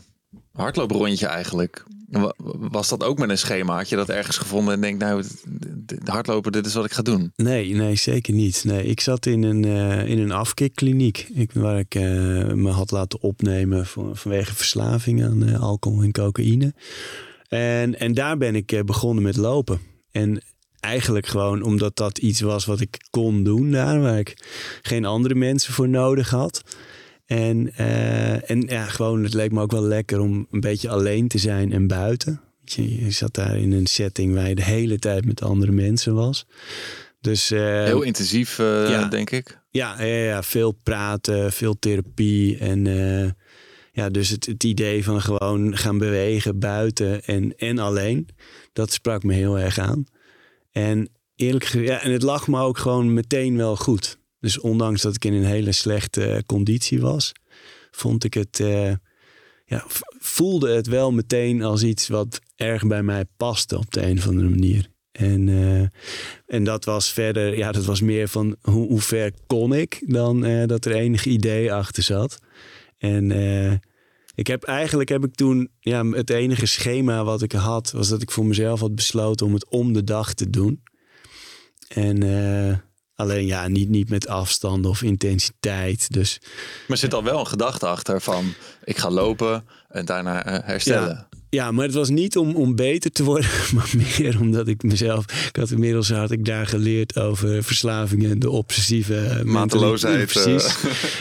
hardlooprondje 0.54 1.28
eigenlijk. 1.28 1.84
Wa- 2.10 2.34
Was 2.58 2.90
dat 2.90 3.04
ook 3.04 3.18
met 3.20 3.30
een 3.30 3.38
schema? 3.38 3.76
Had 3.76 3.90
je 3.90 3.96
dat 3.96 4.10
ergens 4.10 4.38
gevonden 4.38 4.74
en 4.74 4.82
denkt, 4.82 5.00
nou, 5.00 5.24
hardlopen, 6.04 6.52
dit 6.52 6.66
is 6.66 6.74
wat 6.74 6.86
ik 6.86 6.92
ga 6.92 7.02
doen? 7.02 7.32
Nee, 7.36 7.74
nee, 7.74 7.96
zeker 7.96 8.34
niet. 8.34 8.64
Nee, 8.64 8.84
ik 8.84 9.00
zat 9.00 9.26
in 9.26 9.44
een, 9.44 9.66
eh, 9.66 10.06
in 10.08 10.20
een 10.20 10.32
afkikkliniek 10.32 11.28
ik, 11.34 11.52
waar 11.54 11.80
ik 11.80 11.96
eh, 11.96 12.02
me 12.54 12.70
had 12.70 12.92
laten 12.92 13.22
opnemen 13.22 13.86
vanwege 13.86 14.56
verslaving 14.56 15.24
aan 15.24 15.48
eh, 15.48 15.62
alcohol 15.62 16.02
en 16.02 16.12
cocaïne. 16.12 16.74
En, 17.48 18.00
en 18.00 18.14
daar 18.14 18.38
ben 18.38 18.56
ik 18.56 18.82
begonnen 18.86 19.24
met 19.24 19.38
lopen. 19.38 19.80
En 20.12 20.42
eigenlijk 20.82 21.28
gewoon 21.28 21.62
omdat 21.62 21.96
dat 21.96 22.18
iets 22.18 22.42
was 22.42 22.66
wat 22.66 22.80
ik 22.80 22.98
kon 23.10 23.44
doen 23.44 23.72
daar, 23.72 24.02
waar 24.02 24.20
ik 24.20 24.34
geen 24.82 25.06
andere 25.06 25.36
mensen 25.36 25.74
voor 25.74 25.90
nodig 25.90 26.30
had. 26.30 26.64
En, 27.26 27.72
eh, 27.76 28.50
en 28.50 28.62
ja, 28.62 28.86
gewoon, 28.86 29.24
het 29.24 29.34
leek 29.34 29.52
me 29.52 29.62
ook 29.62 29.72
wel 29.72 29.84
lekker 29.84 30.20
om 30.20 30.48
een 30.52 30.60
beetje 30.60 30.90
alleen 30.90 31.28
te 31.28 31.38
zijn 31.38 31.72
en 31.72 31.88
buiten. 31.88 32.42
Je, 32.64 33.04
je 33.04 33.12
zat 33.12 33.34
daar 33.34 33.58
in 33.58 33.72
een 33.72 33.88
setting 33.88 34.34
waar 34.34 34.50
je 34.50 34.56
de 34.56 34.64
hele 34.64 35.00
tijd 35.00 35.26
met 35.26 35.42
andere 35.42 35.72
mensen 35.72 36.14
was. 36.14 36.46
Dus, 37.22 37.52
eh, 37.52 37.84
Heel 37.84 38.02
intensief, 38.02 38.60
eh, 38.60 38.90
ja. 38.90 39.08
denk 39.08 39.30
ik. 39.30 39.60
Ja, 39.70 40.02
ja, 40.02 40.16
ja, 40.16 40.44
veel 40.44 40.72
praten, 40.72 41.52
veel 41.52 41.80
therapie. 41.80 42.58
En 42.58 42.86
ja, 43.92 44.10
dus 44.10 44.30
het, 44.30 44.46
het 44.46 44.64
idee 44.64 45.04
van 45.04 45.22
gewoon 45.22 45.78
gaan 45.78 45.98
bewegen 45.98 46.60
buiten 46.60 47.24
en, 47.24 47.58
en 47.58 47.80
alleen, 47.80 48.28
dat 48.74 48.92
sprak 48.92 49.24
me 49.24 49.34
heel 49.34 49.60
erg 49.60 49.80
aan. 49.80 50.06
En 50.72 51.10
eerlijk 51.36 51.66
gezegd, 51.66 51.88
ja, 51.88 52.02
en 52.02 52.12
het 52.12 52.22
lag 52.22 52.48
me 52.48 52.60
ook 52.60 52.78
gewoon 52.78 53.14
meteen 53.14 53.58
wel 53.58 53.76
goed. 53.76 54.20
Dus 54.40 54.60
ondanks 54.60 55.02
dat 55.02 55.16
ik 55.16 55.26
in 55.26 55.34
een 55.34 55.46
hele 55.46 55.72
slechte 55.72 56.26
eh, 56.26 56.40
conditie 56.46 57.02
was, 57.02 57.32
vond 57.92 58.24
ik 58.24 58.34
het, 58.34 58.60
eh, 58.60 58.92
ja, 59.66 59.86
voelde 60.20 60.72
het 60.72 60.88
wel 60.88 61.12
meteen 61.12 61.64
als 61.64 61.84
iets 61.84 62.08
wat 62.08 62.40
erg 62.56 62.88
bij 62.88 63.04
mij 63.04 63.26
paste 63.38 63.78
op 63.78 63.92
de 63.92 64.06
een 64.06 64.18
of 64.18 64.28
andere 64.28 64.50
manier. 64.50 64.90
En, 65.12 65.50
eh, 65.50 65.88
en 66.56 66.64
dat 66.64 66.86
was 66.86 67.12
verder, 67.12 67.58
ja, 67.58 67.72
dat 67.72 67.86
was 67.86 68.02
meer 68.02 68.28
van 68.28 68.56
hoe, 68.62 68.88
hoe 68.88 69.02
ver 69.02 69.32
kon 69.48 69.74
ik 69.74 70.04
dan 70.06 70.68
dat 70.68 70.86
er 70.86 70.92
enig 70.92 71.26
idee 71.26 71.74
achter 71.74 72.04
zat. 72.04 72.40
En 72.98 73.32
ik 74.36 74.48
heb 74.48 74.64
eigenlijk 74.64 75.10
heb 75.10 75.24
ik 75.24 75.36
toen, 75.36 75.70
ja, 75.80 76.06
het 76.06 76.30
enige 76.30 76.66
schema 76.66 77.24
wat 77.24 77.42
ik 77.42 77.52
had, 77.52 77.92
was 77.92 78.08
dat 78.08 78.22
ik 78.22 78.32
voor 78.32 78.46
mezelf 78.46 78.80
had 78.80 78.96
besloten 78.96 79.46
om 79.46 79.54
het 79.54 79.70
om 79.70 79.94
de 79.94 80.04
dag 80.04 80.34
te 80.34 80.50
doen. 80.50 80.84
En 81.88 82.24
eh, 82.24 82.78
alleen 83.16 83.46
ja, 83.46 83.68
niet, 83.68 83.90
niet 83.90 84.10
met 84.10 84.28
afstand 84.28 84.86
of 84.86 85.02
intensiteit. 85.02 86.14
Dus 86.14 86.40
Maar 86.42 86.86
er 86.88 86.98
zit 86.98 87.14
al 87.14 87.24
wel 87.24 87.40
een 87.40 87.48
gedachte 87.48 87.88
achter 87.88 88.22
van... 88.22 88.54
ik 88.84 88.98
ga 88.98 89.10
lopen 89.10 89.66
en 89.90 90.06
daarna 90.06 90.46
eh, 90.46 90.68
herstellen. 90.68 91.28
Ja, 91.32 91.40
maar 91.52 91.86
het 91.86 91.94
was 91.94 92.10
niet 92.10 92.38
om, 92.38 92.56
om 92.56 92.76
beter 92.76 93.12
te 93.12 93.24
worden, 93.24 93.50
maar 93.76 93.92
meer 94.20 94.40
omdat 94.40 94.68
ik 94.68 94.84
mezelf. 94.84 95.48
Ik 95.48 95.56
had 95.56 95.72
inmiddels 95.72 96.10
had 96.10 96.32
ik 96.32 96.46
daar 96.46 96.68
geleerd 96.68 97.20
over 97.20 97.64
verslavingen 97.64 98.32
en 98.32 98.40
de 98.40 98.50
obsessieve 98.50 99.14
mentaliteit. 99.14 99.46
Mateloosheid, 99.46 100.26
Precies. 100.26 100.76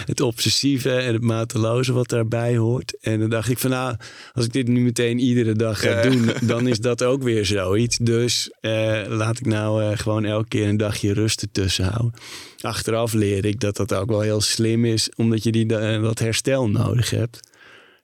Het 0.07 0.21
obsessieve 0.21 0.91
en 0.93 1.13
het 1.13 1.23
mateloze 1.23 1.93
wat 1.93 2.09
daarbij 2.09 2.57
hoort. 2.57 2.97
En 3.01 3.21
dan 3.21 3.31
dacht 3.31 3.49
ik 3.49 3.59
van 3.59 3.71
nou, 3.71 3.97
als 4.33 4.45
ik 4.45 4.53
dit 4.53 4.69
nu 4.69 4.81
meteen 4.81 5.19
iedere 5.19 5.53
dag 5.55 5.81
ga 5.81 5.89
Ja. 5.91 6.03
doen, 6.03 6.31
dan 6.53 6.67
is 6.67 6.79
dat 6.79 7.03
ook 7.03 7.23
weer 7.23 7.47
zoiets. 7.47 7.97
Dus 7.97 8.51
eh, 8.61 9.01
laat 9.09 9.39
ik 9.39 9.47
nou 9.47 9.83
eh, 9.83 9.99
gewoon 9.99 10.25
elke 10.25 10.49
keer 10.49 10.69
een 10.69 10.77
dagje 10.77 11.13
rust 11.13 11.43
ertussen 11.43 11.85
houden. 11.85 12.21
Achteraf 12.61 13.13
leer 13.13 13.45
ik 13.45 13.61
dat 13.61 13.77
dat 13.77 13.95
ook 13.95 14.09
wel 14.09 14.21
heel 14.21 14.41
slim 14.41 14.85
is, 14.85 15.11
omdat 15.17 15.43
je 15.43 15.53
die, 15.53 15.77
eh, 15.77 16.03
dat 16.03 16.19
herstel 16.19 16.69
nodig 16.69 17.11
hebt. 17.11 17.41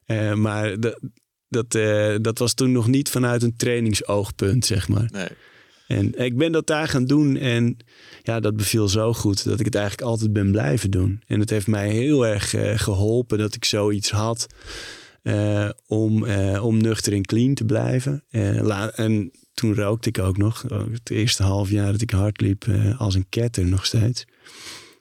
Eh, 0.05 0.33
maar 0.33 0.79
dat, 0.79 0.99
dat, 1.49 1.75
eh, 1.75 2.15
dat 2.21 2.39
was 2.39 2.53
toen 2.53 2.71
nog 2.71 2.87
niet 2.87 3.09
vanuit 3.09 3.43
een 3.43 3.55
trainingsoogpunt, 3.55 4.65
zeg 4.65 4.87
maar. 4.87 5.09
Nee. 5.11 5.27
En 5.87 6.23
ik 6.23 6.37
ben 6.37 6.51
dat 6.51 6.67
daar 6.67 6.87
gaan 6.87 7.05
doen 7.05 7.37
en 7.37 7.77
ja, 8.23 8.39
dat 8.39 8.55
beviel 8.55 8.87
zo 8.87 9.13
goed 9.13 9.43
dat 9.43 9.59
ik 9.59 9.65
het 9.65 9.75
eigenlijk 9.75 10.07
altijd 10.07 10.33
ben 10.33 10.51
blijven 10.51 10.91
doen. 10.91 11.21
En 11.27 11.39
het 11.39 11.49
heeft 11.49 11.67
mij 11.67 11.89
heel 11.89 12.27
erg 12.27 12.53
eh, 12.53 12.77
geholpen 12.79 13.37
dat 13.37 13.55
ik 13.55 13.65
zoiets 13.65 14.11
had 14.11 14.47
eh, 15.21 15.69
om, 15.87 16.25
om 16.61 16.77
nuchter 16.77 17.13
en 17.13 17.25
clean 17.25 17.53
te 17.53 17.65
blijven. 17.65 18.23
En 18.95 19.31
toen 19.53 19.75
rookte 19.75 20.09
ik 20.09 20.19
ook 20.19 20.37
nog. 20.37 20.65
Het 20.91 21.09
eerste 21.09 21.43
half 21.43 21.69
jaar 21.69 21.91
dat 21.91 22.01
ik 22.01 22.11
hard 22.11 22.41
liep 22.41 22.65
als 22.97 23.15
een 23.15 23.29
ketter 23.29 23.65
nog 23.65 23.85
steeds. 23.85 24.25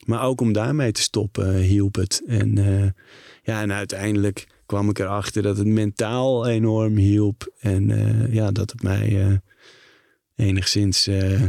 Maar 0.05 0.23
ook 0.23 0.41
om 0.41 0.53
daarmee 0.53 0.93
te 0.93 1.03
stoppen 1.03 1.55
hielp 1.55 1.95
het. 1.95 2.23
En, 2.27 2.55
ja, 3.43 3.63
en 3.63 3.73
uiteindelijk 3.73 4.47
kwam 4.67 4.89
ik 4.89 4.99
erachter 4.99 5.43
dat 5.43 5.57
het 5.57 5.67
mentaal 5.67 6.47
enorm 6.47 6.97
hielp. 6.97 7.53
En 7.59 7.91
eh, 7.91 8.35
ja, 8.35 8.51
dat 8.51 8.71
het 8.71 8.83
mij 8.83 9.25
eh, 9.27 9.37
enigszins, 10.47 11.07
eh, 11.07 11.43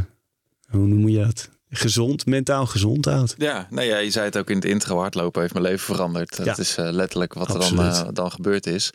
hoe 0.68 0.86
noem 0.86 1.08
je 1.08 1.18
dat? 1.24 1.48
Gezond, 1.70 2.26
mentaal 2.26 2.66
gezond 2.66 3.04
houdt. 3.04 3.34
Ja, 3.38 3.66
nou 3.70 3.86
ja, 3.86 3.98
je 3.98 4.10
zei 4.10 4.24
het 4.24 4.38
ook 4.38 4.50
in 4.50 4.56
het 4.56 4.64
intro. 4.64 4.98
Hardlopen 4.98 5.40
heeft 5.40 5.52
mijn 5.52 5.64
leven 5.64 5.94
veranderd. 5.94 6.36
Dat 6.36 6.46
Ja. 6.46 6.56
is 6.56 6.76
eh, 6.76 6.88
letterlijk 6.90 7.34
wat 7.34 7.54
er 7.54 7.74
dan, 7.76 8.14
dan 8.14 8.30
gebeurd 8.30 8.66
is. 8.66 8.90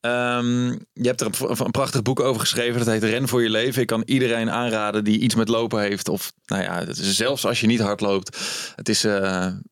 Ehm, 0.00 0.66
je 0.92 1.06
hebt 1.06 1.20
er 1.20 1.26
een, 1.26 1.64
een 1.64 1.70
prachtig 1.70 2.02
boek 2.02 2.20
over 2.20 2.40
geschreven. 2.40 2.78
Dat 2.78 2.88
heet 2.88 3.02
Ren 3.02 3.28
voor 3.28 3.42
je 3.42 3.50
leven. 3.50 3.80
Ik 3.80 3.86
kan 3.86 4.02
iedereen 4.06 4.50
aanraden 4.50 5.04
die 5.04 5.18
iets 5.18 5.34
met 5.34 5.48
lopen 5.48 5.80
heeft. 5.80 6.08
Of 6.08 6.32
nou 6.46 6.62
ja, 6.62 6.80
is, 6.80 7.16
zelfs 7.16 7.46
als 7.46 7.60
je 7.60 7.66
niet 7.66 7.80
hard 7.80 8.00
loopt. 8.00 8.38
Het 8.76 8.88
is, 8.88 9.02
nou 9.02 9.62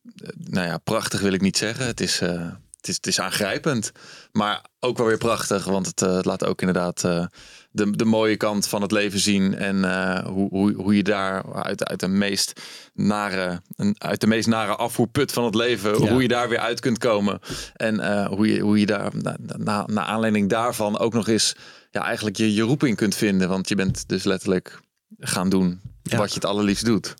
ja, 0.53 0.79
prachtig 0.79 1.21
wil 1.21 1.33
ik 1.33 1.41
niet 1.41 1.57
zeggen. 1.57 1.87
Het 1.87 2.01
is, 2.01 2.23
het 2.87 2.89
is, 2.89 2.97
het 2.97 3.07
is 3.07 3.21
aangrijpend. 3.21 3.93
Maar 4.33 4.65
ook 4.81 4.97
wel 4.97 5.07
weer 5.07 5.19
prachtig. 5.19 5.65
Want 5.65 5.87
het, 5.87 6.03
eh, 6.03 6.17
het 6.17 6.25
laat 6.25 6.45
ook 6.45 6.61
inderdaad 6.61 7.05
eh, 7.05 7.27
de, 7.71 7.91
de 7.97 8.05
mooie 8.05 8.37
kant 8.37 8.69
van 8.69 8.83
het 8.83 8.93
leven 8.93 9.19
zien. 9.19 9.55
En 9.55 9.85
eh, 9.85 10.25
hoe, 10.27 10.49
hoe, 10.49 10.73
hoe 10.75 10.97
je 10.97 11.03
daar 11.03 11.55
uit, 11.55 11.85
uit 11.85 12.01
de 12.01 12.09
meest 12.09 12.61
nare, 12.95 13.61
een- 13.77 13.95
uit 13.99 14.21
de 14.21 14.27
meest 14.27 14.47
nare 14.49 14.77
afvoerput 14.77 15.33
van 15.33 15.45
het 15.45 15.55
leven, 15.55 16.03
Ja. 16.05 16.11
hoe 16.13 16.23
je 16.23 16.29
daar 16.29 16.49
weer 16.49 16.59
uit 16.59 16.81
kunt 16.81 16.99
komen. 16.99 17.41
En 17.75 18.27
hoe, 18.27 18.53
je, 18.55 18.61
hoe 18.61 18.81
je 18.81 18.87
daar, 18.87 19.11
na, 19.23 19.37
na, 19.57 19.85
naar 19.87 20.05
aanleiding 20.05 20.49
daarvan 20.49 20.99
ook 20.99 21.13
nog 21.13 21.29
eens 21.29 21.55
ja, 21.91 22.03
eigenlijk 22.05 22.37
je, 22.37 22.55
je 22.55 22.63
roeping 22.63 22.97
kunt 22.97 23.15
vinden. 23.15 23.49
Want 23.49 23.69
je 23.69 23.75
bent 23.75 24.09
dus 24.09 24.25
letterlijk 24.25 24.81
gaan 25.19 25.49
doen 25.49 25.81
Ja. 26.03 26.17
wat 26.19 26.29
je 26.29 26.35
het 26.35 26.45
allerliefst 26.45 26.85
doet. 26.85 27.15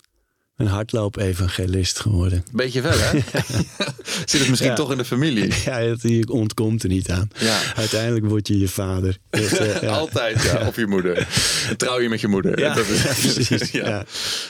Een 0.57 0.67
hardloop-evangelist 0.67 1.99
geworden. 1.99 2.43
Beetje 2.51 2.81
wel, 2.81 2.97
hè? 2.97 3.09
Zit 4.25 4.39
het 4.39 4.49
misschien 4.49 4.69
Ja. 4.69 4.75
toch 4.75 4.91
in 4.91 4.97
de 4.97 5.05
familie? 5.05 5.53
Ja, 5.65 5.79
het- 5.79 6.01
je 6.01 6.27
ontkomt 6.31 6.83
er 6.83 6.89
niet 6.89 7.09
aan. 7.09 7.27
Ja. 7.39 7.59
Uiteindelijk 7.75 8.25
word 8.25 8.47
je 8.47 8.57
je 8.59 8.67
vader. 8.67 9.17
Dus, 9.29 9.57
eh, 9.57 9.81
ja. 9.81 9.87
Altijd, 9.89 10.43
ja. 10.43 10.67
Of 10.67 10.75
je 10.75 10.87
moeder. 10.87 11.27
Trouw 11.77 11.99
je 11.99 12.09
met 12.09 12.21
je 12.21 12.27
moeder. 12.27 12.59
Ja, 12.59 12.73
Dat 12.73 12.87
is- 12.87 13.01
precies. 13.33 13.71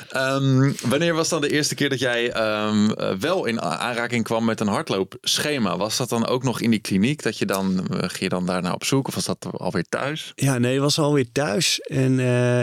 Ehm, 0.09 0.71
wanneer 0.85 1.13
was 1.13 1.29
dan 1.29 1.41
de 1.41 1.49
eerste 1.49 1.75
keer 1.75 1.89
dat 1.89 1.99
jij 1.99 2.31
ehm, 2.31 2.89
eh, 2.89 3.15
wel 3.19 3.45
in 3.45 3.61
aanraking 3.61 4.23
kwam 4.23 4.45
met 4.45 4.59
een 4.59 4.67
hardloopschema? 4.67 5.77
Was 5.77 5.97
dat 5.97 6.09
dan 6.09 6.25
ook 6.27 6.43
nog 6.43 6.61
in 6.61 6.69
die 6.71 6.79
kliniek? 6.79 7.23
Dat 7.23 7.37
je 7.37 7.45
dan, 7.45 7.87
eh, 7.91 7.97
ging 7.99 8.19
je 8.19 8.29
dan 8.29 8.45
daarna 8.45 8.73
op 8.73 8.83
zoek? 8.83 9.07
Of 9.07 9.15
was 9.15 9.25
dat 9.25 9.47
alweer 9.51 9.85
thuis? 9.89 10.31
Ja, 10.35 10.57
nee, 10.57 10.73
ik 10.75 10.79
was 10.81 10.99
alweer 10.99 11.31
thuis. 11.31 11.79
En 11.79 12.19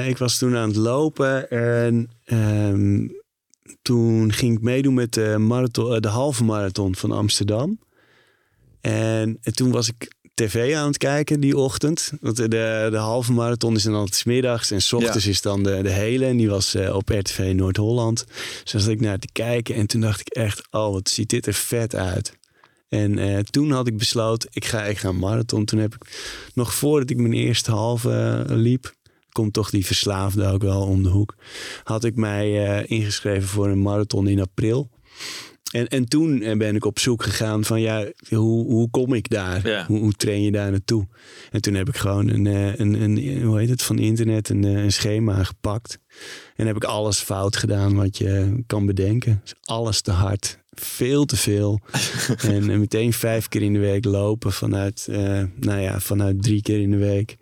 ik 0.07 0.19
was 0.19 0.39
toen 0.39 0.57
aan 0.57 0.69
het 0.69 0.77
lopen. 0.77 1.51
En 1.51 2.11
ehm, 2.25 3.07
toen 3.83 4.33
ging 4.33 4.57
ik 4.57 4.63
meedoen 4.63 4.95
met 4.95 5.13
de, 5.13 5.37
marathon, 5.39 5.95
eh, 5.95 6.01
de 6.01 6.09
halve 6.09 6.45
marathon 6.45 6.97
van 6.97 7.13
Amsterdam. 7.13 7.79
En, 8.81 9.39
en 9.43 9.55
toen 9.55 9.71
was 9.71 9.89
ik 9.89 10.13
tv 10.35 10.75
aan 10.75 10.87
het 10.87 10.99
kijken 10.99 11.41
die 11.41 11.57
ochtend. 11.57 12.13
Want 12.21 12.37
de, 12.37 12.49
de 12.91 12.97
halve 12.97 13.33
marathon 13.33 13.75
is 13.75 13.83
dan 13.83 13.95
altijd 13.95 14.15
's 14.15 14.25
middags. 14.25 14.71
En 14.71 14.83
's 14.83 14.93
ochtends 14.93 15.25
Ja. 15.25 15.31
is 15.31 15.43
dan 15.43 15.63
de, 15.63 15.83
de 15.83 15.91
hele. 15.91 16.27
En 16.27 16.37
die 16.37 16.49
was 16.49 16.75
eh, 16.75 16.95
op 16.95 17.09
RTV 17.09 17.53
Noord-Holland. 17.55 18.25
Dus 18.63 18.73
daar 18.73 18.81
zat 18.81 18.91
ik 18.91 19.01
naar 19.01 19.19
te 19.19 19.29
kijken. 19.33 19.75
En 19.75 19.87
toen 19.87 20.01
dacht 20.01 20.21
ik 20.21 20.29
echt, 20.29 20.63
oh, 20.71 20.93
wat 20.93 21.09
ziet 21.09 21.31
dit 21.31 21.47
er 21.47 21.55
vet 21.55 21.95
uit. 21.95 22.33
En 22.89 23.19
eh, 23.19 23.39
toen 23.39 23.71
had 23.71 23.87
ik 23.87 23.97
besloten, 23.97 24.49
ik 24.53 24.65
ga, 24.65 24.85
ik 24.85 24.99
ga 24.99 25.09
een 25.09 25.19
marathon. 25.19 25.65
Toen 25.65 25.79
heb 25.79 25.95
ik 25.95 26.07
nog 26.55 26.75
voordat 26.75 27.11
ik 27.11 27.17
mijn 27.17 27.33
eerste 27.33 27.71
halve 27.71 28.45
liep, 28.49 28.95
komt 29.35 29.53
toch 29.53 29.71
die 29.71 29.87
verslaafde 29.87 30.47
ook 30.47 30.63
wel 30.63 30.83
om 30.83 31.03
de 31.03 31.09
hoek, 31.09 31.35
had 31.85 32.05
ik 32.05 32.17
mij 32.17 32.67
eh, 32.67 32.99
ingeschreven 32.99 33.49
voor 33.49 33.69
een 33.69 33.83
marathon 33.83 34.29
in 34.29 34.41
april. 34.41 34.91
En, 35.73 35.89
en 35.89 36.05
toen 36.05 36.43
eh, 36.43 36.57
ben 36.57 36.75
ik 36.75 36.85
op 36.85 36.99
zoek 36.99 37.23
gegaan 37.23 37.65
van 37.65 37.81
ja, 37.81 38.07
hoe, 38.29 38.65
hoe 38.67 38.91
kom 38.91 39.15
ik 39.15 39.29
daar? 39.29 39.69
Ja. 39.69 39.87
Hoe, 39.87 39.99
hoe 39.99 40.13
train 40.13 40.43
je 40.43 40.51
daar 40.51 40.71
naartoe? 40.71 41.07
En 41.51 41.61
toen 41.61 41.75
heb 41.75 41.89
ik 41.89 41.97
gewoon 41.97 42.29
een, 42.29 42.47
eh, 42.47 42.79
een, 42.79 43.03
een 43.03 43.43
hoe 43.43 43.59
heet 43.59 43.69
het, 43.69 43.83
van 43.83 43.99
internet 43.99 44.49
een, 44.49 44.63
een 44.63 44.93
schema 44.93 45.45
gepakt. 45.45 45.99
En 46.57 46.67
heb 46.67 46.77
ik 46.77 46.85
alles 46.85 47.19
fout 47.19 47.57
gedaan 47.57 47.95
wat 47.95 48.19
je 48.19 48.63
kan 48.67 48.87
bedenken. 48.87 49.41
Dus 49.43 49.55
alles 49.65 50.01
te 50.01 50.11
hard, 50.11 50.59
veel 50.73 51.25
te 51.25 51.37
veel. 51.37 51.81
en 52.49 52.79
meteen 52.79 53.13
vijf 53.13 53.49
keer 53.49 53.63
in 53.63 53.73
de 53.73 53.79
week 53.79 54.05
lopen 54.05 54.53
vanuit, 54.53 55.07
nou 55.61 55.81
ja, 55.81 56.01
vanuit 56.01 56.43
drie 56.43 56.63
keer 56.63 56.81
in 56.81 56.91
de 56.91 56.97
week. 56.97 57.37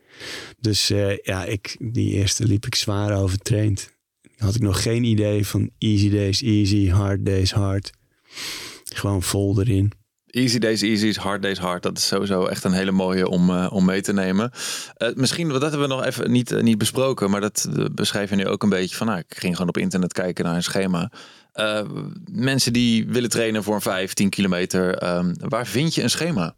Dus 0.58 0.90
eh, 0.90 1.18
ja, 1.18 1.44
ik, 1.44 1.76
die 1.78 2.12
eerste 2.12 2.44
liep 2.44 2.66
ik 2.66 2.74
zwaar 2.74 3.16
overtraind. 3.16 3.90
Had 4.36 4.54
ik 4.54 4.60
nog 4.60 4.82
geen 4.82 5.04
idee 5.04 5.46
van 5.46 5.70
easy 5.78 6.10
days 6.10 6.42
easy, 6.42 6.88
hard 6.88 7.26
days 7.26 7.52
hard. 7.52 7.90
Gewoon 8.84 9.22
vol 9.22 9.60
erin. 9.60 9.92
Easy 10.26 10.58
days 10.58 10.82
easy 10.82 11.06
is 11.06 11.16
hard 11.16 11.42
days 11.42 11.58
hard. 11.58 11.82
Dat 11.82 11.98
is 11.98 12.06
sowieso 12.06 12.46
echt 12.46 12.64
een 12.64 12.72
hele 12.72 12.90
mooie 12.90 13.28
om, 13.28 13.50
eh, 13.50 13.72
om 13.72 13.84
mee 13.84 14.00
te 14.00 14.12
nemen. 14.12 14.50
Eh, 14.94 15.14
misschien, 15.14 15.48
dat 15.48 15.60
hebben 15.60 15.80
we 15.80 15.86
nog 15.86 16.04
even 16.04 16.30
niet, 16.30 16.62
niet 16.62 16.78
besproken. 16.78 17.30
Maar 17.30 17.40
dat 17.40 17.68
beschrijf 17.92 18.30
je 18.30 18.36
nu 18.36 18.46
ook 18.46 18.62
een 18.62 18.68
beetje 18.68 18.96
van... 18.96 19.06
Nou, 19.06 19.18
ik 19.18 19.38
ging 19.38 19.52
gewoon 19.52 19.68
op 19.68 19.78
internet 19.78 20.12
kijken 20.12 20.44
naar 20.44 20.54
een 20.54 20.62
schema. 20.62 21.10
Mensen 22.30 22.72
die 22.72 23.06
willen 23.06 23.30
trainen 23.30 23.62
voor 23.62 23.74
een 23.74 23.80
5, 23.80 24.12
10 24.12 24.30
kilometer. 24.30 24.94
ehm, 24.94 25.34
waar 25.38 25.66
vind 25.66 25.94
je 25.94 26.02
een 26.02 26.10
schema? 26.10 26.56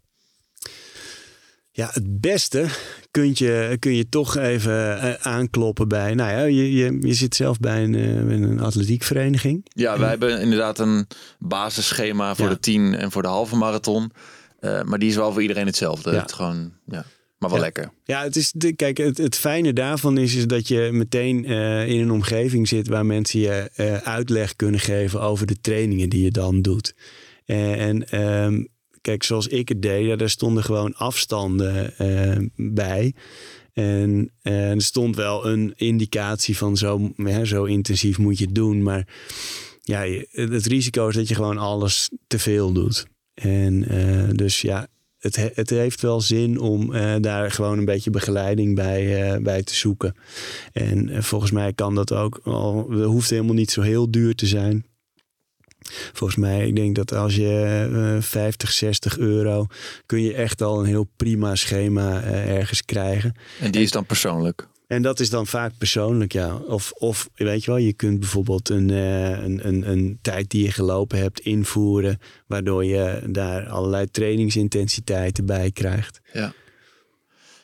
Ja, 1.75 1.89
het 1.93 2.21
beste 2.21 2.65
kun 3.11 3.31
je, 3.33 3.75
kun 3.79 3.95
je 3.95 4.09
toch 4.09 4.37
even 4.37 4.99
eh, 5.01 5.13
aankloppen 5.13 5.87
bij. 5.87 6.13
Nou 6.13 6.31
ja, 6.31 6.43
je, 6.43 6.73
je, 6.73 6.97
je 7.01 7.13
zit 7.13 7.35
zelf 7.35 7.59
bij 7.59 7.83
een, 7.83 7.95
eh, 7.95 8.15
een 8.15 8.59
atletiekvereniging. 8.59 9.65
Ja, 9.69 9.99
wij 9.99 10.09
hebben 10.09 10.41
inderdaad 10.41 10.79
een 10.79 11.07
basisschema 11.39 12.35
voor 12.35 12.45
Ja. 12.45 12.51
de 12.53 12.59
10 12.59 12.95
en 12.95 13.11
voor 13.11 13.21
de 13.21 13.27
halve 13.27 13.55
marathon. 13.55 14.11
Eh, 14.59 14.81
maar 14.83 14.99
die 14.99 15.09
is 15.09 15.15
wel 15.15 15.31
voor 15.31 15.41
iedereen 15.41 15.65
hetzelfde. 15.65 16.11
Ja. 16.11 16.21
Het 16.21 16.33
gewoon, 16.33 16.73
ja. 16.85 17.05
maar 17.37 17.49
wel 17.49 17.57
Ja. 17.57 17.63
lekker. 17.63 17.91
Ja, 18.03 18.23
het 18.23 18.35
is 18.35 18.51
de, 18.51 18.73
kijk, 18.73 18.97
het, 18.97 19.17
het 19.17 19.35
fijne 19.35 19.73
daarvan 19.73 20.17
is, 20.17 20.35
is 20.35 20.47
dat 20.47 20.67
je 20.67 20.89
meteen 20.91 21.43
in 21.87 22.01
een 22.01 22.11
omgeving 22.11 22.67
zit 22.67 22.87
waar 22.87 23.05
mensen 23.05 23.39
je 23.39 23.69
uitleg 24.03 24.55
kunnen 24.55 24.79
geven 24.79 25.21
over 25.21 25.45
de 25.45 25.61
trainingen 25.61 26.09
die 26.09 26.23
je 26.23 26.31
dan 26.31 26.61
doet. 26.61 26.93
Eh, 27.45 27.87
en 27.87 28.09
ehm, 28.09 28.63
kijk, 29.05 29.23
zoals 29.23 29.47
ik 29.47 29.69
het 29.69 29.81
deed, 29.81 30.05
ja, 30.05 30.15
daar 30.15 30.29
stonden 30.29 30.63
gewoon 30.63 30.95
afstanden 30.95 31.97
eh, 31.97 32.45
bij. 32.55 33.13
En 33.73 34.31
eh, 34.41 34.71
er 34.71 34.81
stond 34.81 35.15
wel 35.15 35.47
een 35.47 35.73
indicatie 35.75 36.57
van 36.57 36.77
zo, 36.77 37.11
zo 37.43 37.63
intensief 37.63 38.17
moet 38.17 38.37
je 38.37 38.45
het 38.45 38.55
doen. 38.55 38.83
Maar 38.83 39.07
ja, 39.81 40.05
het 40.31 40.65
risico 40.65 41.07
is 41.07 41.15
dat 41.15 41.27
je 41.27 41.35
gewoon 41.35 41.57
alles 41.57 42.09
te 42.27 42.39
veel 42.39 42.71
doet. 42.71 43.05
En 43.33 43.87
eh, 43.87 44.29
dus 44.31 44.61
ja, 44.61 44.87
het, 45.19 45.35
he- 45.35 45.51
het 45.53 45.69
heeft 45.69 46.01
wel 46.01 46.21
zin 46.21 46.59
om 46.59 46.91
daar 47.21 47.51
gewoon 47.51 47.77
een 47.77 47.85
beetje 47.85 48.09
begeleiding 48.09 48.75
bij, 48.75 49.41
bij 49.41 49.63
te 49.63 49.75
zoeken. 49.75 50.15
En 50.71 51.23
volgens 51.23 51.51
mij 51.51 51.73
kan 51.73 51.95
dat 51.95 52.11
ook 52.13 52.39
al. 52.43 52.89
Het 52.89 53.03
hoeft 53.03 53.29
helemaal 53.29 53.53
niet 53.55 53.71
zo 53.71 53.81
heel 53.81 54.11
duur 54.11 54.35
te 54.35 54.45
zijn. 54.45 54.85
Volgens 56.13 56.39
mij, 56.39 56.67
ik 56.67 56.75
denk 56.75 56.95
dat 56.95 57.13
als 57.13 57.35
je 57.35 57.89
eh 58.15 58.21
50, 58.21 58.71
60 58.71 59.17
euro. 59.17 59.67
kun 60.05 60.21
je 60.21 60.33
echt 60.33 60.61
al 60.61 60.79
een 60.79 60.85
heel 60.85 61.07
prima 61.17 61.55
schema 61.55 62.21
eh, 62.21 62.55
ergens 62.55 62.85
krijgen. 62.85 63.35
En 63.59 63.71
die 63.71 63.81
is 63.81 63.91
dan 63.91 64.05
persoonlijk. 64.05 64.67
En 64.87 65.01
dat 65.01 65.19
is 65.19 65.29
dan 65.29 65.47
vaak 65.47 65.71
persoonlijk, 65.77 66.33
ja. 66.33 66.55
Of, 66.55 66.91
of 66.91 67.29
weet 67.35 67.63
je 67.63 67.71
wel, 67.71 67.79
je 67.79 67.93
kunt 67.93 68.19
bijvoorbeeld 68.19 68.69
een, 68.69 68.89
eh, 68.89 69.29
een, 69.29 69.67
een, 69.67 69.89
een 69.89 70.19
tijd 70.21 70.49
die 70.49 70.63
je 70.63 70.71
gelopen 70.71 71.17
hebt 71.17 71.39
invoeren, 71.39 72.19
waardoor 72.47 72.85
je 72.85 73.21
daar 73.29 73.67
allerlei 73.67 74.11
trainingsintensiteiten 74.11 75.45
bij 75.45 75.71
krijgt. 75.71 76.19
Ja. 76.33 76.53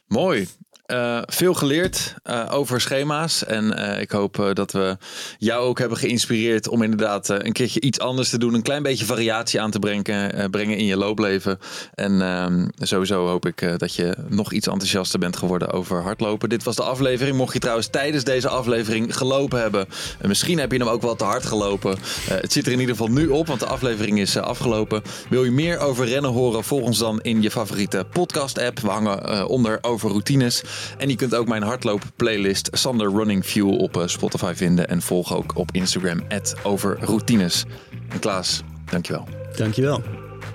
Mooi. 0.08 0.48
Eh, 0.92 1.22
veel 1.26 1.54
geleerd 1.54 2.16
eh, 2.24 2.48
over 2.52 2.82
schema's. 2.82 3.46
En 3.46 3.78
eh, 3.78 4.02
ik 4.02 4.12
hoop 4.12 4.52
dat 4.54 4.72
we 4.72 4.98
jou 5.38 5.64
ook 5.64 5.80
hebben 5.80 5.98
geïnspireerd 5.98 6.68
om 6.68 6.82
inderdaad 6.82 7.30
een 7.30 7.52
keertje 7.52 7.82
iets 7.82 8.00
anders 8.00 8.30
te 8.30 8.38
doen. 8.38 8.54
Een 8.54 8.62
klein 8.62 8.84
beetje 8.84 9.06
variatie 9.06 9.62
aan 9.62 9.72
te 9.72 9.80
brengen, 9.80 10.50
brengen 10.50 10.78
in 10.78 10.86
je 10.86 10.98
loopleven. 10.98 11.60
En 11.94 12.22
ehm, 12.22 12.68
sowieso 12.78 13.28
hoop 13.28 13.46
ik 13.46 13.80
dat 13.80 13.96
je 13.96 14.16
nog 14.28 14.52
iets 14.52 14.68
enthousiaster 14.68 15.20
bent 15.20 15.38
geworden 15.38 15.72
over 15.72 16.02
hardlopen. 16.02 16.50
Dit 16.50 16.64
was 16.64 16.76
de 16.76 16.84
aflevering. 16.84 17.38
Mocht 17.38 17.54
je 17.54 17.60
trouwens 17.60 17.88
tijdens 17.88 18.24
deze 18.24 18.50
aflevering 18.50 19.18
gelopen 19.18 19.62
hebben. 19.62 19.86
en 20.20 20.28
misschien 20.28 20.60
heb 20.60 20.72
je 20.72 20.78
hem 20.78 20.88
ook 20.88 21.02
wel 21.02 21.16
te 21.16 21.24
hard 21.24 21.46
gelopen. 21.46 21.98
Het 22.30 22.52
zit 22.52 22.66
er 22.66 22.72
in 22.72 22.80
ieder 22.80 22.96
geval 22.96 23.12
nu 23.12 23.28
op, 23.28 23.48
want 23.48 23.60
de 23.60 23.66
aflevering 23.66 24.20
is 24.20 24.38
afgelopen. 24.38 25.02
Wil 25.30 25.44
je 25.44 25.52
meer 25.52 25.80
over 25.80 26.06
rennen 26.06 26.32
horen? 26.32 26.64
Volg 26.64 26.84
ons 26.84 26.98
dan 26.98 27.22
in 27.22 27.42
je 27.42 27.52
favoriete 27.52 28.06
podcast 28.12 28.60
app. 28.60 28.80
We 28.80 28.90
hangen 28.90 29.48
onder 29.48 29.78
over 29.82 30.10
routines. 30.10 30.64
En 30.98 31.10
je 31.10 31.16
kunt 31.16 31.36
ook 31.36 31.48
mijn 31.48 31.64
hardloop 31.64 32.02
playlist 32.16 32.70
Sander 32.72 33.12
Running 33.12 33.46
Fuel 33.46 33.78
op 33.78 33.98
eh, 33.98 34.08
Spotify 34.08 34.54
vinden. 34.56 34.88
En 34.88 35.02
volg 35.02 35.36
ook 35.36 35.58
op 35.58 35.70
Instagram 35.72 36.22
over 36.64 36.98
routines. 37.00 37.66
En 38.10 38.20
Klaas, 38.20 38.62
dankjewel. 38.86 39.28
Dankjewel. 39.56 40.04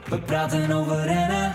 We 0.08 0.18
praten 0.18 0.70
over 0.70 1.04
rennen. 1.04 1.54